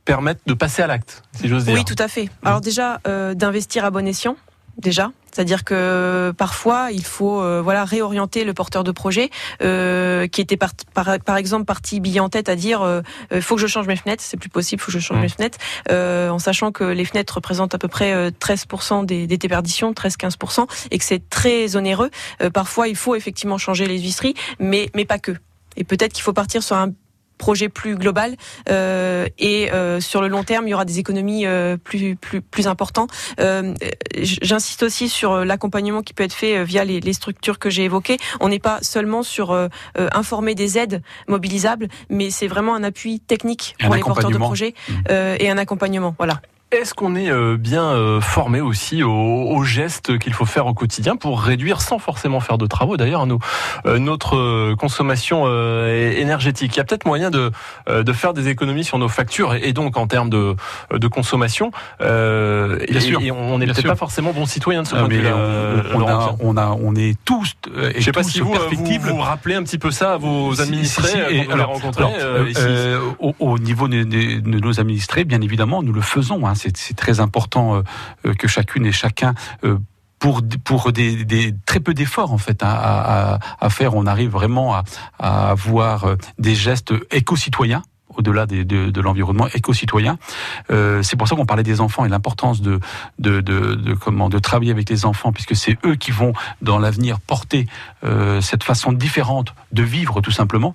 permettre 0.04 0.40
de 0.46 0.54
passer 0.54 0.82
à 0.82 0.86
l'acte, 0.86 1.22
si 1.32 1.48
j'ose 1.48 1.64
dire. 1.64 1.74
Oui, 1.74 1.84
tout 1.84 1.96
à 1.98 2.08
fait. 2.08 2.28
Alors 2.44 2.60
déjà, 2.60 2.98
d'investir 3.34 3.84
à 3.84 3.90
bon 3.90 4.06
escient 4.06 4.36
déjà. 4.78 5.10
C'est-à-dire 5.32 5.64
que 5.64 6.32
parfois 6.36 6.92
il 6.92 7.04
faut 7.04 7.40
euh, 7.40 7.62
voilà 7.62 7.84
réorienter 7.84 8.44
le 8.44 8.52
porteur 8.52 8.84
de 8.84 8.92
projet 8.92 9.30
euh, 9.62 10.26
qui 10.26 10.42
était 10.42 10.58
par, 10.58 10.72
par, 10.94 11.36
exemple 11.38 11.64
parti 11.64 12.00
billet 12.00 12.20
en 12.20 12.28
tête 12.28 12.50
à 12.50 12.56
dire 12.56 12.82
euh, 12.82 13.00
faut 13.40 13.54
que 13.54 13.60
je 13.62 13.66
change 13.66 13.86
mes 13.86 13.96
fenêtres, 13.96 14.22
c'est 14.22 14.36
plus 14.36 14.50
possible, 14.50 14.82
faut 14.82 14.92
que 14.92 14.98
je 14.98 15.02
change 15.02 15.18
mmh. 15.18 15.22
mes 15.22 15.28
fenêtres, 15.28 15.58
en 15.88 16.38
sachant 16.38 16.70
que 16.70 16.84
les 16.84 17.04
fenêtres 17.04 17.36
représentent 17.36 17.74
à 17.74 17.78
peu 17.78 17.88
près 17.88 18.30
13% 18.30 19.06
des, 19.06 19.26
des 19.26 19.38
déperditions, 19.38 19.92
13-15%, 19.92 20.66
et 20.90 20.98
que 20.98 21.04
c'est 21.04 21.28
très 21.30 21.76
onéreux. 21.76 22.10
parfois 22.52 22.88
il 22.88 22.96
faut 22.96 23.14
effectivement 23.14 23.58
changer 23.58 23.86
les 23.86 24.00
huisseries, 24.00 24.34
mais 24.58 24.90
mais 24.94 25.04
pas 25.04 25.18
que. 25.18 25.32
Et 25.76 25.84
peut-être 25.84 26.12
qu'il 26.12 26.22
faut 26.22 26.32
partir 26.34 26.62
sur 26.62 26.76
un 26.76 26.90
projet 27.42 27.68
plus 27.68 27.96
global 27.96 28.36
euh, 28.70 29.26
et 29.36 29.72
euh, 29.72 29.98
sur 29.98 30.22
le 30.22 30.28
long 30.28 30.44
terme, 30.44 30.68
il 30.68 30.70
y 30.70 30.74
aura 30.74 30.84
des 30.84 31.00
économies 31.00 31.44
euh, 31.44 31.76
plus 31.76 32.14
plus 32.14 32.40
plus 32.40 32.68
importantes. 32.68 33.10
J'insiste 34.16 34.84
aussi 34.84 35.08
sur 35.08 35.44
l'accompagnement 35.44 36.02
qui 36.02 36.14
peut 36.14 36.22
être 36.22 36.34
fait 36.34 36.62
via 36.62 36.84
les, 36.84 37.00
les 37.00 37.12
structures 37.12 37.58
que 37.58 37.68
j'ai 37.68 37.82
évoquées. 37.82 38.18
On 38.38 38.48
n'est 38.48 38.60
pas 38.60 38.78
seulement 38.82 39.24
sur 39.24 39.68
informer 39.96 40.54
des 40.54 40.78
aides 40.78 41.02
mobilisables, 41.26 41.88
mais 42.08 42.30
c'est 42.30 42.46
vraiment 42.46 42.76
un 42.76 42.84
appui 42.84 43.18
technique 43.18 43.74
pour 43.80 43.94
les 43.94 44.02
porteurs 44.02 44.30
de 44.30 44.38
projets 44.38 44.74
mmh. 44.88 44.92
et 45.40 45.50
un 45.50 45.58
accompagnement. 45.58 46.14
Voilà. 46.18 46.40
Est-ce 46.72 46.94
qu'on 46.94 47.14
est 47.16 47.30
euh, 47.30 47.58
bien 47.58 47.84
euh, 47.84 48.22
formé 48.22 48.62
aussi 48.62 49.02
aux, 49.02 49.62
gestes 49.62 50.18
qu'il 50.18 50.32
faut 50.32 50.46
faire 50.46 50.66
au 50.66 50.72
quotidien 50.72 51.16
pour 51.16 51.42
réduire, 51.42 51.82
sans 51.82 51.98
forcément 51.98 52.40
faire 52.40 52.56
de 52.56 52.66
travaux? 52.66 52.96
D'ailleurs, 52.96 53.26
euh, 53.84 53.98
notre 53.98 54.72
consommation 54.74 55.46
énergétique 55.46 56.74
Il 56.74 56.78
y 56.78 56.80
a 56.80 56.84
peut-être 56.84 57.04
moyen 57.04 57.30
de, 57.30 57.52
de 57.88 58.12
faire 58.12 58.32
des 58.32 58.48
économies 58.48 58.84
sur 58.84 58.98
nos 58.98 59.08
factures 59.08 59.54
et, 59.54 59.72
donc 59.74 59.98
en 59.98 60.06
termes 60.06 60.30
de, 60.30 60.56
de 60.90 61.08
consommation. 61.08 61.72
bien 62.00 62.78
et, 62.80 63.00
sûr. 63.00 63.20
Et 63.20 63.30
on 63.30 63.58
n'est 63.58 63.66
peut-être 63.66 63.86
pas 63.86 63.94
forcément 63.94 64.32
bon 64.32 64.46
citoyen 64.46 64.82
de 64.82 64.86
ce 64.86 64.94
point 64.94 65.08
de 65.08 65.14
vue-là. 65.14 65.36
On, 66.40 66.56
a, 66.56 66.76
on, 66.80 66.96
est 66.96 67.18
tous. 67.24 67.54
Et 67.94 68.00
Je 68.00 68.04
sais 68.04 68.12
pas 68.12 68.22
si 68.22 68.40
vous, 68.40 68.54
vous, 69.00 69.16
rappelez 69.18 69.56
un 69.56 69.62
petit 69.62 69.78
peu 69.78 69.90
ça 69.90 70.14
à 70.14 70.16
vos 70.16 70.60
administrés 70.60 71.20
et, 71.30 71.46
quand 71.46 71.56
vous 71.74 71.92
les 72.44 72.96
au, 73.38 73.58
niveau 73.58 73.88
de, 73.88 74.40
nos 74.40 74.80
administrés, 74.80 75.24
bien 75.24 75.42
évidemment, 75.42 75.82
nous 75.82 75.92
le 75.92 76.00
faisons. 76.00 76.46
Hein 76.46 76.54
c'est 76.74 76.96
très 76.96 77.20
important 77.20 77.76
euh, 77.76 77.82
euh, 78.26 78.34
que 78.34 78.48
chacune 78.48 78.86
et 78.86 78.92
chacun 78.92 79.34
euh, 79.64 79.78
pour, 80.18 80.42
des, 80.92 81.54
très 81.66 81.80
peu 81.80 81.94
d'efforts 81.94 82.32
en 82.32 82.38
fait 82.38 82.60
à, 82.62 83.40
faire, 83.70 83.96
on 83.96 84.06
arrive 84.06 84.30
vraiment 84.30 84.72
à 85.18 85.50
avoir 85.50 86.14
des 86.38 86.54
gestes 86.54 86.92
éco-citoyens 87.10 87.82
au-delà 88.16 88.46
de, 88.46 88.62
de 88.62 89.00
l'environnement 89.00 89.48
éco-citoyen. 89.54 90.18
Euh, 90.70 91.02
c'est 91.02 91.16
pour 91.16 91.28
ça 91.28 91.36
qu'on 91.36 91.46
parlait 91.46 91.62
des 91.62 91.80
enfants 91.80 92.04
et 92.04 92.08
l'importance 92.08 92.60
de, 92.60 92.80
de, 93.18 93.40
de, 93.40 93.94
comment 93.94 94.28
de 94.28 94.38
travailler 94.38 94.70
avec 94.70 94.88
les 94.88 95.04
enfants, 95.04 95.32
puisque 95.32 95.56
c'est 95.56 95.76
eux 95.84 95.94
qui 95.94 96.10
vont 96.10 96.32
dans 96.60 96.78
l'avenir 96.78 97.20
porter 97.20 97.66
euh, 98.04 98.40
cette 98.40 98.64
façon 98.64 98.92
différente 98.92 99.54
de 99.72 99.82
vivre 99.82 100.20
tout 100.20 100.30
simplement. 100.30 100.74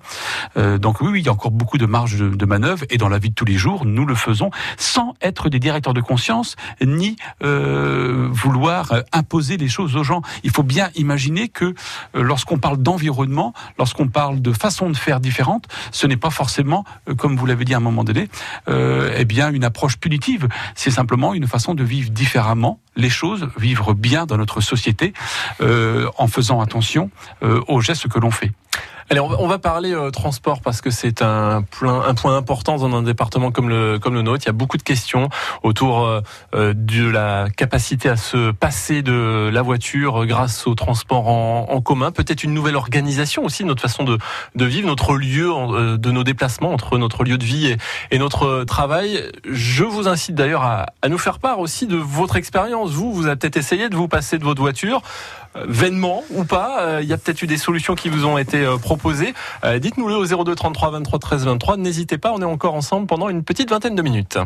Euh, 0.56 0.78
donc 0.78 1.00
oui, 1.00 1.08
oui, 1.10 1.20
il 1.20 1.26
y 1.26 1.28
a 1.28 1.32
encore 1.32 1.50
beaucoup 1.50 1.78
de 1.78 1.86
marge 1.86 2.18
de, 2.18 2.46
manœuvre 2.46 2.84
et 2.88 2.96
dans 2.96 3.08
la 3.08 3.18
vie 3.18 3.28
de 3.28 3.34
tous 3.34 3.44
les 3.44 3.58
jours, 3.58 3.84
nous 3.84 4.06
le 4.06 4.14
faisons 4.14 4.50
sans 4.78 5.14
être 5.20 5.50
des 5.50 5.58
directeurs 5.58 5.92
de 5.92 6.00
conscience 6.00 6.56
ni 6.80 7.16
vouloir 7.40 8.92
imposer 9.12 9.56
les 9.56 9.68
choses 9.68 9.96
aux 9.96 10.04
gens. 10.04 10.22
Il 10.44 10.50
faut 10.50 10.62
bien 10.62 10.90
imaginer 10.94 11.48
que 11.48 11.74
lorsqu'on 12.14 12.58
parle 12.58 12.78
d'environnement, 12.78 13.52
lorsqu'on 13.78 14.08
parle 14.08 14.40
de 14.40 14.52
façon 14.52 14.88
de 14.88 14.96
faire 14.96 15.20
différente, 15.20 15.66
ce 15.90 16.06
n'est 16.06 16.16
pas 16.16 16.30
forcément 16.30 16.84
comme 17.18 17.27
comme 17.28 17.36
vous 17.36 17.44
l'avez 17.44 17.66
dit 17.66 17.74
à 17.74 17.76
un 17.76 17.80
moment 17.80 18.04
donné, 18.04 18.30
euh, 18.70 19.14
eh 19.14 19.26
bien 19.26 19.52
une 19.52 19.62
approche 19.62 19.98
punitive. 19.98 20.48
C'est 20.74 20.90
simplement 20.90 21.34
une 21.34 21.46
façon 21.46 21.74
de 21.74 21.84
vivre 21.84 22.08
différemment 22.08 22.80
les 22.96 23.10
choses, 23.10 23.50
vivre 23.58 23.92
bien 23.92 24.24
dans 24.24 24.38
notre 24.38 24.62
société, 24.62 25.12
euh, 25.60 26.08
en 26.16 26.26
faisant 26.26 26.62
attention 26.62 27.10
euh, 27.42 27.60
aux 27.68 27.82
gestes 27.82 28.08
que 28.08 28.18
l'on 28.18 28.30
fait. 28.30 28.52
Allez, 29.10 29.20
on 29.20 29.46
va, 29.46 29.58
parler 29.58 29.94
euh, 29.94 30.10
transport 30.10 30.60
parce 30.60 30.82
que 30.82 30.90
c'est 30.90 31.22
un, 31.22 31.64
un 31.82 32.14
point 32.14 32.36
important 32.36 32.76
dans 32.76 32.94
un 32.94 33.02
département 33.02 33.50
comme 33.50 33.70
le, 33.70 33.98
comme 33.98 34.12
le 34.12 34.20
nôtre. 34.20 34.44
Il 34.44 34.48
y 34.48 34.50
a 34.50 34.52
beaucoup 34.52 34.76
de 34.76 34.82
questions 34.82 35.30
autour 35.62 36.04
euh, 36.04 36.20
euh, 36.54 36.74
de 36.76 37.08
la 37.08 37.48
capacité 37.56 38.10
à 38.10 38.16
se 38.16 38.50
passer 38.50 39.00
de 39.00 39.48
la 39.50 39.62
voiture 39.62 40.26
grâce 40.26 40.66
au 40.66 40.74
transport 40.74 41.26
en, 41.28 41.68
en 41.70 41.80
commun. 41.80 42.10
Peut-être 42.10 42.44
une 42.44 42.52
nouvelle 42.52 42.76
organisation 42.76 43.44
aussi, 43.44 43.64
notre 43.64 43.80
façon 43.80 44.04
de, 44.04 44.18
de 44.54 44.64
vivre, 44.66 44.86
notre 44.86 45.14
lieu 45.16 45.48
de 45.96 46.10
nos 46.10 46.22
déplacements 46.22 46.72
entre 46.74 46.98
notre 46.98 47.24
lieu 47.24 47.38
de 47.38 47.44
vie 47.44 47.68
et, 47.68 47.76
et 48.10 48.18
notre 48.18 48.64
travail. 48.64 49.24
Je 49.50 49.84
vous 49.84 50.06
incite 50.06 50.34
d'ailleurs 50.34 50.64
à, 50.64 50.84
à 51.00 51.08
nous 51.08 51.18
faire 51.18 51.38
part 51.38 51.60
aussi 51.60 51.86
de 51.86 51.96
votre 51.96 52.36
expérience. 52.36 52.90
Vous, 52.90 53.14
vous 53.14 53.26
avez 53.26 53.36
peut-être 53.36 53.56
essayé 53.56 53.88
de 53.88 53.96
vous 53.96 54.08
passer 54.08 54.36
de 54.36 54.44
votre 54.44 54.60
voiture 54.60 55.00
vainement 55.66 56.24
ou 56.30 56.44
pas. 56.44 57.00
Il 57.02 57.08
y 57.08 57.12
a 57.12 57.18
peut-être 57.18 57.42
eu 57.42 57.46
des 57.46 57.56
solutions 57.58 57.94
qui 57.94 58.08
vous 58.08 58.24
ont 58.24 58.38
été 58.38 58.66
proposées 58.80 59.34
euh, 59.64 59.78
dites-nous-le 59.78 60.16
au 60.16 60.44
02 60.44 60.54
33 60.54 60.90
23 60.90 61.18
13 61.18 61.44
23. 61.44 61.76
N'hésitez 61.76 62.18
pas, 62.18 62.32
on 62.32 62.40
est 62.40 62.44
encore 62.44 62.74
ensemble 62.74 63.06
pendant 63.06 63.28
une 63.28 63.42
petite 63.42 63.70
vingtaine 63.70 63.94
de 63.94 64.02
minutes. 64.02 64.38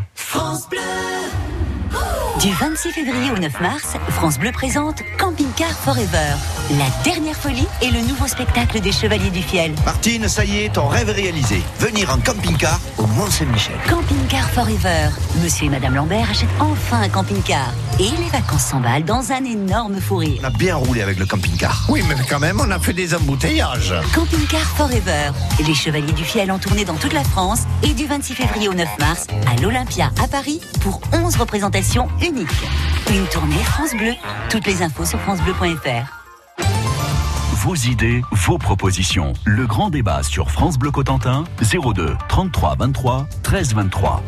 Du 2.43 2.53
26 2.55 2.91
février 2.91 3.31
au 3.31 3.39
9 3.39 3.61
mars, 3.61 3.95
France 4.09 4.37
Bleu 4.37 4.51
présente 4.51 5.05
Camping 5.17 5.47
Car 5.57 5.71
Forever. 5.71 6.35
La 6.77 6.87
dernière 7.05 7.37
folie 7.37 7.69
et 7.81 7.91
le 7.93 8.01
nouveau 8.01 8.27
spectacle 8.27 8.81
des 8.81 8.91
Chevaliers 8.91 9.31
du 9.31 9.43
Fiel. 9.43 9.73
Martine, 9.85 10.27
ça 10.27 10.45
y 10.45 10.65
est, 10.65 10.73
ton 10.73 10.89
rêve 10.89 11.09
est 11.11 11.13
réalisé. 11.13 11.63
Venir 11.79 12.11
en 12.11 12.19
camping-car 12.19 12.81
au 12.99 13.07
Mont-Saint-Michel. 13.07 13.77
Camping 13.89 14.27
Car 14.29 14.51
Forever. 14.51 15.11
Monsieur 15.41 15.67
et 15.67 15.69
Madame 15.69 15.95
Lambert 15.95 16.29
achètent 16.31 16.49
enfin 16.59 17.03
un 17.03 17.09
camping-car. 17.09 17.69
Et 18.01 18.11
les 18.11 18.29
vacances 18.33 18.65
s'emballent 18.65 19.05
dans 19.05 19.31
un 19.31 19.45
énorme 19.45 20.01
fou 20.01 20.17
rire. 20.17 20.41
On 20.43 20.47
a 20.47 20.51
bien 20.51 20.75
roulé 20.75 21.03
avec 21.03 21.21
le 21.21 21.27
camping-car. 21.27 21.87
Oui, 21.91 22.03
mais 22.09 22.17
quand 22.29 22.41
même, 22.41 22.61
on 22.61 22.71
a 22.73 22.79
fait 22.81 22.95
des 22.95 23.15
embouteillages. 23.15 23.95
Camping 24.13 24.47
Car 24.49 24.63
Forever. 24.63 25.31
Les 25.65 25.75
Chevaliers 25.75 26.13
du 26.13 26.25
Fiel 26.25 26.51
en 26.51 26.59
tournée 26.59 26.85
dans 26.85 26.97
toute 26.97 27.13
la 27.13 27.23
France 27.23 27.61
et 27.85 27.93
du 27.93 28.07
26 28.07 28.35
février 28.35 28.69
au 28.69 28.75
9 28.75 28.89
mars 28.99 29.27
à 29.47 29.61
l'Olympia 29.61 30.11
à 30.21 30.27
Paris 30.27 30.61
pour 30.81 31.01
11 31.13 31.37
représentations 31.37 32.09
Une 32.35 33.27
tournée 33.27 33.57
France 33.57 33.95
Bleu. 33.95 34.13
Toutes 34.49 34.67
les 34.67 34.83
infos 34.83 35.05
sur 35.05 35.21
francebleu.fr. 35.21 36.65
Vos 37.57 37.75
idées, 37.75 38.23
vos 38.33 38.57
propositions. 38.57 39.35
Le 39.45 39.67
grand 39.67 39.91
débat 39.91 40.23
sur 40.23 40.51
France 40.51 40.79
Bleu 40.79 40.91
Cotentin, 40.91 41.45
02 41.61 42.17
33 42.29 42.77
23 42.79 43.27
13 43.43 43.75
23. 43.75 44.23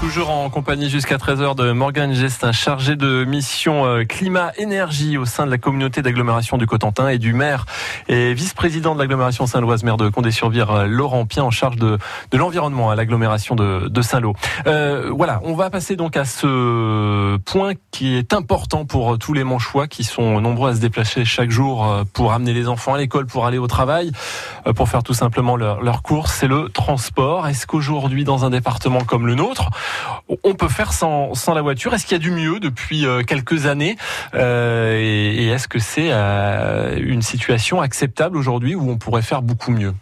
Toujours 0.00 0.30
en 0.30 0.50
compagnie 0.50 0.90
jusqu'à 0.90 1.16
13h 1.16 1.54
de 1.56 1.72
Morgane 1.72 2.12
Gestin, 2.12 2.52
chargé 2.52 2.96
de 2.96 3.24
mission 3.24 3.86
euh, 3.86 4.04
climat-énergie 4.04 5.16
au 5.16 5.24
sein 5.24 5.46
de 5.46 5.50
la 5.50 5.56
communauté 5.56 6.02
d'agglomération 6.02 6.58
du 6.58 6.66
Cotentin 6.66 7.08
et 7.08 7.18
du 7.18 7.32
maire 7.32 7.64
et 8.08 8.34
vice-président 8.34 8.94
de 8.94 9.00
l'agglomération 9.00 9.46
Saint-Loise, 9.46 9.84
maire 9.84 9.96
de 9.96 10.10
Condé-sur-Vire, 10.10 10.70
euh, 10.70 10.86
Laurent 10.86 11.24
Pien, 11.24 11.44
en 11.44 11.50
charge 11.50 11.76
de, 11.76 11.98
de 12.30 12.38
l'environnement 12.38 12.90
à 12.90 12.94
l'agglomération 12.94 13.56
de, 13.56 13.88
de 13.88 14.02
Saint-Lô. 14.02 14.34
Euh, 14.66 15.10
voilà, 15.14 15.40
on 15.44 15.54
va 15.54 15.70
passer 15.70 15.96
donc 15.96 16.16
à 16.16 16.26
ce 16.26 17.38
point 17.38 17.72
qui 17.90 18.16
est 18.16 18.34
important 18.34 18.84
pour 18.84 19.18
tous 19.18 19.32
les 19.32 19.44
Manchois 19.44 19.88
qui 19.88 20.04
sont 20.04 20.42
nombreux 20.42 20.70
à 20.70 20.74
se 20.74 20.80
déplacer 20.80 21.24
chaque 21.24 21.50
jour 21.50 22.04
pour 22.12 22.32
amener 22.34 22.52
les 22.52 22.68
enfants 22.68 22.94
à 22.94 22.98
l'école, 22.98 23.26
pour 23.26 23.46
aller 23.46 23.58
au 23.58 23.66
travail, 23.66 24.12
pour 24.76 24.90
faire 24.90 25.02
tout 25.02 25.14
simplement 25.14 25.56
leur, 25.56 25.82
leur 25.82 26.02
course, 26.02 26.34
c'est 26.34 26.48
le 26.48 26.68
transport. 26.68 27.48
Est-ce 27.48 27.66
qu'aujourd'hui, 27.66 28.24
dans 28.24 28.44
un 28.44 28.50
département 28.50 29.00
comme 29.00 29.26
le 29.26 29.34
nôtre, 29.34 29.70
on 30.42 30.54
peut 30.54 30.68
faire 30.68 30.92
sans, 30.92 31.32
la 31.54 31.62
voiture. 31.62 31.94
Est-ce 31.94 32.04
qu'il 32.04 32.12
y 32.12 32.20
a 32.20 32.22
du 32.22 32.30
mieux 32.30 32.58
depuis 32.60 33.06
euh, 33.06 33.22
quelques 33.22 33.66
années 33.66 33.96
euh, 34.34 34.98
Et, 34.98 35.46
est-ce 35.48 35.68
que 35.68 35.78
c'est 35.78 36.08
euh, 36.10 36.98
une 36.98 37.22
situation 37.22 37.80
acceptable 37.80 38.36
aujourd'hui 38.36 38.74
où 38.74 38.90
on 38.90 38.96
pourrait 38.96 39.22
faire 39.22 39.42
beaucoup 39.42 39.70
mieux? 39.70 39.94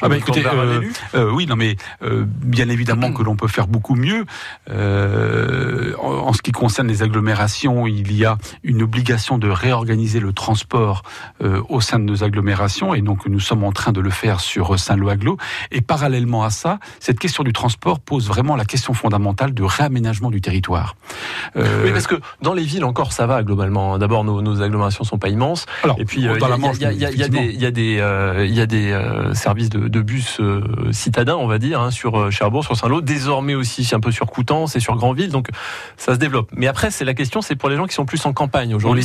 Ah 0.00 0.08
bah 0.08 0.16
écoutez, 0.16 0.44
euh, 0.44 0.82
euh, 1.14 1.30
oui, 1.30 1.46
non 1.46 1.56
mais 1.56 1.76
euh, 2.02 2.24
bien 2.26 2.68
évidemment 2.68 3.12
que 3.12 3.22
l'on 3.22 3.36
peut 3.36 3.48
faire 3.48 3.66
beaucoup 3.66 3.94
mieux. 3.94 4.24
En, 4.70 6.04
en, 6.04 6.32
ce 6.32 6.42
qui 6.42 6.52
concerne 6.52 6.88
les 6.88 7.02
agglomérations, 7.02 7.86
il 7.86 8.12
y 8.12 8.24
a 8.24 8.38
une 8.62 8.82
obligation 8.82 9.38
de 9.38 9.48
réorganiser 9.48 10.20
le 10.20 10.32
transport 10.32 11.02
au 11.68 11.80
sein 11.80 11.98
de 11.98 12.04
nos 12.04 12.24
agglomérations, 12.24 12.94
et 12.94 13.02
donc 13.02 13.26
nous 13.26 13.40
sommes 13.40 13.64
en 13.64 13.72
train 13.72 13.92
de 13.92 14.00
le 14.00 14.10
faire 14.10 14.40
sur 14.40 14.78
Saint-Lô-Aglo. 14.78 15.36
Et 15.70 15.80
parallèlement 15.80 16.44
à 16.44 16.50
ça, 16.50 16.78
cette 17.00 17.18
question 17.18 17.44
du 17.44 17.52
transport 17.52 18.00
pose 18.00 18.26
vraiment 18.26 18.56
la 18.56 18.64
question 18.64 18.94
fondamentale 18.94 19.54
de 19.54 19.62
réaménagement 19.62 20.30
du 20.30 20.40
territoire. 20.40 20.96
Oui, 21.56 21.92
parce 21.92 22.06
que 22.06 22.16
dans 22.40 22.54
les 22.54 22.64
villes 22.64 22.84
encore 22.84 23.12
ça 23.12 23.26
va 23.26 23.42
globalement. 23.42 23.98
D'abord, 23.98 24.24
nos, 24.24 24.42
nos 24.42 24.62
agglomérations 24.62 25.04
sont 25.04 25.18
pas 25.18 25.28
immenses, 25.28 25.66
Alors, 25.82 25.96
et 25.98 26.04
puis 26.04 26.24
dans 26.24 26.34
il 26.34 26.40
la 26.40 26.56
Manche, 26.56 26.76
il 26.80 26.82
y 26.82 27.04
a, 27.04 28.66
des, 28.66 28.84
il 29.48 29.61
services 29.62 29.70
de, 29.70 29.88
de 29.88 30.00
bus 30.02 30.40
euh, 30.40 30.92
citadins, 30.92 31.36
on 31.36 31.46
va 31.46 31.58
dire, 31.58 31.80
hein, 31.80 31.90
sur 31.90 32.18
euh, 32.18 32.30
Cherbourg, 32.30 32.64
sur 32.64 32.76
Saint-Lô, 32.76 33.00
désormais 33.00 33.54
aussi 33.54 33.88
un 33.94 34.00
peu 34.00 34.10
sur 34.10 34.26
Coutances 34.26 34.76
et 34.76 34.80
sur 34.80 34.96
Grandville, 34.96 35.30
donc 35.30 35.48
ça 35.96 36.14
se 36.14 36.18
développe. 36.18 36.50
Mais 36.54 36.66
après, 36.66 36.90
c'est 36.90 37.04
la 37.04 37.14
question, 37.14 37.42
c'est 37.42 37.56
pour 37.56 37.68
les 37.68 37.76
gens 37.76 37.86
qui 37.86 37.94
sont 37.94 38.04
plus 38.04 38.24
en 38.26 38.32
campagne 38.32 38.72
On 38.74 38.76
aujourd'hui. 38.76 39.04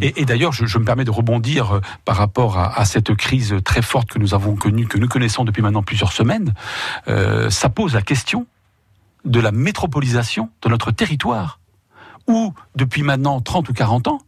Et, 0.00 0.20
et 0.20 0.24
d'ailleurs, 0.24 0.52
je, 0.52 0.66
je 0.66 0.78
me 0.78 0.84
permets 0.84 1.04
de 1.04 1.10
rebondir 1.10 1.76
euh, 1.76 1.80
par 2.04 2.16
rapport 2.16 2.58
à, 2.58 2.78
à 2.78 2.84
cette 2.84 3.14
crise 3.14 3.56
très 3.64 3.82
forte 3.82 4.10
que 4.10 4.18
nous 4.18 4.34
avons 4.34 4.56
connue, 4.56 4.86
que 4.86 4.98
nous 4.98 5.08
connaissons 5.08 5.44
depuis 5.44 5.62
maintenant 5.62 5.82
plusieurs 5.82 6.12
semaines. 6.12 6.54
Euh, 7.08 7.50
ça 7.50 7.68
pose 7.68 7.94
la 7.94 8.02
question 8.02 8.46
de 9.24 9.40
la 9.40 9.52
métropolisation 9.52 10.50
de 10.62 10.68
notre 10.68 10.90
territoire, 10.90 11.60
où 12.26 12.54
depuis 12.74 13.02
maintenant 13.02 13.40
30 13.40 13.68
ou 13.68 13.72
40 13.72 14.08
ans, 14.08 14.20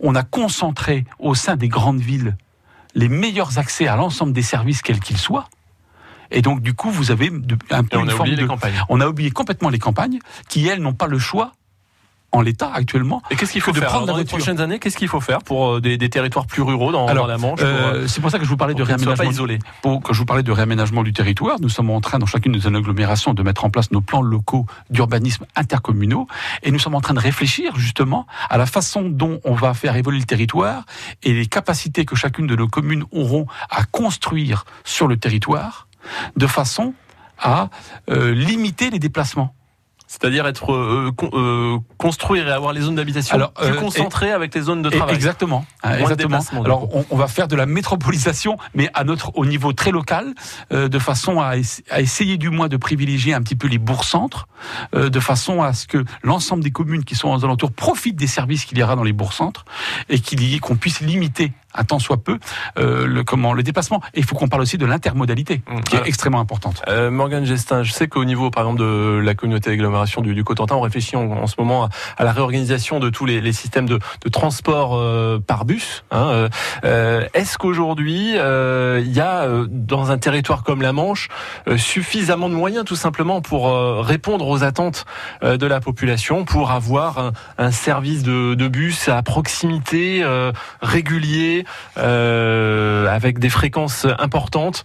on 0.00 0.14
a 0.14 0.22
concentré 0.22 1.04
au 1.18 1.34
sein 1.34 1.56
des 1.56 1.68
grandes 1.68 2.00
villes 2.00 2.36
les 2.98 3.08
meilleurs 3.08 3.58
accès 3.58 3.86
à 3.86 3.96
l'ensemble 3.96 4.32
des 4.32 4.42
services, 4.42 4.82
quels 4.82 5.00
qu'ils 5.00 5.18
soient. 5.18 5.48
Et 6.30 6.42
donc, 6.42 6.60
du 6.60 6.74
coup, 6.74 6.90
vous 6.90 7.10
avez 7.10 7.30
un 7.70 7.84
peu 7.84 7.96
on 7.96 8.02
une 8.02 8.10
a 8.10 8.12
forme 8.12 8.20
oublié 8.28 8.36
de- 8.36 8.42
les 8.42 8.46
campagnes. 8.48 8.74
On 8.90 9.00
a 9.00 9.06
oublié 9.08 9.30
complètement 9.30 9.70
les 9.70 9.78
campagnes, 9.78 10.18
qui 10.48 10.66
elles 10.66 10.82
n'ont 10.82 10.92
pas 10.92 11.06
le 11.06 11.18
choix 11.18 11.52
en 12.32 12.42
l'état 12.42 12.70
actuellement. 12.74 13.22
Et 13.30 13.36
qu'est-ce 13.36 13.52
qu'il 13.52 13.60
que 13.62 13.66
faut 13.66 13.72
de 13.72 13.78
faire 13.78 13.88
prendre 13.88 14.04
Alors, 14.04 14.16
dans 14.16 14.20
les 14.20 14.26
prochaines 14.26 14.60
années 14.60 14.78
Qu'est-ce 14.78 14.96
qu'il 14.96 15.08
faut 15.08 15.20
faire 15.20 15.42
pour 15.42 15.76
euh, 15.76 15.80
des, 15.80 15.96
des 15.96 16.10
territoires 16.10 16.46
plus 16.46 16.62
ruraux 16.62 16.92
dans, 16.92 17.06
Alors, 17.06 17.26
dans 17.26 17.32
la 17.32 17.38
Manche 17.38 17.60
Euh, 17.62 17.94
euh, 17.94 18.06
c'est 18.06 18.20
pour 18.20 18.30
ça 18.30 18.38
que 18.38 18.44
je 18.44 18.50
vous 18.50 18.56
parlais 18.56 18.74
de 18.74 18.82
réaménagement. 18.82 19.30
isolés. 19.30 19.58
Pour 19.82 20.02
que 20.02 20.12
je 20.12 20.18
vous 20.18 20.26
parlais 20.26 20.42
de 20.42 20.52
réaménagement 20.52 21.02
du 21.02 21.12
territoire, 21.12 21.56
nous 21.60 21.70
sommes 21.70 21.90
en 21.90 22.00
train, 22.00 22.18
dans 22.18 22.26
chacune 22.26 22.52
de 22.52 22.68
nos 22.68 22.78
agglomérations, 22.78 23.32
de 23.32 23.42
mettre 23.42 23.64
en 23.64 23.70
place 23.70 23.90
nos 23.92 24.00
plans 24.02 24.22
locaux 24.22 24.66
d'urbanisme 24.90 25.46
intercommunaux, 25.56 26.26
et 26.62 26.70
nous 26.70 26.78
sommes 26.78 26.94
en 26.94 27.00
train 27.00 27.14
de 27.14 27.20
réfléchir 27.20 27.76
justement 27.76 28.26
à 28.50 28.58
la 28.58 28.66
façon 28.66 29.08
dont 29.08 29.40
on 29.44 29.54
va 29.54 29.72
faire 29.72 29.96
évoluer 29.96 30.18
le 30.18 30.26
territoire 30.26 30.84
et 31.22 31.32
les 31.32 31.46
capacités 31.46 32.04
que 32.04 32.14
chacune 32.16 32.46
de 32.46 32.56
nos 32.56 32.68
communes 32.68 33.04
auront 33.10 33.46
à 33.70 33.84
construire 33.84 34.64
sur 34.84 35.06
le 35.08 35.16
territoire, 35.16 35.88
de 36.36 36.46
façon 36.46 36.94
à 37.40 37.70
euh, 38.10 38.34
limiter 38.34 38.90
les 38.90 38.98
déplacements. 38.98 39.54
C'est-à-dire 40.10 40.46
être 40.46 40.72
euh, 40.72 41.12
con- 41.14 41.30
euh, 41.34 41.78
construire 41.98 42.48
et 42.48 42.50
avoir 42.50 42.72
les 42.72 42.80
zones 42.80 42.94
d'habitation 42.96 43.34
Alors, 43.36 43.52
plus 43.52 43.66
euh, 43.68 43.74
concentrées 43.74 44.32
avec 44.32 44.54
les 44.54 44.62
zones 44.62 44.80
de 44.82 44.88
travail. 44.90 45.14
Exactement. 45.14 45.66
exactement. 46.00 46.38
Alors, 46.64 46.88
on, 46.96 47.04
on 47.10 47.16
va 47.16 47.28
faire 47.28 47.46
de 47.46 47.54
la 47.54 47.66
métropolisation, 47.66 48.56
mais 48.74 48.88
à 48.94 49.04
notre 49.04 49.36
au 49.36 49.44
niveau 49.44 49.72
très 49.74 49.90
local, 49.90 50.34
euh, 50.72 50.88
de 50.88 50.98
façon 50.98 51.40
à, 51.40 51.56
ess- 51.56 51.82
à 51.90 52.00
essayer 52.00 52.38
du 52.38 52.48
moins 52.50 52.68
de 52.68 52.76
privilégier 52.78 53.34
un 53.34 53.42
petit 53.42 53.54
peu 53.56 53.68
les 53.68 53.76
bourgs-centres, 53.78 54.48
euh, 54.94 55.10
de 55.10 55.20
façon 55.20 55.62
à 55.62 55.72
ce 55.74 55.86
que 55.86 56.02
l'ensemble 56.22 56.62
des 56.64 56.70
communes 56.72 57.04
qui 57.04 57.14
sont 57.14 57.28
aux 57.28 57.44
alentours 57.44 57.70
profitent 57.72 58.16
des 58.16 58.26
services 58.26 58.64
qu'il 58.64 58.78
y 58.78 58.82
aura 58.82 58.96
dans 58.96 59.04
les 59.04 59.12
bourgs-centres 59.12 59.64
et 60.08 60.18
qu'il 60.20 60.42
y 60.42 60.54
ait- 60.54 60.58
qu'on 60.58 60.76
puisse 60.76 61.00
limiter 61.00 61.52
un 61.74 61.84
tant 61.84 61.98
soit 61.98 62.16
peu 62.18 62.38
euh, 62.78 63.06
le 63.06 63.24
comment 63.24 63.52
le 63.52 63.62
déplacement. 63.62 64.00
Et 64.14 64.20
il 64.20 64.24
faut 64.24 64.34
qu'on 64.34 64.48
parle 64.48 64.62
aussi 64.62 64.78
de 64.78 64.86
l'intermodalité, 64.86 65.62
Mmh. 65.68 65.80
qui 65.80 65.94
est 65.94 65.98
Alors, 65.98 66.06
extrêmement 66.08 66.40
importante. 66.40 66.82
Euh, 66.88 67.10
Morgane 67.10 67.44
Gestin, 67.44 67.82
je 67.82 67.92
sais 67.92 68.08
qu'au 68.08 68.24
niveau, 68.24 68.50
par 68.50 68.64
exemple, 68.64 68.80
de 68.80 69.20
la 69.22 69.34
communauté 69.34 69.70
d'agglomération 69.70 70.20
du, 70.22 70.34
du 70.34 70.44
Cotentin, 70.44 70.76
on 70.76 70.80
réfléchit 70.80 71.16
en, 71.16 71.30
en 71.30 71.46
ce 71.46 71.56
moment 71.58 71.84
à, 71.84 71.88
à 72.16 72.24
la 72.24 72.32
réorganisation 72.32 73.00
de 73.00 73.10
tous 73.10 73.26
les, 73.26 73.40
les 73.40 73.52
systèmes 73.52 73.86
de, 73.86 73.98
de 74.24 74.28
transport 74.28 74.96
euh, 74.96 75.38
par 75.38 75.64
bus. 75.64 76.04
hein, 76.10 76.28
euh, 76.28 76.48
euh, 76.84 77.26
Est-ce 77.34 77.58
qu'aujourd'hui, 77.58 78.32
euh, 78.36 79.02
il 79.04 79.12
y 79.12 79.20
a 79.20 79.42
euh, 79.42 79.66
dans 79.70 80.10
un 80.10 80.18
territoire 80.18 80.62
comme 80.62 80.80
la 80.82 80.92
Manche 80.92 81.28
euh, 81.68 81.76
suffisamment 81.76 82.48
de 82.48 82.54
moyens, 82.54 82.84
tout 82.84 82.96
simplement, 82.96 83.40
pour 83.40 83.68
euh, 83.68 84.00
répondre 84.00 84.46
aux 84.48 84.62
attentes 84.64 85.04
euh, 85.42 85.56
de 85.56 85.66
la 85.66 85.80
population, 85.80 86.44
pour 86.44 86.70
avoir 86.70 87.18
un, 87.18 87.32
un 87.58 87.70
service 87.70 88.22
de, 88.22 88.54
de 88.54 88.68
bus 88.68 89.08
à 89.08 89.22
proximité, 89.22 90.20
euh, 90.22 90.52
régulier, 90.80 91.64
euh, 91.96 93.06
avec 93.08 93.38
des 93.38 93.48
fréquences 93.48 94.06
importantes 94.18 94.84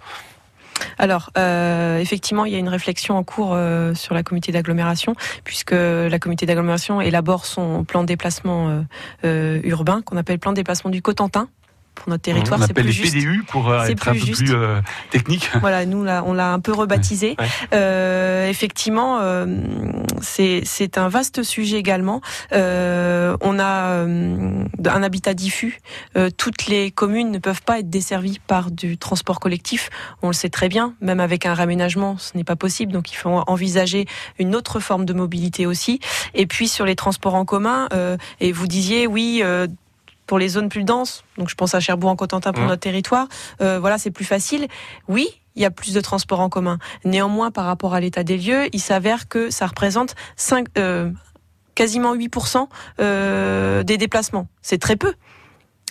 Alors, 0.98 1.32
euh, 1.38 2.00
effectivement, 2.00 2.46
il 2.46 2.54
y 2.54 2.56
a 2.56 2.60
une 2.60 2.70
réflexion 2.70 3.18
en 3.18 3.24
cours 3.24 3.54
euh, 3.54 3.94
sur 3.94 4.14
la 4.14 4.24
communauté 4.24 4.52
d'agglomération, 4.52 5.16
puisque 5.44 5.72
la 5.72 6.20
communauté 6.20 6.46
d'agglomération 6.46 7.02
élabore 7.02 7.46
son 7.46 7.84
plan 7.84 8.02
de 8.02 8.08
déplacement 8.08 8.84
urbain, 9.24 10.02
qu'on 10.02 10.18
appelle 10.18 10.40
plan 10.40 10.52
de 10.52 10.58
déplacement 10.58 10.92
du 10.92 11.02
Cotentin. 11.02 11.48
Pour 11.96 12.10
notre 12.10 12.24
territoire, 12.24 12.60
on 12.60 12.64
appelle 12.64 12.86
plus 12.86 12.86
les 12.86 12.92
juste. 12.92 13.14
PDU 13.14 13.44
pour 13.48 13.70
euh, 13.70 13.86
être 13.86 14.08
un 14.08 14.14
peu 14.14 14.18
juste. 14.18 14.44
plus 14.44 14.56
euh, 14.56 14.82
technique. 15.12 15.50
Voilà, 15.62 15.86
nous 15.86 16.04
là, 16.04 16.24
on 16.26 16.34
l'a 16.34 16.52
un 16.52 16.60
peu 16.60 16.74
rebaptisé. 16.74 17.36
Ouais. 17.40 17.48
Euh, 17.74 18.50
effectivement, 18.50 19.20
euh, 19.22 19.46
c'est 20.22 20.98
un 20.98 21.08
vaste 21.08 21.44
sujet 21.44 21.78
également. 21.78 22.22
On 22.52 23.60
a 23.60 24.06
un 24.06 25.04
habitat 25.04 25.34
diffus. 25.34 25.80
Toutes 26.38 26.66
les 26.68 26.92
communes 26.92 27.32
ne 27.32 27.38
peuvent 27.40 27.62
pas 27.62 27.80
être 27.80 27.90
desservies 27.90 28.40
par 28.46 28.72
du 28.72 28.98
transport 28.98 29.40
collectif. 29.40 29.90
On 30.22 30.28
le 30.28 30.34
sait 30.34 30.50
très 30.50 30.70
bien. 30.70 30.96
Même 31.02 31.20
avec 31.20 31.46
un 31.46 31.54
raménagement, 31.54 32.18
ce 32.18 32.36
n'est 32.36 32.44
pas 32.44 32.56
possible. 32.56 32.92
Donc, 32.92 33.12
il 33.12 33.16
faut 33.16 33.44
envisager 33.48 34.06
une 34.40 34.56
autre 34.56 34.80
forme 34.80 35.06
de 35.06 35.14
mobilité 35.14 35.66
aussi. 35.66 36.00
Et 36.34 36.48
puis 36.48 36.68
sur 36.68 36.86
les 36.86 36.96
transports 36.96 37.36
en 37.36 37.46
commun, 37.46 37.88
et 38.40 38.52
vous 38.52 38.68
disiez 38.68 39.08
oui. 39.08 39.44
Pour 40.26 40.40
les 40.40 40.50
zones 40.50 40.70
plus 40.70 40.84
denses, 40.84 41.24
donc 41.38 41.50
je 41.50 41.56
pense 41.56 41.76
à 41.76 41.80
Cherbourg-en-Cotentin 41.80 42.54
pour 42.54 42.64
Mmh. 42.64 42.68
notre 42.68 42.82
territoire, 42.82 43.28
euh, 43.62 43.80
voilà, 43.80 43.98
c'est 43.98 44.12
plus 44.12 44.26
facile. 44.26 44.68
Oui, 45.08 45.28
il 45.56 45.62
y 45.62 45.66
a 45.66 45.72
plus 45.72 45.94
de 45.94 46.02
transports 46.02 46.40
en 46.40 46.50
commun. 46.50 46.80
Néanmoins, 47.06 47.52
par 47.52 47.66
rapport 47.66 47.94
à 47.94 48.00
l'état 48.00 48.24
des 48.24 48.38
lieux, 48.38 48.68
il 48.74 48.80
s'avère 48.80 49.28
que 49.28 49.50
ça 49.50 49.68
représente 49.68 50.16
5, 50.36 50.68
euh, 50.78 51.12
quasiment 51.76 52.16
8% 52.16 52.68
euh, 53.00 53.84
des 53.84 53.98
déplacements. 53.98 54.48
C'est 54.62 54.80
très 54.80 54.96
peu. 54.96 55.14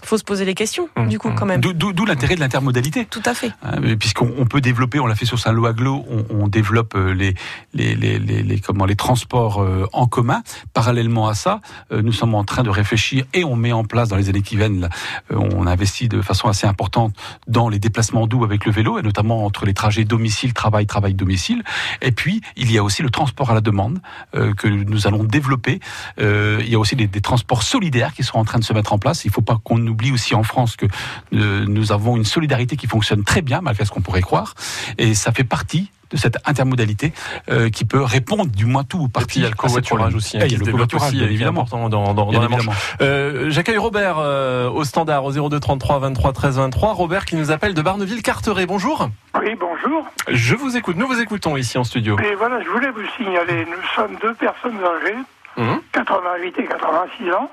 Faut 0.05 0.19
se 0.19 0.25
poser 0.25 0.45
les 0.45 0.55
questions, 0.55 0.89
Mmh, 0.97 1.09
du 1.09 1.19
coup, 1.19 1.31
mmh. 1.31 1.35
quand 1.35 1.47
même. 1.47 1.61
D'où- 1.61 2.05
l'intérêt 2.05 2.35
de 2.35 2.41
l'intermodalité. 2.41 3.05
Tout 3.07 3.23
à 3.25 3.33
fait. 3.35 3.53
Mais 3.81 3.97
Puisqu'on 3.97 4.33
on 4.39 4.45
peut 4.47 4.61
développer, 4.61 4.99
on 4.99 5.07
l'a 5.07 5.15
fait 5.15 5.25
sur 5.27 5.39
Saint-Lô-Aglo, 5.39 6.05
on, 6.11 6.25
on 6.31 6.49
développe 6.49 6.95
euh, 6.97 7.15
les, 7.15 7.35
les, 7.75 7.95
les, 7.95 8.19
les, 8.19 8.43
les- 8.43 8.59
comment, 8.61 8.85
les 8.85 8.97
transports 8.97 9.63
euh, 9.63 9.87
en 9.93 10.07
commun. 10.07 10.43
Parallèlement 10.75 11.29
à 11.29 11.35
ça, 11.35 11.61
euh, 11.93 12.03
nous 12.03 12.13
sommes 12.13 12.35
en 12.35 12.45
train 12.45 12.63
de 12.65 12.71
réfléchir 12.71 13.25
et 13.35 13.45
on 13.45 13.55
met 13.57 13.73
en 13.73 13.85
place 13.85 14.09
dans 14.09 14.17
les 14.17 14.29
années 14.29 14.43
qui 14.43 14.57
viennent, 14.57 14.81
là, 14.81 14.89
euh, 15.33 15.37
on 15.37 15.67
investit 15.67 16.09
de 16.09 16.21
façon 16.23 16.49
assez 16.49 16.67
importante 16.67 17.15
dans 17.47 17.69
les 17.69 17.79
déplacements 17.79 18.27
doux 18.27 18.43
avec 18.45 18.67
le 18.67 18.73
vélo, 18.73 18.99
et 18.99 19.03
notamment 19.03 19.45
entre 19.45 19.65
les 19.65 19.75
trajets 19.75 20.05
domicile-travail, 20.05 20.87
travail-domicile. 20.87 21.63
Et 22.01 22.11
puis, 22.13 22.41
il 22.57 22.71
y 22.73 22.79
a 22.79 22.83
aussi 22.85 23.03
le 23.03 23.11
transport 23.11 23.51
à 23.51 23.55
la 23.55 23.61
demande 23.61 24.01
euh, 24.35 24.55
que 24.55 24.67
nous 24.69 25.07
allons 25.07 25.25
développer. 25.25 25.79
Euh, 26.21 26.59
il 26.61 26.69
y 26.69 26.75
a 26.75 26.79
aussi 26.79 26.97
des, 26.97 27.07
des 27.07 27.21
transports 27.21 27.63
solidaires 27.63 28.13
qui 28.15 28.25
sont 28.25 28.39
en 28.39 28.45
train 28.45 28.59
de 28.59 28.65
se 28.65 28.73
mettre 28.73 28.93
en 28.93 28.99
place. 28.99 29.25
Il 29.25 29.29
ne 29.29 29.33
faut 29.33 29.41
pas 29.43 29.61
qu'on 29.63 29.79
oublie 29.93 30.11
aussi 30.13 30.35
en 30.35 30.43
France 30.43 30.77
que 30.77 30.87
euh, 31.35 31.65
nous 31.69 31.93
avons 31.93 32.17
une 32.17 32.25
solidarité 32.25 32.77
qui 32.77 32.87
fonctionne 32.89 33.23
très 33.25 33.43
bien, 33.43 33.61
malgré 33.61 33.85
ce 33.85 33.91
qu'on 33.91 34.01
pourrait 34.01 34.23
croire. 34.23 34.55
Et 34.99 35.15
ça 35.15 35.31
fait 35.33 35.45
partie 35.45 35.91
de 36.11 36.17
cette 36.19 36.37
intermodalité 36.47 37.15
euh, 37.51 37.71
qui 37.71 37.87
peut 37.87 38.03
répondre 38.03 38.45
du 38.51 38.67
moins 38.67 38.85
tout 38.85 38.99
ou 38.99 39.09
partie 39.09 39.39
il 39.39 39.43
y 39.43 39.47
a 39.47 39.49
le 39.49 39.55
à 39.55 39.57
ces 39.57 39.61
covoiturage 39.63 40.15
aussi, 40.15 40.37
hein, 40.37 40.41
Et 40.43 40.47
il 40.47 40.53
y 40.53 40.57
a 40.57 40.59
le 40.59 40.71
covoiturage, 40.71 41.15
évidemment. 41.15 41.63
important 41.63 41.89
dans, 41.89 42.13
dans, 42.13 42.27
Bien 42.27 42.39
dans 42.41 42.43
la 42.43 42.49
Manche. 42.51 42.59
évidemment. 42.61 42.77
Euh, 43.01 43.49
J'accueille 43.51 43.79
Robert 43.79 44.17
euh, 44.19 44.69
au 44.69 44.85
standard 44.85 45.25
au 45.25 45.33
02 45.49 45.59
33 45.59 46.01
23 46.01 46.33
13 46.35 46.57
23. 46.59 46.93
Robert 46.93 47.25
qui 47.25 47.37
nous 47.37 47.51
appelle 47.51 47.73
de 47.73 47.81
Barneville-Carteret. 47.81 48.67
Bonjour. 48.67 49.09
Oui, 49.41 49.55
bonjour. 49.59 50.05
Je 50.29 50.55
vous 50.55 50.77
écoute. 50.77 50.97
Nous 50.97 51.07
vous 51.07 51.19
écoutons 51.21 51.57
ici 51.57 51.79
en 51.79 51.85
studio. 51.85 52.19
Et 52.21 52.35
voilà, 52.35 52.61
je 52.63 52.69
voulais 52.69 52.91
vous 52.91 53.01
signaler, 53.17 53.65
nous 53.65 53.83
sommes 53.97 54.17
deux 54.21 54.35
personnes 54.35 54.81
âgées, 54.85 55.17
Mhm. 55.57 55.81
88 55.93 56.59
et 56.59 56.65
86 56.67 57.31
ans. 57.33 57.51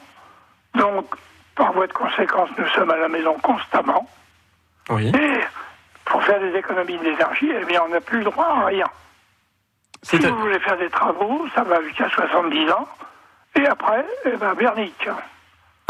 Donc, 0.77 1.05
par 1.60 1.74
voie 1.74 1.86
de 1.88 1.93
conséquence, 1.93 2.49
nous 2.57 2.68
sommes 2.70 2.89
à 2.89 2.97
la 2.97 3.10
maison 3.10 3.36
constamment. 3.43 4.07
Oui. 4.89 5.10
Et 5.10 5.39
pour 6.05 6.24
faire 6.24 6.39
des 6.39 6.57
économies 6.57 6.97
d'énergie, 6.97 7.51
eh 7.62 7.66
bien, 7.66 7.82
on 7.86 7.89
n'a 7.93 8.01
plus 8.01 8.20
le 8.20 8.24
droit 8.26 8.47
à 8.47 8.66
rien. 8.66 8.88
Si 10.01 10.18
vous 10.18 10.36
voulez 10.39 10.60
faire 10.60 10.78
des 10.78 10.89
travaux, 10.89 11.45
ça 11.53 11.64
va 11.64 11.84
jusqu'à 11.84 12.10
70 12.10 12.72
ans. 12.72 12.88
Et 13.55 13.68
après, 13.68 14.05
eh 14.26 14.38
ben, 14.38 14.53
Bernic. 14.55 15.10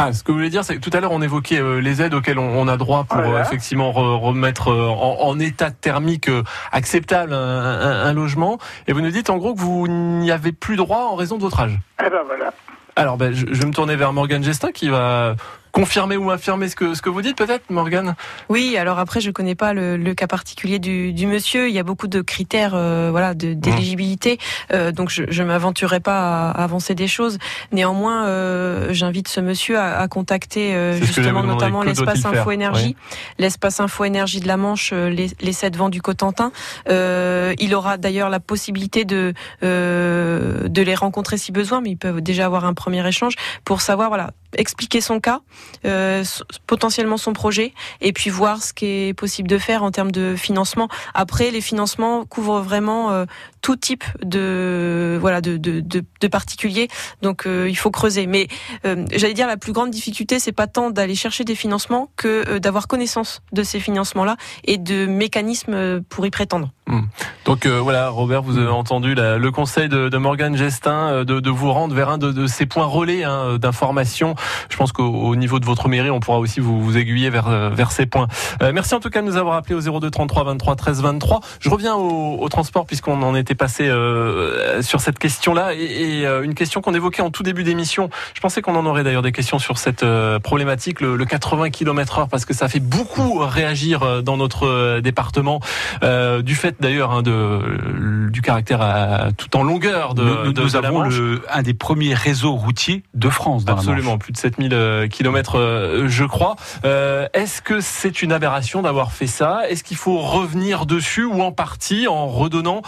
Ah, 0.01 0.11
ce 0.13 0.23
que 0.23 0.31
vous 0.31 0.37
voulez 0.39 0.49
dire, 0.49 0.63
c'est 0.63 0.75
que 0.77 0.81
tout 0.81 0.95
à 0.97 1.01
l'heure 1.01 1.11
on 1.11 1.21
évoquait 1.21 1.59
euh, 1.61 1.79
les 1.81 2.01
aides 2.01 2.13
auxquelles 2.13 2.39
on, 2.39 2.57
on 2.57 2.67
a 2.69 2.77
droit 2.77 3.03
pour 3.03 3.17
Voilà. 3.17 3.39
euh, 3.39 3.41
effectivement 3.41 3.91
re- 3.91 4.17
remettre 4.17 4.69
euh, 4.71 4.87
en, 4.87 5.27
en 5.27 5.39
état 5.39 5.71
thermique 5.71 6.29
acceptable 6.71 7.33
un, 7.33 7.37
un- 7.37 8.05
un 8.05 8.13
logement. 8.13 8.57
Et 8.87 8.93
vous 8.93 9.01
nous 9.01 9.11
dites 9.11 9.29
en 9.29 9.37
gros 9.37 9.53
que 9.53 9.59
vous 9.59 9.87
n'y 9.89 10.31
avez 10.31 10.53
plus 10.53 10.77
droit 10.77 10.99
en 11.11 11.15
raison 11.15 11.35
de 11.35 11.41
votre 11.41 11.59
âge. 11.59 11.77
Eh 12.03 12.09
ben 12.09 12.21
voilà. 12.25 12.53
Alors, 12.99 13.15
ben, 13.15 13.33
je, 13.33 13.45
vais 13.45 13.65
me 13.65 13.71
tourner 13.71 13.95
vers 13.95 14.11
Morgane 14.11 14.43
Gestin 14.43 14.71
qui 14.71 14.89
va 14.89 15.37
confirmer 15.79 16.17
ou 16.17 16.29
infirmer 16.29 16.67
ce 16.67 16.75
que, 16.75 16.93
ce 16.93 17.01
que 17.01 17.09
vous 17.09 17.21
dites 17.21 17.37
peut-être, 17.37 17.69
Morgane? 17.69 18.15
Oui, 18.49 18.75
alors 18.75 18.99
après, 18.99 19.21
je 19.21 19.31
connais 19.31 19.55
pas 19.55 19.73
le, 19.73 19.95
le 19.95 20.13
cas 20.13 20.27
particulier 20.27 20.77
du, 20.77 21.13
du, 21.13 21.25
monsieur. 21.25 21.69
Il 21.69 21.73
y 21.73 21.79
a 21.79 21.83
beaucoup 21.83 22.07
de 22.07 22.21
critères 22.21 22.73
euh, 22.75 23.07
voilà, 23.11 23.33
d'éligibilité, 23.33 24.39
euh, 24.73 24.91
donc 24.91 25.09
je 25.09 25.41
ne 25.41 25.47
m'aventurerai 25.47 26.01
pas 26.01 26.49
à, 26.49 26.63
avancer 26.63 26.95
des 26.95 27.07
choses. 27.07 27.37
Néanmoins, 27.71 28.25
euh, 28.25 28.87
j'invite 28.91 29.29
ce 29.29 29.39
monsieur 29.39 29.77
à, 29.77 29.99
à 29.99 30.07
contacter 30.09 30.75
euh, 30.75 30.97
justement 30.99 31.43
notamment 31.43 31.81
l'espace 31.83 32.25
Info 32.25 32.51
Énergie, 32.51 32.97
l'espace 33.37 33.79
Info 33.79 34.03
Énergie 34.03 34.41
de 34.41 34.47
la 34.47 34.57
Manche, 34.57 34.91
euh, 34.91 35.09
les, 35.09 35.29
les 35.39 35.53
sept 35.53 35.77
vents 35.77 35.89
du 35.89 36.01
Cotentin. 36.01 36.51
il 36.87 37.73
aura 37.73 37.97
d'ailleurs 37.97 38.29
la 38.29 38.41
possibilité 38.41 39.05
de, 39.05 39.33
de 39.61 40.81
les 40.81 40.95
rencontrer 40.95 41.37
si 41.37 41.53
besoin, 41.53 41.79
mais 41.79 41.91
ils 41.91 41.97
peuvent 41.97 42.21
déjà 42.21 42.45
avoir 42.45 42.65
un 42.65 42.73
premier 42.73 43.07
échange 43.07 43.35
pour 43.63 43.79
savoir 43.79 44.09
voilà 44.09 44.31
expliquer 44.55 45.01
son 45.01 45.19
cas, 45.19 45.41
euh, 45.85 46.23
potentiellement 46.67 47.17
son 47.17 47.33
projet, 47.33 47.73
et 48.01 48.13
puis 48.13 48.29
voir 48.29 48.63
ce 48.63 48.73
qui 48.73 48.85
est 48.85 49.13
possible 49.13 49.47
de 49.47 49.57
faire 49.57 49.83
en 49.83 49.91
termes 49.91 50.11
de 50.11 50.35
financement. 50.35 50.89
Après, 51.13 51.51
les 51.51 51.61
financements 51.61 52.25
couvrent 52.25 52.61
vraiment 52.61 53.11
euh, 53.11 53.25
tout 53.61 53.75
type 53.75 54.03
de 54.23 55.17
voilà 55.19 55.41
de, 55.41 55.57
de, 55.57 55.81
de, 55.81 56.27
particuliers, 56.27 56.87
donc 57.21 57.45
euh, 57.45 57.67
il 57.69 57.75
faut 57.75 57.91
creuser. 57.91 58.27
Mais 58.27 58.47
euh, 58.85 59.05
j'allais 59.11 59.33
dire 59.33 59.47
la 59.47 59.57
plus 59.57 59.73
grande 59.73 59.91
difficulté, 59.91 60.39
c'est 60.39 60.51
pas 60.51 60.67
tant 60.67 60.91
d'aller 60.91 61.15
chercher 61.15 61.43
des 61.43 61.55
financements 61.55 62.09
que 62.15 62.47
euh, 62.47 62.59
d'avoir 62.59 62.87
connaissance 62.87 63.41
de 63.51 63.63
ces 63.63 63.79
financements-là 63.79 64.37
et 64.63 64.77
de 64.77 65.05
mécanismes 65.05 66.01
pour 66.09 66.25
y 66.25 66.29
prétendre. 66.29 66.69
Hmm. 66.87 67.01
Donc 67.45 67.67
voilà, 67.67 68.09
Robert, 68.09 68.41
vous 68.41 68.57
avez 68.57 68.67
entendu 68.67 69.13
le 69.15 69.49
conseil 69.49 69.89
de, 69.89 70.17
Morgane 70.17 70.57
Gestin 70.57 71.23
de, 71.23 71.39
de, 71.39 71.49
vous 71.49 71.71
rendre 71.71 71.93
vers 71.93 72.09
un 72.09 72.17
de, 72.17 72.47
ces 72.47 72.65
points 72.65 72.85
relais 72.85 73.23
hein, 73.23 73.57
d'information. 73.57 74.35
Je 74.69 74.77
pense 74.77 74.91
qu'au 74.91 75.35
niveau 75.35 75.59
de 75.59 75.65
votre 75.65 75.87
mairie, 75.87 76.09
on 76.09 76.19
pourra 76.19 76.39
aussi 76.39 76.59
vous, 76.59 76.81
vous 76.81 76.97
aiguiller 76.97 77.29
vers, 77.29 77.49
vers 77.71 77.91
ces 77.91 78.05
points. 78.05 78.27
merci 78.61 78.95
en 78.95 78.99
tout 78.99 79.09
cas 79.09 79.21
de 79.21 79.27
nous 79.27 79.37
avoir 79.37 79.55
appelé 79.55 79.75
au 79.75 79.99
02 79.99 80.09
33 80.09 80.43
23 80.43 80.75
13 80.75 81.01
23. 81.01 81.41
Je 81.59 81.69
reviens 81.69 81.95
au, 81.95 82.37
au 82.39 82.49
transport 82.49 82.85
puisqu'on 82.85 83.21
en 83.21 83.35
était 83.35 83.55
passé 83.55 83.87
euh, 83.87 84.81
sur 84.81 85.01
cette 85.01 85.19
question-là 85.19 85.73
et, 85.73 86.19
et, 86.19 86.25
euh, 86.25 86.43
une 86.43 86.55
question 86.55 86.81
qu'on 86.81 86.93
évoquait 86.93 87.21
en 87.21 87.31
tout 87.31 87.43
début 87.43 87.63
d'émission. 87.63 88.09
Je 88.33 88.41
pensais 88.41 88.61
qu'on 88.61 88.75
en 88.75 88.85
aurait 88.85 89.03
d'ailleurs 89.03 89.21
des 89.21 89.31
questions 89.31 89.59
sur 89.59 89.77
cette 89.77 90.03
euh, 90.03 90.39
problématique, 90.39 91.01
le, 91.01 91.15
le 91.15 91.25
80 91.25 91.69
km/h, 91.69 92.29
parce 92.29 92.45
que 92.45 92.53
ça 92.53 92.67
fait 92.67 92.79
beaucoup 92.79 93.39
réagir 93.39 94.23
dans 94.23 94.37
notre 94.37 94.99
département, 94.99 95.59
euh, 96.03 96.41
du 96.41 96.55
fait 96.55 96.75
d'ailleurs 96.79 97.11
hein, 97.11 97.21
de 97.21 98.29
du 98.29 98.41
caractère 98.41 98.81
à, 98.81 99.31
tout 99.31 99.55
en 99.57 99.63
longueur 99.63 100.13
de. 100.13 100.23
Nous, 100.23 100.53
de, 100.53 100.61
nous 100.61 100.75
avons 100.75 101.01
le, 101.01 101.41
un 101.51 101.61
des 101.61 101.73
premiers 101.73 102.13
réseaux 102.13 102.53
routiers 102.53 103.03
de 103.13 103.29
France. 103.29 103.65
Dans 103.65 103.73
Absolument, 103.73 104.17
plus 104.29 104.33
de 104.33 104.37
7000 104.37 105.09
km, 105.09 106.05
je 106.07 106.23
crois. 106.23 106.55
Est-ce 106.83 107.61
que 107.61 107.81
c'est 107.81 108.21
une 108.21 108.31
aberration 108.31 108.81
d'avoir 108.81 109.11
fait 109.11 109.27
ça? 109.27 109.61
Est-ce 109.69 109.83
qu'il 109.83 109.97
faut 109.97 110.19
revenir 110.19 110.85
dessus 110.85 111.23
ou 111.23 111.41
en 111.41 111.51
partie 111.51 112.07
en 112.07 112.27
redonnant, 112.27 112.81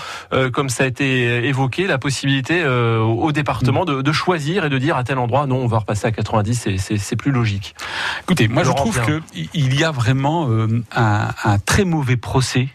comme 0.54 0.70
ça 0.70 0.84
a 0.84 0.88
été 0.88 1.48
évoqué, 1.48 1.88
la 1.88 1.98
possibilité 1.98 2.62
euh, 2.64 3.00
au 3.00 3.32
département 3.32 3.86
de, 3.86 4.02
de, 4.02 4.12
choisir 4.12 4.66
et 4.66 4.70
de 4.70 4.78
dire 4.78 4.98
à 4.98 5.04
tel 5.04 5.18
endroit, 5.18 5.46
non, 5.48 5.58
on 5.58 5.68
va 5.68 5.80
repasser 5.80 6.08
à 6.08 6.12
90, 6.12 6.68
c'est 6.78 7.16
plus 7.16 7.32
logique? 7.32 7.76
Écoutez, 8.24 8.48
moi 8.48 8.64
je 8.64 8.72
trouve 8.72 9.00
qu'il 9.02 9.80
y 9.80 9.84
a 9.84 9.92
vraiment 9.92 10.50
euh, 10.50 10.84
un, 10.96 11.30
un, 11.44 11.60
très 11.60 11.86
mauvais 11.86 12.18
procès 12.18 12.70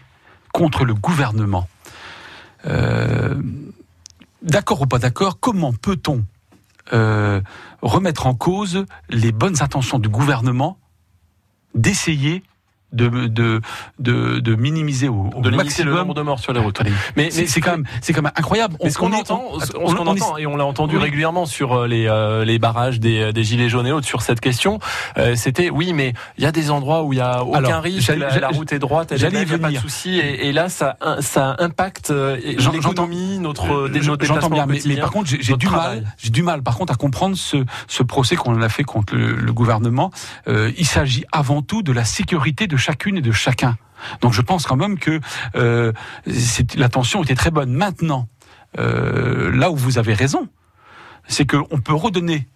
contre 0.53 0.85
le 0.85 0.93
gouvernement. 0.93 1.67
Euh, 2.65 3.35
d'accord 4.41 4.81
ou 4.81 4.87
pas 4.87 4.99
d'accord, 4.99 5.39
comment 5.39 5.73
peut-on 5.73 6.23
euh, 6.93 7.41
remettre 7.87 8.27
en 8.27 8.35
cause 8.35 8.85
les 9.09 9.31
bonnes 9.31 9.61
intentions 9.61 9.99
du 9.99 10.09
gouvernement 10.09 10.79
d'essayer 11.75 12.43
de, 12.93 13.27
de, 13.27 13.61
de, 13.99 14.39
de, 14.39 14.55
minimiser 14.55 15.09
au, 15.09 15.29
au 15.35 15.41
de 15.41 15.49
maximum 15.49 15.93
le 15.93 15.99
nombre 15.99 16.13
de 16.13 16.21
morts 16.21 16.39
sur 16.39 16.53
les 16.53 16.59
routes. 16.59 16.81
Mais, 16.83 16.91
mais 17.15 17.31
c'est 17.31 17.61
quand 17.61 17.71
même 17.71 17.85
c'est 18.01 18.13
quand 18.13 18.21
même 18.21 18.31
incroyable. 18.35 18.75
On, 18.79 18.89
ce 18.89 18.97
qu'on 18.97 19.11
entend, 19.11 19.43
on, 19.75 19.91
on, 19.91 19.97
on, 19.97 20.07
entend 20.07 20.37
et 20.37 20.45
on 20.45 20.55
l'a 20.55 20.65
entendu 20.65 20.95
oui. 20.95 21.03
régulièrement 21.03 21.45
sur 21.45 21.87
les 21.87 22.07
euh, 22.07 22.45
les 22.45 22.59
barrages 22.59 22.99
des, 22.99 23.33
des 23.33 23.43
gilets 23.43 23.69
jaunes 23.69 23.87
et 23.87 23.91
autres 23.91 24.07
sur 24.07 24.21
cette 24.21 24.39
question, 24.39 24.79
euh, 25.17 25.35
c'était 25.35 25.69
oui, 25.69 25.93
mais 25.93 26.13
il 26.37 26.43
y 26.43 26.47
a 26.47 26.51
des 26.51 26.71
endroits 26.71 27.03
où 27.03 27.13
il 27.13 27.17
y 27.17 27.21
a 27.21 27.43
aucun 27.43 27.57
Alors, 27.57 27.81
risque, 27.81 28.07
la, 28.07 28.39
la, 28.39 28.47
route 28.49 28.71
est 28.71 28.79
droite, 28.79 29.09
il 29.11 29.17
n'y 29.17 29.37
a 29.37 29.57
pas 29.57 29.71
de 29.71 29.77
souci, 29.77 30.19
et, 30.19 30.47
et, 30.47 30.51
là 30.51 30.69
ça 30.69 30.97
ça 31.19 31.55
impacte 31.59 32.11
euh, 32.11 32.37
l'économie, 32.37 33.39
notre 33.39 33.89
notre 33.89 34.25
J'entends 34.25 34.49
bien, 34.49 34.65
mais, 34.65 34.79
mais, 34.85 34.97
par 34.97 35.11
contre 35.11 35.29
j'ai 35.39 35.57
du 35.57 35.67
mal, 35.67 36.03
j'ai 36.17 36.29
du 36.29 36.43
mal 36.43 36.63
par 36.63 36.77
contre 36.77 36.93
à 36.93 36.95
comprendre 36.95 37.35
ce 37.35 37.57
ce 37.87 38.03
procès 38.03 38.35
qu'on 38.35 38.61
a 38.61 38.69
fait 38.69 38.83
contre 38.83 39.15
le, 39.15 39.35
le 39.35 39.53
gouvernement. 39.53 40.11
Euh, 40.47 40.71
il 40.77 40.85
s'agit 40.85 41.25
avant 41.31 41.61
tout 41.61 41.81
de 41.83 41.91
la 41.91 42.05
sécurité 42.05 42.67
de 42.67 42.76
chacune 42.77 43.17
et 43.17 43.21
de 43.21 43.31
chacun. 43.31 43.77
Donc 44.21 44.33
je 44.33 44.41
pense 44.41 44.65
quand 44.65 44.75
même 44.75 44.99
que 44.99 45.19
euh, 45.55 45.91
la 46.75 46.89
tension 46.89 47.23
était 47.23 47.35
très 47.35 47.51
bonne. 47.51 47.73
Maintenant, 47.73 48.27
euh, 48.77 49.51
là 49.51 49.71
où 49.71 49.75
vous 49.75 49.97
avez 49.97 50.13
raison, 50.13 50.47
c'est 51.27 51.45
qu'on 51.45 51.81
peut 51.81 51.93
redonner 51.93 52.47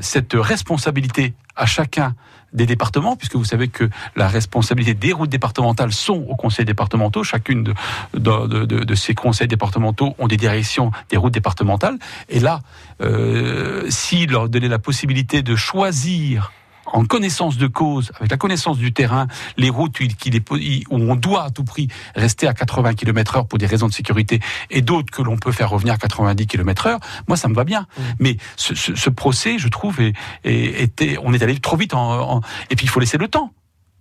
cette 0.00 0.34
responsabilité 0.34 1.34
à 1.56 1.66
chacun 1.66 2.14
des 2.52 2.66
départements, 2.66 3.16
puisque 3.16 3.36
vous 3.36 3.44
savez 3.44 3.68
que 3.68 3.90
la 4.16 4.28
responsabilité 4.28 4.94
des 4.94 5.12
routes 5.12 5.28
départementales 5.28 5.92
sont 5.92 6.24
aux 6.28 6.36
conseils 6.36 6.64
départementaux. 6.64 7.22
Chacune 7.22 7.74
de, 8.14 8.94
ces 8.94 9.14
conseils 9.14 9.48
départementaux 9.48 10.14
ont 10.18 10.28
des 10.28 10.36
directions 10.36 10.90
des 11.10 11.16
routes 11.16 11.34
départementales. 11.34 11.98
Et 12.28 12.40
là, 12.40 12.60
euh, 13.02 13.88
leur 14.28 14.48
donner 14.48 14.68
la 14.68 14.78
possibilité 14.78 15.42
de 15.42 15.56
choisir 15.56 16.52
en 16.92 17.04
connaissance 17.04 17.56
de 17.56 17.66
cause, 17.66 18.12
avec 18.16 18.30
la 18.30 18.36
connaissance 18.36 18.78
du 18.78 18.92
terrain, 18.92 19.26
les 19.56 19.70
routes 19.70 19.98
où 20.00 20.96
on 20.96 21.16
doit 21.16 21.44
à 21.44 21.50
tout 21.50 21.64
prix 21.64 21.88
rester 22.14 22.46
à 22.46 22.54
80 22.54 22.94
km 22.94 23.36
heure 23.36 23.46
pour 23.46 23.58
des 23.58 23.66
raisons 23.66 23.88
de 23.88 23.92
sécurité 23.92 24.40
et 24.70 24.82
d'autres 24.82 25.10
que 25.10 25.22
l'on 25.22 25.36
peut 25.36 25.52
faire 25.52 25.70
revenir 25.70 25.94
à 25.94 25.98
90 25.98 26.46
km 26.46 26.86
heure, 26.86 27.00
moi 27.26 27.36
ça 27.36 27.48
me 27.48 27.54
va 27.54 27.64
bien. 27.64 27.82
Mmh. 27.82 28.02
Mais 28.18 28.36
ce, 28.56 28.74
ce, 28.74 28.94
ce, 28.94 29.10
procès, 29.10 29.58
je 29.58 29.68
trouve, 29.68 30.00
est, 30.00 30.14
est, 30.44 30.82
était, 30.82 31.16
on 31.22 31.32
est 31.32 31.42
allé 31.42 31.58
trop 31.58 31.76
vite 31.76 31.94
en, 31.94 32.36
en, 32.36 32.40
et 32.70 32.76
puis 32.76 32.86
il 32.86 32.88
faut 32.88 33.00
laisser 33.00 33.18
le 33.18 33.28
temps. 33.28 33.52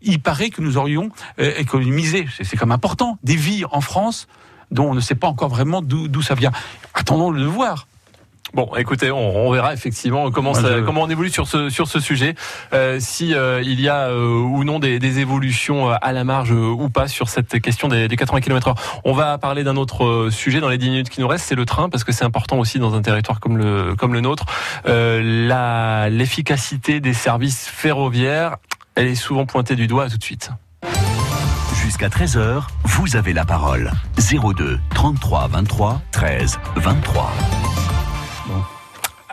Il 0.01 0.21
paraît 0.21 0.49
que 0.49 0.61
nous 0.61 0.77
aurions 0.77 1.09
euh, 1.39 1.53
économisé, 1.57 2.27
c'est 2.41 2.57
comme 2.57 2.71
important, 2.71 3.17
des 3.23 3.35
vies 3.35 3.63
en 3.71 3.81
France 3.81 4.27
dont 4.71 4.89
on 4.91 4.93
ne 4.93 4.99
sait 4.99 5.15
pas 5.15 5.27
encore 5.27 5.49
vraiment 5.49 5.81
d'où 5.81 6.21
ça 6.21 6.35
vient. 6.35 6.51
Attendons 6.93 7.31
de 7.31 7.37
le 7.37 7.45
voir. 7.45 7.87
Bon, 8.53 8.69
écoutez, 8.77 9.11
on, 9.11 9.47
on, 9.47 9.51
verra 9.51 9.73
effectivement 9.73 10.31
comment, 10.31 10.51
Moi, 10.51 10.61
ça, 10.61 10.77
je... 10.77 10.81
comment 10.81 11.01
on 11.01 11.09
évolue 11.09 11.29
sur 11.29 11.47
ce 11.47 11.69
sur 11.69 11.87
ce 11.87 11.99
sujet, 11.99 12.35
euh, 12.73 12.97
si 12.99 13.33
euh, 13.33 13.61
il 13.63 13.81
y 13.81 13.89
a 13.89 14.07
euh, 14.07 14.39
ou 14.39 14.63
non 14.63 14.79
des, 14.79 14.99
des, 14.99 15.19
évolutions 15.19 15.89
à 15.89 16.11
la 16.13 16.23
marge 16.23 16.51
euh, 16.51 16.69
ou 16.69 16.89
pas 16.89 17.07
sur 17.07 17.27
cette 17.27 17.59
question 17.59 17.87
des, 17.87 18.07
des 18.07 18.15
80 18.15 18.41
km/h. 18.41 18.75
On 19.03 19.13
va 19.13 19.37
parler 19.37 19.63
d'un 19.63 19.75
autre 19.75 20.29
sujet 20.31 20.59
dans 20.59 20.69
les 20.69 20.77
10 20.77 20.89
minutes 20.89 21.09
qui 21.09 21.21
nous 21.21 21.27
restent, 21.27 21.45
c'est 21.45 21.55
le 21.55 21.65
train 21.65 21.89
parce 21.89 22.03
que 22.03 22.11
c'est 22.11 22.25
important 22.25 22.57
aussi 22.59 22.79
dans 22.79 22.95
un 22.95 23.01
territoire 23.01 23.39
comme 23.39 23.57
le 23.57 23.95
comme 23.95 24.13
le 24.13 24.21
nôtre. 24.21 24.45
Euh, 24.87 25.47
la 25.47 26.09
l'efficacité 26.09 26.99
des 26.99 27.13
services 27.13 27.67
ferroviaires, 27.67 28.57
elle 28.95 29.07
est 29.07 29.15
souvent 29.15 29.45
pointée 29.45 29.75
du 29.75 29.87
doigt. 29.87 30.05
À 30.05 30.09
tout 30.09 30.17
de 30.17 30.23
suite. 30.23 30.51
Jusqu'à 31.83 32.07
13h, 32.07 32.63
vous 32.85 33.15
avez 33.15 33.33
la 33.33 33.45
parole. 33.45 33.91
02 34.17 34.79
33 34.93 35.47
23 35.47 36.01
13 36.11 36.59
23. 36.75 37.33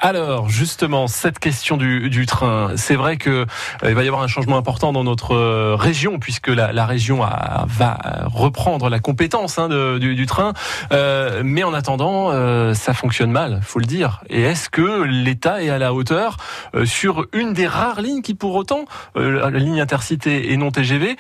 Alors 0.05 0.51
justement, 0.51 1.07
cette 1.07 1.39
question 1.39 1.79
du, 1.79 2.11
du 2.11 2.27
train, 2.27 2.73
c'est 2.77 2.95
vrai 2.95 3.17
que 3.17 3.31
euh, 3.31 3.47
il 3.89 3.95
va 3.95 4.05
y 4.05 4.07
avoir 4.07 4.23
un 4.23 4.27
changement 4.27 4.59
important 4.59 4.93
dans 4.93 5.03
notre 5.03 5.35
euh, 5.35 5.77
région 5.77 6.19
puisque 6.19 6.49
la, 6.49 6.75
la 6.75 6.85
région 6.85 7.21
va 7.21 7.99
reprendre 8.27 8.91
la 8.91 8.99
compétence 8.99 9.59
hein, 9.59 9.71
du, 9.99 10.15
du, 10.15 10.27
train. 10.27 10.53
Euh, 10.93 11.41
mais 11.43 11.65
en 11.65 11.73
attendant, 11.73 12.31
euh, 12.33 12.75
ça 12.75 12.93
fonctionne 12.93 13.31
mal, 13.31 13.61
faut 13.63 13.79
le 13.79 13.87
dire. 13.87 14.23
Et 14.29 14.43
est-ce 14.43 14.69
que 14.69 15.05
l'État 15.05 15.63
est 15.63 15.71
à 15.71 15.79
la 15.79 15.95
hauteur 15.95 16.37
sur 16.85 17.25
une 17.33 17.55
des 17.55 17.67
rares 17.67 18.03
lignes 18.03 18.21
qui, 18.21 18.35
pour 18.35 18.55
autant, 18.57 18.85
la 19.15 19.49
ligne 19.49 19.81
intercité 19.81 20.53
et 20.53 20.59
non 20.59 20.71
TGV, 20.71 21.17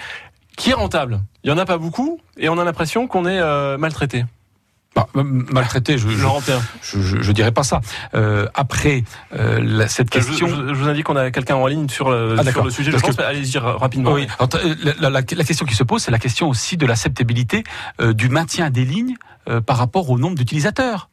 qui 0.59 0.71
est 0.71 0.75
rentable? 0.75 1.21
Il 1.43 1.49
y 1.49 1.55
en 1.55 1.59
a 1.59 1.65
pas 1.65 1.79
beaucoup 1.79 2.21
et 2.37 2.51
on 2.51 2.59
a 2.59 2.65
l'impression 2.65 3.07
qu'on 3.07 3.25
est 3.25 3.79
maltraité. 3.79 4.27
Bah, 4.95 5.09
maltraité, 5.15 5.99
je, 5.99 6.09
je, 6.09 6.17
je, 6.83 7.23
je, 7.23 7.33
dirais 7.33 7.51
pas 7.51 7.65
ça. 7.65 7.81
Euh, 8.15 8.47
après 8.55 9.03
euh, 9.35 9.59
la, 9.61 9.89
cette 9.89 10.09
question, 10.09 10.47
je, 10.47 10.55
vous 10.55 10.89
indique 10.89 11.05
qu'on 11.05 11.17
a 11.17 11.33
quelqu'un 11.33 11.57
en 11.57 11.67
ligne 11.67 11.89
sur 11.89 12.11
le, 12.11 12.37
ah, 12.39 12.45
sur 12.45 12.63
le 12.63 12.71
sujet. 12.71 12.93
Que... 12.93 13.23
allez-y 13.23 13.59
rapidement. 13.59 14.13
Oui. 14.13 14.29
Alors, 14.39 14.51
la, 15.01 15.11
la, 15.11 15.11
la, 15.11 15.23
question 15.23 15.67
qui 15.67 15.75
se 15.75 15.83
pose, 15.83 16.03
c'est 16.03 16.13
la 16.13 16.21
question 16.21 16.49
aussi 16.49 16.77
de 16.77 16.87
l'acceptabilité 16.87 17.65
euh, 18.01 18.13
du 18.13 18.29
maintien 18.29 18.71
des 18.71 18.85
lignes 18.85 19.17
euh, 19.49 19.61
par 19.61 19.79
rapport 19.79 20.11
au 20.11 20.19
nombre 20.19 20.37
d'utilisateurs. 20.37 21.09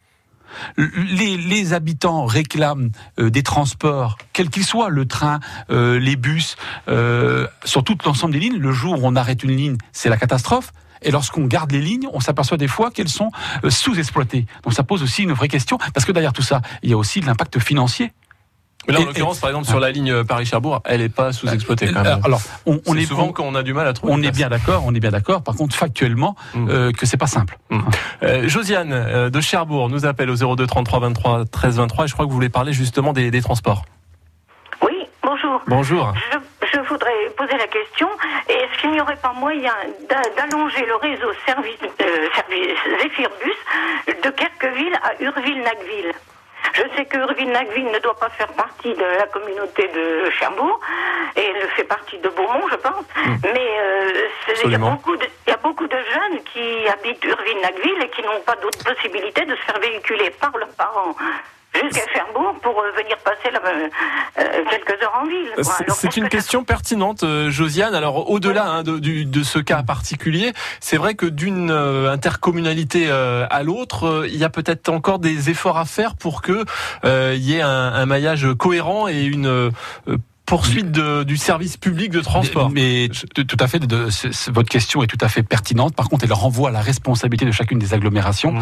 Les, 0.76 1.36
les, 1.36 1.72
habitants 1.72 2.26
réclament 2.26 2.90
euh, 3.18 3.30
des 3.30 3.42
transports, 3.42 4.18
quels 4.32 4.50
qu'ils 4.50 4.64
soient, 4.64 4.90
le 4.90 5.06
train, 5.06 5.40
euh, 5.70 5.98
les 5.98 6.16
bus, 6.16 6.56
euh, 6.88 7.46
sur 7.64 7.84
tout 7.84 7.96
l'ensemble 8.04 8.34
des 8.34 8.40
lignes. 8.40 8.58
Le 8.58 8.72
jour 8.72 9.02
où 9.02 9.06
on 9.06 9.16
arrête 9.16 9.42
une 9.42 9.56
ligne, 9.56 9.76
c'est 9.92 10.08
la 10.08 10.16
catastrophe. 10.16 10.72
Et 11.04 11.10
lorsqu'on 11.10 11.44
garde 11.46 11.72
les 11.72 11.80
lignes, 11.80 12.08
on 12.12 12.20
s'aperçoit 12.20 12.56
des 12.56 12.68
fois 12.68 12.90
qu'elles 12.90 13.08
sont 13.08 13.30
sous-exploitées. 13.68 14.46
Donc 14.64 14.72
ça 14.74 14.82
pose 14.82 15.02
aussi 15.02 15.22
une 15.22 15.32
vraie 15.32 15.48
question, 15.48 15.78
parce 15.94 16.04
que 16.06 16.12
derrière 16.12 16.32
tout 16.32 16.42
ça, 16.42 16.60
il 16.82 16.90
y 16.90 16.92
a 16.92 16.96
aussi 16.96 17.20
de 17.20 17.26
l'impact 17.26 17.58
financier. 17.58 18.12
Mais 18.88 18.94
là, 18.94 19.00
en 19.00 19.04
l'occurrence, 19.04 19.38
par 19.38 19.50
exemple, 19.50 19.68
sur 19.68 19.78
la 19.78 19.92
ligne 19.92 20.24
Paris-Cherbourg, 20.24 20.80
elle 20.84 21.02
n'est 21.02 21.08
pas 21.08 21.32
sous-exploitée 21.32 21.92
quand 21.92 22.02
même. 22.02 22.18
Euh, 22.18 22.24
Alors, 22.24 22.40
on, 22.66 22.96
est 22.96 23.04
souvent 23.04 23.26
on- 23.28 23.32
quand 23.32 23.44
on 23.44 23.54
a 23.54 23.62
du 23.62 23.72
mal 23.74 23.86
à 23.86 23.92
trouver. 23.92 24.12
On 24.12 24.16
une 24.16 24.24
est 24.24 24.32
bien 24.32 24.48
d'accord, 24.48 24.82
on 24.84 24.92
est 24.92 24.98
bien 24.98 25.12
d'accord. 25.12 25.44
Par 25.44 25.54
contre, 25.54 25.76
factuellement, 25.76 26.34
euh, 26.56 26.90
que 26.90 27.06
c'est 27.06 27.16
pas 27.16 27.28
simple. 27.28 27.58
Euh, 28.24 28.48
Josiane 28.48 28.92
euh, 28.92 29.30
de 29.30 29.40
Cherbourg 29.40 29.88
nous 29.88 30.04
appelle 30.04 30.30
au 30.30 30.56
02 30.56 30.66
33 30.66 30.98
23 30.98 31.44
13 31.44 31.76
23 31.76 32.04
et 32.04 32.08
je 32.08 32.12
crois 32.14 32.24
que 32.24 32.30
vous 32.30 32.34
voulez 32.34 32.48
parler 32.48 32.72
justement 32.72 33.12
des, 33.12 33.30
des 33.30 33.40
transports. 33.40 33.84
Oui, 34.82 34.94
bonjour. 35.22 35.60
Bonjour. 35.68 36.12
Je, 36.32 36.38
je 36.72 36.80
voudrais 36.80 37.30
poser 37.36 37.56
la 37.56 37.66
question, 37.66 38.08
est-ce 38.48 38.80
qu'il 38.80 38.90
n'y 38.92 39.00
aurait 39.00 39.16
pas 39.16 39.32
moyen 39.32 39.74
d'a- 40.08 40.30
d'allonger 40.36 40.84
le 40.86 40.96
réseau 40.96 41.32
service, 41.46 41.78
euh, 42.00 42.28
service 42.34 42.78
Zéphirbus 43.02 43.56
de 44.22 44.30
Kerqueville 44.30 44.94
à 45.02 45.22
Urville-Nacville? 45.22 46.12
Je 46.74 46.82
sais 46.96 47.04
que 47.04 47.18
Urville-Nacville 47.18 47.90
ne 47.90 47.98
doit 47.98 48.18
pas 48.18 48.30
faire 48.30 48.50
partie 48.54 48.94
de 48.94 49.04
la 49.18 49.26
communauté 49.26 49.88
de 49.88 50.30
Cherbourg, 50.30 50.80
et 51.36 51.44
elle 51.44 51.68
fait 51.70 51.84
partie 51.84 52.18
de 52.18 52.28
Beaumont, 52.30 52.66
je 52.70 52.76
pense. 52.76 53.04
Mais 53.42 53.68
euh, 53.80 54.28
il 54.64 54.70
y, 54.70 54.74
a 54.74 54.78
beaucoup 54.78 55.16
de- 55.16 55.26
il 55.46 55.50
y 55.50 55.52
a 55.52 55.56
beaucoup 55.58 55.86
de 55.86 55.96
jeunes 56.14 56.42
qui 56.44 56.88
habitent 56.88 57.22
Urville-Nacville 57.24 58.02
et 58.02 58.08
qui 58.10 58.22
n'ont 58.22 58.40
pas 58.46 58.56
d'autre 58.56 58.82
possibilité 58.84 59.44
de 59.44 59.54
se 59.56 59.60
faire 59.62 59.78
véhiculer 59.80 60.30
par 60.30 60.56
leurs 60.56 60.74
parents 60.78 61.14
jusqu'à 61.74 62.12
Cherbourg 62.12 62.54
pour 62.62 62.80
euh, 62.80 62.90
venir 62.96 63.16
passer 63.18 63.48
euh, 63.54 63.88
euh, 64.38 64.64
quelques 64.70 65.02
heures 65.02 65.14
en 65.22 65.26
ville. 65.26 65.52
C'est 65.90 66.16
une 66.16 66.24
que 66.24 66.28
question 66.30 66.64
pertinente, 66.64 67.22
euh, 67.22 67.50
Josiane. 67.50 67.94
Alors, 67.94 68.30
au-delà 68.30 68.66
hein, 68.66 68.82
de, 68.82 68.98
du- 68.98 69.24
de 69.24 69.42
ce 69.42 69.58
cas 69.58 69.82
particulier, 69.82 70.52
c'est 70.80 70.96
vrai 70.96 71.14
que 71.14 71.26
d'une 71.26 71.70
euh, 71.70 72.10
intercommunalité 72.10 73.06
euh, 73.08 73.46
à 73.50 73.62
l'autre, 73.62 74.06
euh, 74.06 74.26
il 74.28 74.36
y 74.36 74.44
a 74.44 74.50
peut-être 74.50 74.88
encore 74.88 75.18
des 75.18 75.50
efforts 75.50 75.78
à 75.78 75.84
faire 75.84 76.14
pour 76.16 76.42
que 76.42 76.64
euh, 77.04 77.32
il 77.36 77.42
y 77.42 77.56
ait 77.56 77.62
un, 77.62 77.68
un 77.68 78.06
maillage 78.06 78.46
cohérent 78.58 79.08
et 79.08 79.22
une 79.22 79.46
euh, 79.46 79.70
poursuite 80.56 80.92
de- 80.92 81.22
du 81.24 81.36
service 81.36 81.76
public 81.76 82.10
de 82.10 82.20
transport. 82.20 82.68
Mais 82.70 83.08
tout 83.34 83.44
tout 83.44 83.56
à 83.58 83.66
fait, 83.66 83.78
de- 83.78 84.08
votre 84.52 84.68
question 84.68 85.02
est 85.02 85.06
tout 85.06 85.18
à 85.20 85.28
fait 85.28 85.42
pertinente. 85.42 85.94
Par 85.94 86.08
contre, 86.10 86.24
elle 86.24 86.32
renvoie 86.32 86.68
à 86.68 86.72
la 86.72 86.80
responsabilité 86.82 87.44
de 87.46 87.52
chacune 87.52 87.78
des 87.78 87.94
agglomérations. 87.94 88.54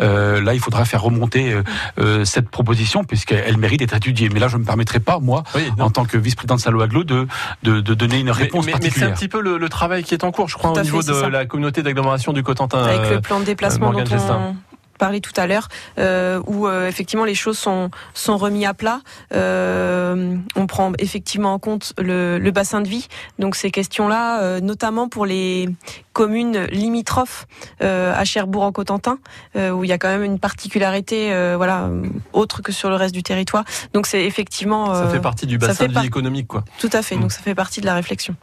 Euh, 0.00 0.40
là, 0.42 0.54
il 0.54 0.60
faudra 0.60 0.84
faire 0.84 1.02
remonter 1.02 1.52
euh, 1.52 1.62
euh, 2.00 2.24
cette 2.24 2.48
proposition 2.50 3.04
puisqu'elle 3.04 3.56
mérite 3.58 3.78
d'être 3.80 3.94
étudiée. 3.94 4.28
Mais 4.32 4.40
là, 4.40 4.48
je 4.48 4.56
ne 4.56 4.62
me 4.62 4.66
permettrai 4.66 4.98
pas, 5.00 5.18
moi, 5.20 5.44
en 5.78 5.90
tant 5.90 6.04
que 6.04 6.16
vice-président 6.18 6.56
de 6.56 6.60
Salo 6.60 6.80
Aglo, 6.82 7.04
de, 7.04 7.28
de, 7.62 7.80
de 7.80 7.94
donner 7.94 8.18
une 8.18 8.26
Mais- 8.26 8.32
réponse 8.32 8.66
mais, 8.66 8.72
mais 8.72 8.78
c'est 8.90 9.04
un 9.04 9.10
particulière. 9.10 9.14
petit 9.14 9.28
peu 9.28 9.40
le, 9.40 9.58
le 9.58 9.68
travail 9.68 10.02
qui 10.02 10.14
est 10.14 10.24
en 10.24 10.32
cours, 10.32 10.48
je 10.48 10.56
crois, 10.56 10.72
Tout 10.72 10.80
au 10.80 10.82
niveau 10.82 11.00
fait, 11.02 11.12
de 11.12 11.20
ça. 11.20 11.28
la 11.28 11.46
communauté 11.46 11.82
d'agglomération 11.82 12.32
du 12.32 12.42
Cotentin. 12.42 12.82
avec 12.82 13.00
euh, 13.00 13.14
le 13.14 13.20
plan 13.20 13.38
de 13.40 13.44
déplacement 13.44 13.90
euh, 13.90 14.02
dont 14.04 14.16
on 14.16 14.56
parlait 14.96 15.20
tout 15.20 15.32
à 15.36 15.46
l'heure, 15.46 15.68
euh, 15.98 16.40
où 16.46 16.66
euh, 16.66 16.88
effectivement 16.88 17.24
les 17.24 17.34
choses 17.34 17.58
sont 17.58 17.90
sont 18.14 18.36
remis 18.36 18.66
à 18.66 18.74
plat. 18.74 19.00
Euh, 19.34 20.36
on 20.56 20.66
prend 20.66 20.92
effectivement 20.98 21.52
en 21.52 21.58
compte 21.58 21.92
le, 21.98 22.38
le 22.38 22.50
bassin 22.50 22.80
de 22.80 22.88
vie. 22.88 23.08
Donc 23.38 23.56
ces 23.56 23.70
questions-là, 23.70 24.40
euh, 24.40 24.60
notamment 24.60 25.08
pour 25.08 25.26
les 25.26 25.68
communes 26.12 26.64
limitrophes 26.66 27.46
euh, 27.82 28.12
à 28.16 28.24
Cherbourg 28.24 28.62
en 28.62 28.72
Cotentin, 28.72 29.18
euh, 29.56 29.70
où 29.70 29.84
il 29.84 29.90
y 29.90 29.92
a 29.92 29.98
quand 29.98 30.08
même 30.08 30.24
une 30.24 30.38
particularité, 30.38 31.32
euh, 31.32 31.54
voilà, 31.56 31.90
autre 32.32 32.62
que 32.62 32.72
sur 32.72 32.88
le 32.88 32.96
reste 32.96 33.14
du 33.14 33.22
territoire. 33.22 33.64
Donc 33.92 34.06
c'est 34.06 34.24
effectivement 34.24 34.94
Ça 34.94 35.08
fait 35.08 35.20
partie 35.20 35.46
du 35.46 35.58
bassin 35.58 35.86
de 35.86 35.92
par- 35.92 36.02
vie 36.02 36.08
économique, 36.08 36.46
quoi. 36.48 36.64
Tout 36.78 36.90
à 36.92 37.02
fait. 37.02 37.16
Donc 37.16 37.32
ça 37.32 37.40
fait 37.42 37.54
partie 37.54 37.80
de 37.80 37.86
la 37.86 37.94
réflexion. 37.94 38.34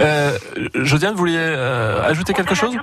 Euh, 0.00 0.36
Josiane, 0.74 1.12
vous 1.12 1.18
vouliez 1.18 1.36
euh, 1.38 2.02
ajouter 2.02 2.32
quelque 2.32 2.54
chose? 2.54 2.74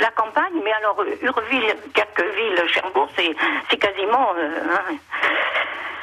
La 0.00 0.10
campagne, 0.10 0.52
mais 0.64 0.72
alors 0.80 0.96
euh, 1.00 1.26
Urville, 1.26 1.74
Kerqueville, 1.94 2.60
Cherbourg, 2.72 3.08
c'est 3.16 3.34
c'est 3.70 3.76
quasiment. 3.78 4.28
euh, 4.38 4.60
hein. 4.72 4.94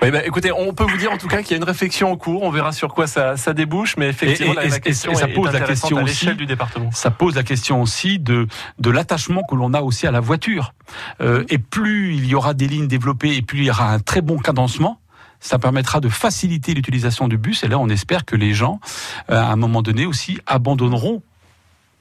Oui, 0.01 0.11
bah, 0.11 0.19
écoutez, 0.25 0.51
on 0.51 0.73
peut 0.73 0.83
vous 0.83 0.97
dire 0.97 1.13
en 1.13 1.17
tout 1.17 1.29
cas 1.29 1.41
qu'il 1.43 1.51
y 1.51 1.53
a 1.53 1.57
une 1.57 1.63
réflexion 1.63 2.11
en 2.11 2.17
cours. 2.17 2.43
On 2.43 2.49
verra 2.49 2.73
sur 2.73 2.93
quoi 2.93 3.07
ça, 3.07 3.37
ça 3.37 3.53
débouche, 3.53 3.95
mais 3.95 4.09
effectivement, 4.09 4.51
Et- 4.53 4.55
et- 4.57 4.63
la, 4.63 4.69
la 4.69 4.75
et- 4.77 4.81
question 4.81 5.11
et 5.13 5.15
ça 5.15 5.29
est 5.29 5.33
pose 5.33 5.53
la 5.53 5.61
question 5.61 5.97
à 5.97 6.03
aussi- 6.03 6.33
du 6.35 6.45
département. 6.45 6.91
Ça 6.91 7.09
pose 7.09 7.35
la 7.35 7.43
question 7.43 7.81
aussi 7.81 8.19
de, 8.19 8.47
de 8.79 8.89
l'attachement 8.91 9.43
que 9.49 9.55
l'on 9.55 9.73
a 9.73 9.81
aussi 9.81 10.05
à 10.05 10.11
la 10.11 10.19
voiture. 10.19 10.73
Euh, 11.21 11.45
et 11.49 11.57
plus 11.57 12.15
il 12.15 12.25
y 12.25 12.35
aura 12.35 12.53
des 12.53 12.67
lignes 12.67 12.87
développées 12.87 13.37
et 13.37 13.41
plus 13.41 13.59
il 13.59 13.65
y 13.65 13.69
aura 13.69 13.91
un 13.93 13.99
très 13.99 14.19
bon 14.21 14.37
cadencement, 14.39 14.99
ça 15.39 15.57
permettra 15.57 16.01
de 16.01 16.09
faciliter 16.09 16.73
l'utilisation 16.73 17.29
du 17.29 17.37
bus. 17.37 17.63
Et 17.63 17.69
là, 17.69 17.79
on 17.79 17.87
espère 17.87 18.25
que 18.25 18.35
les 18.35 18.53
gens, 18.53 18.81
à 19.29 19.51
un 19.53 19.55
moment 19.55 19.81
donné 19.81 20.05
aussi, 20.05 20.37
abandonneront 20.47 21.21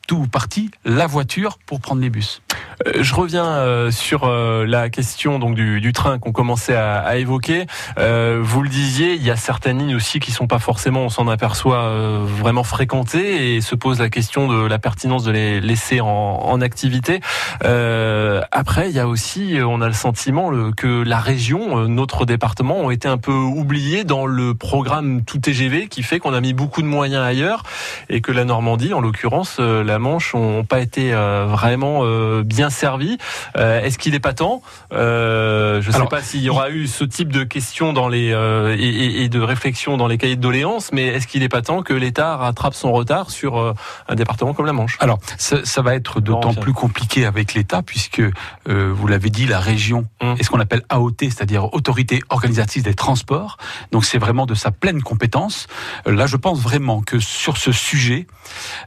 tout 0.07 0.17
ou 0.17 0.27
partie 0.27 0.71
la 0.85 1.07
voiture 1.07 1.59
pour 1.67 1.81
prendre 1.81 2.01
les 2.01 2.11
bus. 2.11 2.43
Euh, 2.87 3.03
Je 3.03 3.15
reviens 3.15 3.47
euh, 3.47 3.91
sur 3.91 4.25
euh, 4.25 4.65
la 4.67 4.89
question 4.91 5.39
donc 5.39 5.55
du, 5.55 5.81
du 5.81 5.93
train 5.93 6.19
qu'on 6.19 6.33
commençait 6.33 6.77
à, 6.77 6.99
à 6.99 7.17
évoquer. 7.17 7.67
Vous 7.97 8.63
le 8.63 8.69
disiez, 8.69 9.15
il 9.15 9.23
y 9.23 9.31
a 9.31 9.37
certaines 9.37 9.79
lignes 9.79 9.95
aussi 9.95 10.21
qui 10.21 10.33
sont 10.33 10.47
pas 10.47 10.59
forcément, 10.59 11.01
on 11.03 11.09
s'en 11.09 11.29
aperçoit, 11.29 11.93
vraiment 12.25 12.65
fréquentées 12.65 13.55
et 13.55 13.61
se 13.61 13.75
pose 13.75 14.01
la 14.01 14.11
question 14.11 14.49
de 14.49 14.67
la 14.67 14.79
pertinence 14.79 15.25
de 15.25 15.31
les 15.31 15.61
laisser 15.61 16.01
en, 16.01 16.07
en 16.07 16.61
activité. 16.61 17.21
Après, 17.61 18.91
il 18.91 18.97
y 18.97 18.99
a 18.99 19.07
aussi, 19.07 19.59
on 19.65 19.81
a 19.81 19.87
le 19.87 19.93
sentiment 19.93 20.51
que 20.73 21.03
la 21.03 21.19
région, 21.19 21.89
notre 21.89 22.25
département, 22.25 22.79
ont 22.79 22.91
été 22.91 23.09
un 23.09 23.19
peu 23.19 23.33
oubliés 23.33 24.05
dans 24.05 24.27
le 24.27 24.55
programme 24.55 25.23
Tout 25.25 25.39
TGV 25.39 25.89
qui 25.89 26.03
fait 26.03 26.19
qu'on 26.19 26.35
a 26.35 26.41
mis 26.41 26.53
beaucoup 26.53 26.83
de 26.83 26.89
moyens 26.89 27.25
ailleurs 27.25 27.63
et 28.09 28.21
que 28.21 28.33
la 28.33 28.45
Normandie, 28.45 28.95
en 28.95 29.01
l'occurrence 29.01 29.59
la 29.59 29.99
Manche, 29.99 30.35
ont 30.35 30.65
pas 30.65 30.81
été 30.81 31.13
vraiment 31.13 32.05
bien 32.43 32.71
servis. 32.73 33.19
Euh, 33.57 33.81
Est-ce 33.81 33.99
qu'il 33.99 34.15
est 34.15 34.21
pas 34.21 34.35
temps? 34.35 34.63
Euh, 34.93 35.81
Je 35.81 35.87
ne 35.87 35.93
sais 35.93 35.97
Alors, 35.97 36.09
pas 36.09 36.23
s'il 36.23 36.41
y 36.43 36.51
aura 36.51 36.71
eu 36.71 36.87
ce 36.87 37.05
type 37.05 37.33
de 37.33 37.45
questions 37.45 37.93
dans 37.93 38.09
les 38.09 38.33
euh, 38.33 38.77
et, 38.79 39.29
de 39.29 39.41
réflexion 39.41 39.97
dans 39.97 40.09
les 40.09 40.19
cahiers 40.19 40.37
de 40.37 40.41
doléances, 40.41 40.91
mais 40.93 41.07
est-ce 41.07 41.27
qu'il 41.27 41.43
est 41.43 41.49
pas 41.49 41.63
temps 41.63 41.83
que 41.83 41.95
l'État 41.95 42.37
rattrape 42.37 42.75
son 42.75 42.93
retard 42.93 43.31
sur 43.31 43.75
un 44.09 44.15
département 44.15 44.53
comme 44.53 44.67
la 44.67 44.73
Manche? 44.73 44.97
Alors, 45.01 45.19
ça, 45.39 45.59
ça 45.65 45.83
va 45.83 45.95
être 45.95 46.21
d'autant 46.21 46.55
plus 46.55 46.73
compliqué 46.73 47.25
avec 47.25 47.55
l'État, 47.55 47.83
puisque, 47.83 48.23
vous 48.67 49.07
l'avez 49.07 49.31
dit, 49.31 49.47
la 49.47 49.61
région 49.61 50.07
Hum. 50.21 50.37
est 50.39 50.43
ce 50.43 50.51
qu'on 50.51 50.61
appelle 50.61 50.83
AOT, 50.89 51.17
c'est-à-dire 51.21 51.73
Autorité 51.75 52.23
Organisatrice 52.29 52.83
des 52.83 52.95
Transports. 52.95 53.57
Donc, 53.93 54.05
c'est 54.05 54.19
vraiment 54.19 54.47
de 54.47 54.55
sa 54.55 54.71
pleine 54.71 55.03
compétence. 55.03 55.67
Là, 56.07 56.27
je 56.27 56.37
pense 56.37 56.61
vraiment 56.61 57.03
que 57.03 57.19
sur 57.19 57.57
ce 57.57 57.73
sujet, 57.73 58.27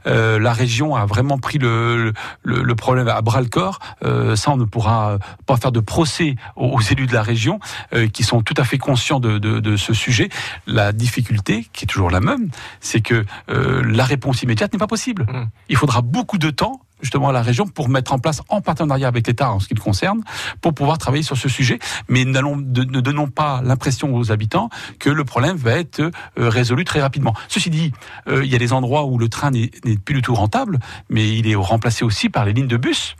la 0.04 0.52
région 0.52 0.94
a 0.96 1.06
vraiment 1.06 1.38
pris 1.38 1.58
le, 1.58 2.12
le, 2.42 2.62
le 2.62 2.74
problème 2.74 3.08
à 3.08 3.20
bras 3.20 3.40
le 3.40 3.48
corps. 3.48 3.75
Euh, 4.04 4.36
ça, 4.36 4.50
on 4.52 4.56
ne 4.56 4.64
pourra 4.64 5.18
pas 5.46 5.56
faire 5.56 5.72
de 5.72 5.80
procès 5.80 6.36
aux, 6.56 6.68
aux 6.68 6.80
élus 6.80 7.06
de 7.06 7.14
la 7.14 7.22
région, 7.22 7.60
euh, 7.92 8.08
qui 8.08 8.22
sont 8.22 8.42
tout 8.42 8.54
à 8.56 8.64
fait 8.64 8.78
conscients 8.78 9.20
de, 9.20 9.38
de, 9.38 9.60
de 9.60 9.76
ce 9.76 9.94
sujet. 9.94 10.28
La 10.66 10.92
difficulté, 10.92 11.66
qui 11.72 11.84
est 11.84 11.88
toujours 11.88 12.10
la 12.10 12.20
même, 12.20 12.50
c'est 12.80 13.00
que 13.00 13.24
euh, 13.50 13.82
la 13.84 14.04
réponse 14.04 14.42
immédiate 14.42 14.72
n'est 14.72 14.78
pas 14.78 14.86
possible. 14.86 15.26
Il 15.68 15.76
faudra 15.76 16.02
beaucoup 16.02 16.38
de 16.38 16.50
temps 16.50 16.80
justement 17.02 17.28
à 17.28 17.32
la 17.32 17.42
région 17.42 17.66
pour 17.66 17.88
mettre 17.88 18.12
en 18.12 18.18
place 18.18 18.40
en 18.48 18.60
partenariat 18.62 19.08
avec 19.08 19.26
l'État 19.26 19.52
en 19.52 19.60
ce 19.60 19.68
qui 19.68 19.74
le 19.74 19.80
concerne 19.80 20.22
pour 20.62 20.72
pouvoir 20.74 20.96
travailler 20.96 21.22
sur 21.22 21.36
ce 21.36 21.48
sujet 21.48 21.78
mais 22.08 22.24
n'allons 22.24 22.56
ne 22.56 23.00
donnons 23.00 23.28
pas 23.28 23.60
l'impression 23.62 24.14
aux 24.14 24.32
habitants 24.32 24.70
que 24.98 25.10
le 25.10 25.24
problème 25.24 25.56
va 25.56 25.72
être 25.72 26.10
résolu 26.36 26.84
très 26.84 27.02
rapidement. 27.02 27.34
Ceci 27.48 27.68
dit, 27.68 27.92
euh, 28.28 28.44
il 28.44 28.50
y 28.50 28.54
a 28.54 28.58
des 28.58 28.72
endroits 28.72 29.04
où 29.04 29.18
le 29.18 29.28
train 29.28 29.50
n'est 29.50 29.70
n'est 29.84 29.98
plus 29.98 30.14
du 30.14 30.22
tout 30.22 30.34
rentable 30.34 30.78
mais 31.10 31.36
il 31.36 31.46
est 31.48 31.54
remplacé 31.54 32.02
aussi 32.04 32.30
par 32.30 32.46
les 32.46 32.54
lignes 32.54 32.66
de 32.66 32.78
bus 32.78 33.16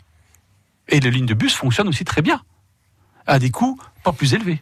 et 0.88 1.00
les 1.00 1.10
lignes 1.10 1.26
de 1.26 1.34
bus 1.34 1.54
fonctionnent 1.54 1.88
aussi 1.88 2.04
très 2.04 2.22
bien 2.22 2.42
à 3.26 3.38
des 3.38 3.50
coûts 3.50 3.78
pas 4.04 4.12
plus 4.12 4.34
élevés. 4.34 4.60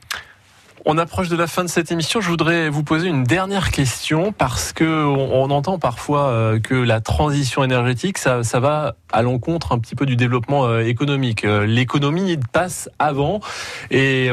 On 0.87 0.99
approche 0.99 1.31
de 1.31 1.37
la 1.37 1.47
fin 1.47 1.65
de 1.65 1.69
cette 1.69 1.91
émission. 1.93 2.21
Je 2.21 2.29
voudrais 2.29 2.69
vous 2.69 2.83
poser 2.83 3.09
une 3.09 3.25
dernière 3.25 3.71
question 3.71 4.33
parce 4.33 4.75
que 4.75 4.85
on, 4.85 5.51
entend 5.51 5.79
parfois 5.79 6.29
euh, 6.29 6.61
que 6.61 6.75
la 6.75 7.01
transition 7.01 7.65
énergétique, 7.65 8.19
ça, 8.19 8.43
ça 8.43 8.61
va 8.61 8.95
à 9.11 9.23
l'encontre 9.23 9.73
un 9.73 9.79
petit 9.79 9.95
peu 9.95 10.05
du 10.05 10.15
développement 10.15 10.67
euh, 10.67 10.81
économique. 10.81 11.47
Euh, 11.47 11.65
L'économie 11.65 12.39
passe 12.53 12.91
avant 12.99 13.41
et 13.91 14.29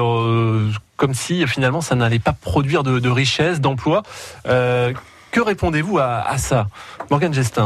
comme 0.98 1.14
si 1.14 1.48
finalement 1.48 1.80
ça 1.80 1.96
n'allait 1.96 2.20
pas 2.20 2.34
produire 2.34 2.84
de, 2.84 3.00
de 3.00 3.10
richesse, 3.10 3.62
d'emplois. 3.62 4.04
Que 5.32 5.40
répondez-vous 5.40 5.98
à, 5.98 6.24
à 6.28 6.38
ça, 6.38 6.68
Morgane 7.10 7.34
Gestin? 7.34 7.66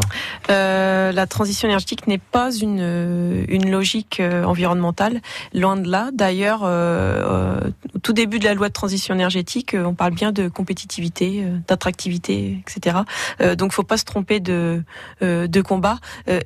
Euh, 0.50 1.12
la 1.12 1.26
transition 1.26 1.68
énergétique 1.68 2.08
n'est 2.08 2.20
pas 2.20 2.54
une, 2.54 2.80
euh, 2.80 3.46
une 3.48 3.72
logique 3.72 4.20
euh, 4.20 4.44
environnementale, 4.44 5.22
loin 5.54 5.76
de 5.76 5.90
là. 5.90 6.10
D'ailleurs, 6.14 6.62
euh, 6.64 7.60
au 7.96 8.00
tout 8.00 8.14
début 8.14 8.40
de 8.40 8.46
la 8.46 8.54
loi 8.54 8.68
de 8.68 8.74
transition 8.74 9.16
énergétique, 9.16 9.76
on 9.78 9.96
parle 9.96 10.14
bien 10.14 10.32
de 10.32 10.48
compétitivité, 10.48 11.44
d'attractivité, 11.68 12.60
etc. 12.62 12.98
Euh, 13.42 13.56
donc, 13.56 13.72
faut 13.72 13.84
pas 13.84 13.98
se 13.98 14.06
tromper 14.06 14.40
de, 14.40 14.84
de 15.22 15.62
combat. 15.62 15.98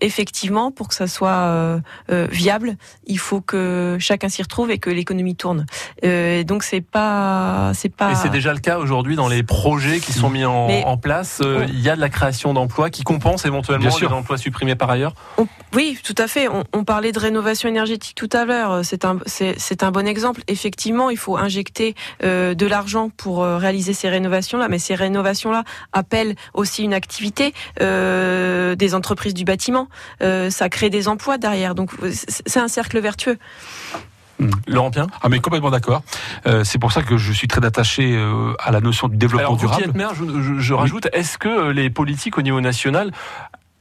Effectivement, 0.01 0.71
pour 0.71 0.87
que 0.87 0.95
ça 0.95 1.07
soit 1.07 1.81
viable, 2.09 2.77
il 3.05 3.19
faut 3.19 3.41
que 3.41 3.97
chacun 3.99 4.29
s'y 4.29 4.41
retrouve 4.41 4.71
et 4.71 4.77
que 4.77 4.89
l'économie 4.89 5.35
tourne. 5.35 5.65
Donc, 6.03 6.63
c'est 6.63 6.81
pas, 6.81 7.71
c'est 7.73 7.89
pas. 7.89 8.11
Et 8.11 8.15
c'est 8.15 8.29
déjà 8.29 8.53
le 8.53 8.59
cas 8.59 8.77
aujourd'hui 8.77 9.15
dans 9.15 9.27
les 9.27 9.43
projets 9.43 9.99
qui 9.99 10.13
sont 10.13 10.29
mis 10.29 10.45
en 10.45 10.97
place. 10.97 11.08
Euh, 11.41 11.65
Il 11.69 11.81
y 11.81 11.89
a 11.89 11.95
de 11.95 12.01
la 12.01 12.09
création 12.09 12.53
d'emplois 12.53 12.89
qui 12.89 13.03
compense 13.03 13.45
éventuellement 13.45 13.89
les 13.99 14.07
emplois 14.07 14.37
supprimés 14.37 14.75
par 14.75 14.89
ailleurs. 14.89 15.13
on, 15.37 15.47
Oui, 15.73 15.97
tout 16.03 16.15
à 16.17 16.27
fait. 16.27 16.47
On, 16.47 16.63
on, 16.73 16.83
parlait 16.83 17.11
de 17.11 17.19
rénovation 17.19 17.69
énergétique 17.69 18.15
tout 18.15 18.29
à 18.31 18.45
l'heure. 18.45 18.83
C'est 18.83 19.05
un, 19.05 19.19
c'est 19.25 19.83
un 19.83 19.91
bon 19.91 20.07
exemple. 20.07 20.41
Effectivement, 20.47 21.09
il 21.09 21.17
faut 21.17 21.37
injecter 21.37 21.95
euh, 22.23 22.53
de 22.53 22.65
l'argent 22.65 23.09
pour 23.15 23.43
euh, 23.43 23.57
réaliser 23.57 23.93
ces 23.93 24.09
rénovations-là, 24.09 24.67
mais 24.69 24.79
ces 24.79 24.95
rénovations-là 24.95 25.63
appellent 25.93 26.35
aussi 26.53 26.83
une 26.83 26.93
activité 26.93 27.53
euh, 27.81 28.75
des 28.75 28.95
entreprises 28.95 29.33
du 29.33 29.43
bâtiment. 29.43 29.87
Euh, 30.21 30.49
ça 30.49 30.69
crée 30.69 30.89
des 30.89 31.07
emplois 31.07 31.37
derrière. 31.37 31.75
Donc, 31.75 31.91
c'est 32.11 32.59
un 32.59 32.67
cercle 32.67 32.99
vertueux. 32.99 33.37
Mmh. 34.39 34.49
Laurent 34.67 34.91
Pien 34.91 35.07
Ah 35.21 35.29
mais 35.29 35.39
complètement 35.39 35.69
d'accord. 35.69 36.01
Euh, 36.47 36.63
c'est 36.63 36.79
pour 36.79 36.91
ça 36.91 37.01
que 37.01 37.17
je 37.17 37.31
suis 37.33 37.47
très 37.47 37.65
attaché 37.65 38.15
euh, 38.15 38.53
à 38.59 38.71
la 38.71 38.79
notion 38.79 39.07
du 39.07 39.17
développement 39.17 39.49
Alors, 39.49 39.57
durable. 39.57 39.91
Maire, 39.95 40.13
je, 40.15 40.23
je, 40.41 40.59
je 40.59 40.73
rajoute, 40.73 41.07
est-ce 41.13 41.37
que 41.37 41.71
les 41.71 41.89
politiques 41.89 42.37
au 42.37 42.41
niveau 42.41 42.61
national 42.61 43.11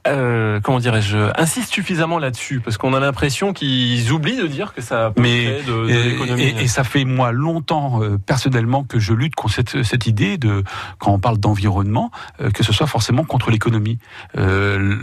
euh, 0.09 0.59
comment 0.61 0.79
dirais-je, 0.79 1.17
insiste 1.39 1.73
suffisamment 1.73 2.19
là-dessus 2.19 2.59
parce 2.59 2.77
qu'on 2.77 2.93
a 2.93 2.99
l'impression 2.99 3.53
qu'ils 3.53 4.11
oublient 4.11 4.37
de 4.37 4.47
dire 4.47 4.73
que 4.73 4.81
ça 4.81 5.11
peut 5.15 5.21
Mais, 5.21 5.61
de, 5.63 5.87
de 5.87 6.09
l'économie. 6.09 6.43
Et, 6.43 6.63
et, 6.63 6.67
ça 6.67 6.83
fait 6.83 7.05
moi 7.05 7.31
longtemps 7.31 8.01
euh, 8.01 8.17
personnellement 8.17 8.83
que 8.83 8.99
je 8.99 9.13
lutte 9.13 9.35
contre 9.35 9.53
cette, 9.55 9.83
cette 9.83 10.07
idée 10.07 10.37
de 10.37 10.63
quand 10.97 11.11
on 11.11 11.19
parle 11.19 11.37
d'environnement 11.37 12.11
euh, 12.41 12.51
que 12.51 12.63
ce 12.63 12.73
soit 12.73 12.87
forcément 12.87 13.23
contre 13.23 13.51
l'économie. 13.51 13.99
Euh, 14.37 14.97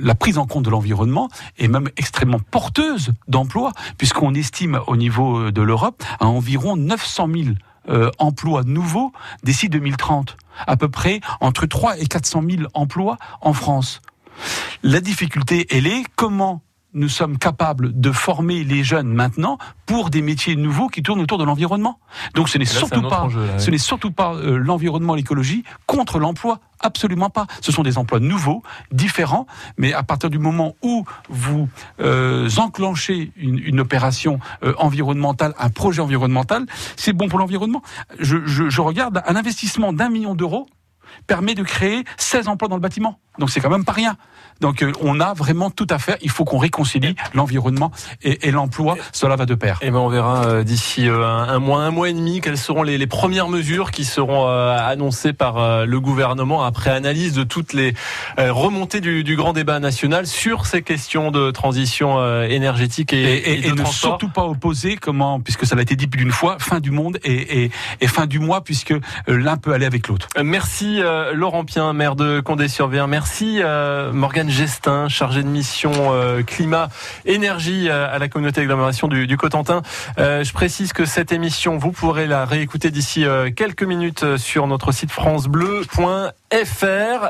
la 0.00 0.14
prise 0.14 0.38
en 0.38 0.46
compte 0.46 0.64
de 0.64 0.70
l'environnement 0.70 1.28
est 1.58 1.68
même 1.68 1.88
extrêmement 1.96 2.40
porteuse 2.50 3.12
d'emplois 3.28 3.72
puisqu'on 3.98 4.34
estime 4.34 4.80
au 4.86 4.96
niveau 4.96 5.50
de 5.50 5.62
l'Europe 5.62 6.02
à 6.20 6.26
environ 6.26 6.76
900 6.76 7.28
000 7.34 7.54
euh, 7.88 8.10
emplois 8.18 8.62
nouveaux 8.62 9.12
d'ici 9.42 9.68
2030. 9.68 10.36
À 10.66 10.76
peu 10.76 10.88
près 10.88 11.20
entre 11.40 11.66
3 11.66 11.98
et 11.98 12.06
400 12.06 12.42
000 12.48 12.62
emplois 12.74 13.16
en 13.40 13.52
France. 13.52 14.00
La 14.82 15.00
difficulté, 15.00 15.66
elle 15.70 15.86
est 15.86 16.04
comment 16.16 16.62
nous 16.94 17.08
sommes 17.08 17.38
capables 17.38 17.98
de 17.98 18.12
former 18.12 18.64
les 18.64 18.84
jeunes 18.84 19.08
maintenant 19.08 19.58
pour 19.86 20.10
des 20.10 20.20
métiers 20.20 20.56
nouveaux 20.56 20.88
qui 20.88 21.02
tournent 21.02 21.20
autour 21.20 21.38
de 21.38 21.44
l'environnement. 21.44 21.98
Donc 22.34 22.48
ce 22.48 22.58
n'est 22.58 22.64
surtout, 22.64 23.02
pas, 23.02 23.22
enjeu, 23.22 23.46
là, 23.46 23.58
ce 23.58 23.70
n'est 23.70 23.78
surtout 23.78 24.10
pas 24.10 24.34
euh, 24.34 24.58
l'environnement, 24.58 25.14
l'écologie 25.14 25.64
contre 25.86 26.18
l'emploi. 26.18 26.60
Absolument 26.80 27.30
pas. 27.30 27.46
Ce 27.60 27.70
sont 27.72 27.82
des 27.82 27.96
emplois 27.96 28.20
nouveaux, 28.20 28.62
différents, 28.90 29.46
mais 29.78 29.92
à 29.92 30.02
partir 30.02 30.30
du 30.30 30.38
moment 30.38 30.74
où 30.82 31.04
vous 31.28 31.68
euh, 32.00 32.50
enclenchez 32.58 33.32
une, 33.36 33.58
une 33.58 33.80
opération 33.80 34.40
euh, 34.64 34.74
environnementale, 34.78 35.54
un 35.58 35.70
projet 35.70 36.02
environnemental, 36.02 36.66
c'est 36.96 37.12
bon 37.12 37.28
pour 37.28 37.38
l'environnement. 37.38 37.82
Je, 38.18 38.44
je, 38.46 38.68
je 38.68 38.80
regarde 38.80 39.22
un 39.26 39.36
investissement 39.36 39.92
d'un 39.92 40.10
million 40.10 40.34
d'euros 40.34 40.66
permet 41.26 41.54
de 41.54 41.62
créer 41.62 42.04
16 42.16 42.48
emplois 42.48 42.68
dans 42.68 42.76
le 42.76 42.80
bâtiment. 42.80 43.18
Donc 43.38 43.50
c'est 43.50 43.60
quand 43.60 43.70
même 43.70 43.84
pas 43.84 43.92
rien. 43.92 44.16
Donc 44.60 44.82
euh, 44.82 44.92
on 45.00 45.20
a 45.20 45.34
vraiment 45.34 45.70
tout 45.70 45.86
à 45.90 45.98
faire. 45.98 46.16
Il 46.22 46.30
faut 46.30 46.44
qu'on 46.44 46.58
réconcilie 46.58 47.14
l'environnement 47.34 47.90
et, 48.22 48.48
et 48.48 48.50
l'emploi. 48.50 48.96
Cela 49.12 49.36
va 49.36 49.46
de 49.46 49.54
pair. 49.54 49.78
Et 49.82 49.90
ben 49.90 49.98
on 49.98 50.08
verra 50.08 50.44
euh, 50.46 50.62
d'ici 50.64 51.08
euh, 51.08 51.26
un, 51.26 51.48
un, 51.48 51.58
mois, 51.58 51.82
un 51.82 51.90
mois 51.90 52.08
et 52.08 52.12
demi, 52.12 52.40
quelles 52.40 52.58
seront 52.58 52.82
les, 52.82 52.98
les 52.98 53.06
premières 53.06 53.48
mesures 53.48 53.90
qui 53.90 54.04
seront 54.04 54.46
euh, 54.48 54.76
annoncées 54.76 55.32
par 55.32 55.58
euh, 55.58 55.84
le 55.86 56.00
gouvernement 56.00 56.62
après 56.62 56.90
analyse 56.90 57.34
de 57.34 57.44
toutes 57.44 57.72
les 57.72 57.94
euh, 58.38 58.52
remontées 58.52 59.00
du, 59.00 59.24
du, 59.24 59.36
grand 59.36 59.52
débat 59.52 59.80
national 59.80 60.26
sur 60.26 60.66
ces 60.66 60.82
questions 60.82 61.30
de 61.30 61.50
transition 61.50 62.42
énergétique 62.44 63.12
et, 63.12 63.22
et, 63.22 63.52
et, 63.52 63.66
et 63.68 63.72
ne 63.72 63.84
surtout 63.84 64.28
pas 64.28 64.44
opposer 64.44 64.96
comment, 64.96 65.40
puisque 65.40 65.66
ça 65.66 65.74
l'a 65.74 65.82
été 65.82 65.96
dit 65.96 66.06
plus 66.06 66.18
d'une 66.18 66.32
fois, 66.32 66.56
fin 66.58 66.80
du 66.80 66.90
monde 66.90 67.18
et, 67.24 67.70
fin 68.06 68.26
du 68.26 68.38
mois, 68.38 68.62
puisque 68.62 68.94
l'un 69.26 69.56
peut 69.56 69.72
aller 69.72 69.86
avec 69.86 70.08
l'autre. 70.08 70.28
Merci 70.42 71.00
Laurent 71.32 71.64
Pien, 71.64 71.92
maire 71.92 72.16
de 72.16 72.40
Condé-sur-Vien. 72.40 73.06
Merci 73.06 73.60
euh, 73.62 74.12
Gestin, 74.48 75.08
chargée 75.08 75.42
de 75.42 75.48
mission 75.48 75.92
euh, 76.12 76.42
climat, 76.42 76.88
énergie 77.24 77.88
euh, 77.88 78.12
à 78.12 78.18
la 78.18 78.28
communauté 78.28 78.60
d'agglomération 78.60 79.08
du, 79.08 79.36
Cotentin. 79.36 79.82
je 80.16 80.52
précise 80.52 80.92
que 80.92 81.04
cette 81.04 81.32
émission, 81.32 81.78
vous 81.78 81.92
pourrez 81.92 82.26
la 82.26 82.44
réécouter 82.44 82.90
d'ici 82.90 83.24
quelques 83.56 83.82
minutes 83.82 84.36
sur 84.36 84.66
notre 84.66 84.92
site 84.92 85.10
francebleu.fr. 85.10 86.32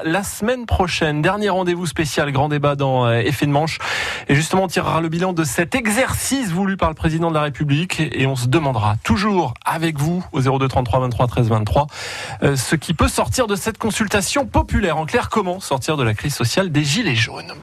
La 0.05 0.23
semaine 0.23 0.67
prochaine, 0.67 1.23
dernier 1.23 1.49
rendez-vous 1.49 1.87
spécial, 1.87 2.31
grand 2.33 2.49
débat 2.49 2.75
dans 2.75 3.11
Effet 3.11 3.47
de 3.47 3.53
manche. 3.53 3.79
Et 4.29 4.35
justement, 4.35 4.65
on 4.65 4.69
tirera 4.69 5.01
le 5.01 5.09
bilan 5.09 5.33
de 5.33 5.45
cet 5.45 5.75
exercice 5.75 6.51
voulu 6.51 6.77
par 6.77 6.89
le 6.89 6.95
président 6.95 7.31
de 7.31 7.35
la 7.35 7.43
République 7.43 8.01
et 8.01 8.27
on 8.27 8.37
se 8.37 8.49
demandera 8.49 8.97
toujours 9.05 9.55
avec 9.65 9.99
vous 9.99 10.25
au 10.33 10.41
02 10.41 10.69
33 10.69 11.01
23 11.01 11.27
13 11.27 11.49
23 11.49 11.87
ce 12.57 12.77
qui 12.77 12.95
peut 12.95 13.09
sortir 13.09 13.47
de 13.47 13.57
cette 13.57 13.79
consultation 13.79 14.47
populaire. 14.47 14.99
En 14.99 15.07
clair, 15.07 15.29
comment 15.31 15.61
sortir 15.61 15.97
de 15.97 16.03
la 16.03 16.15
crise 16.15 16.35
sociale 16.35 16.71
des 16.71 16.83
Gilets 17.03 17.17
jaunes 17.17 17.53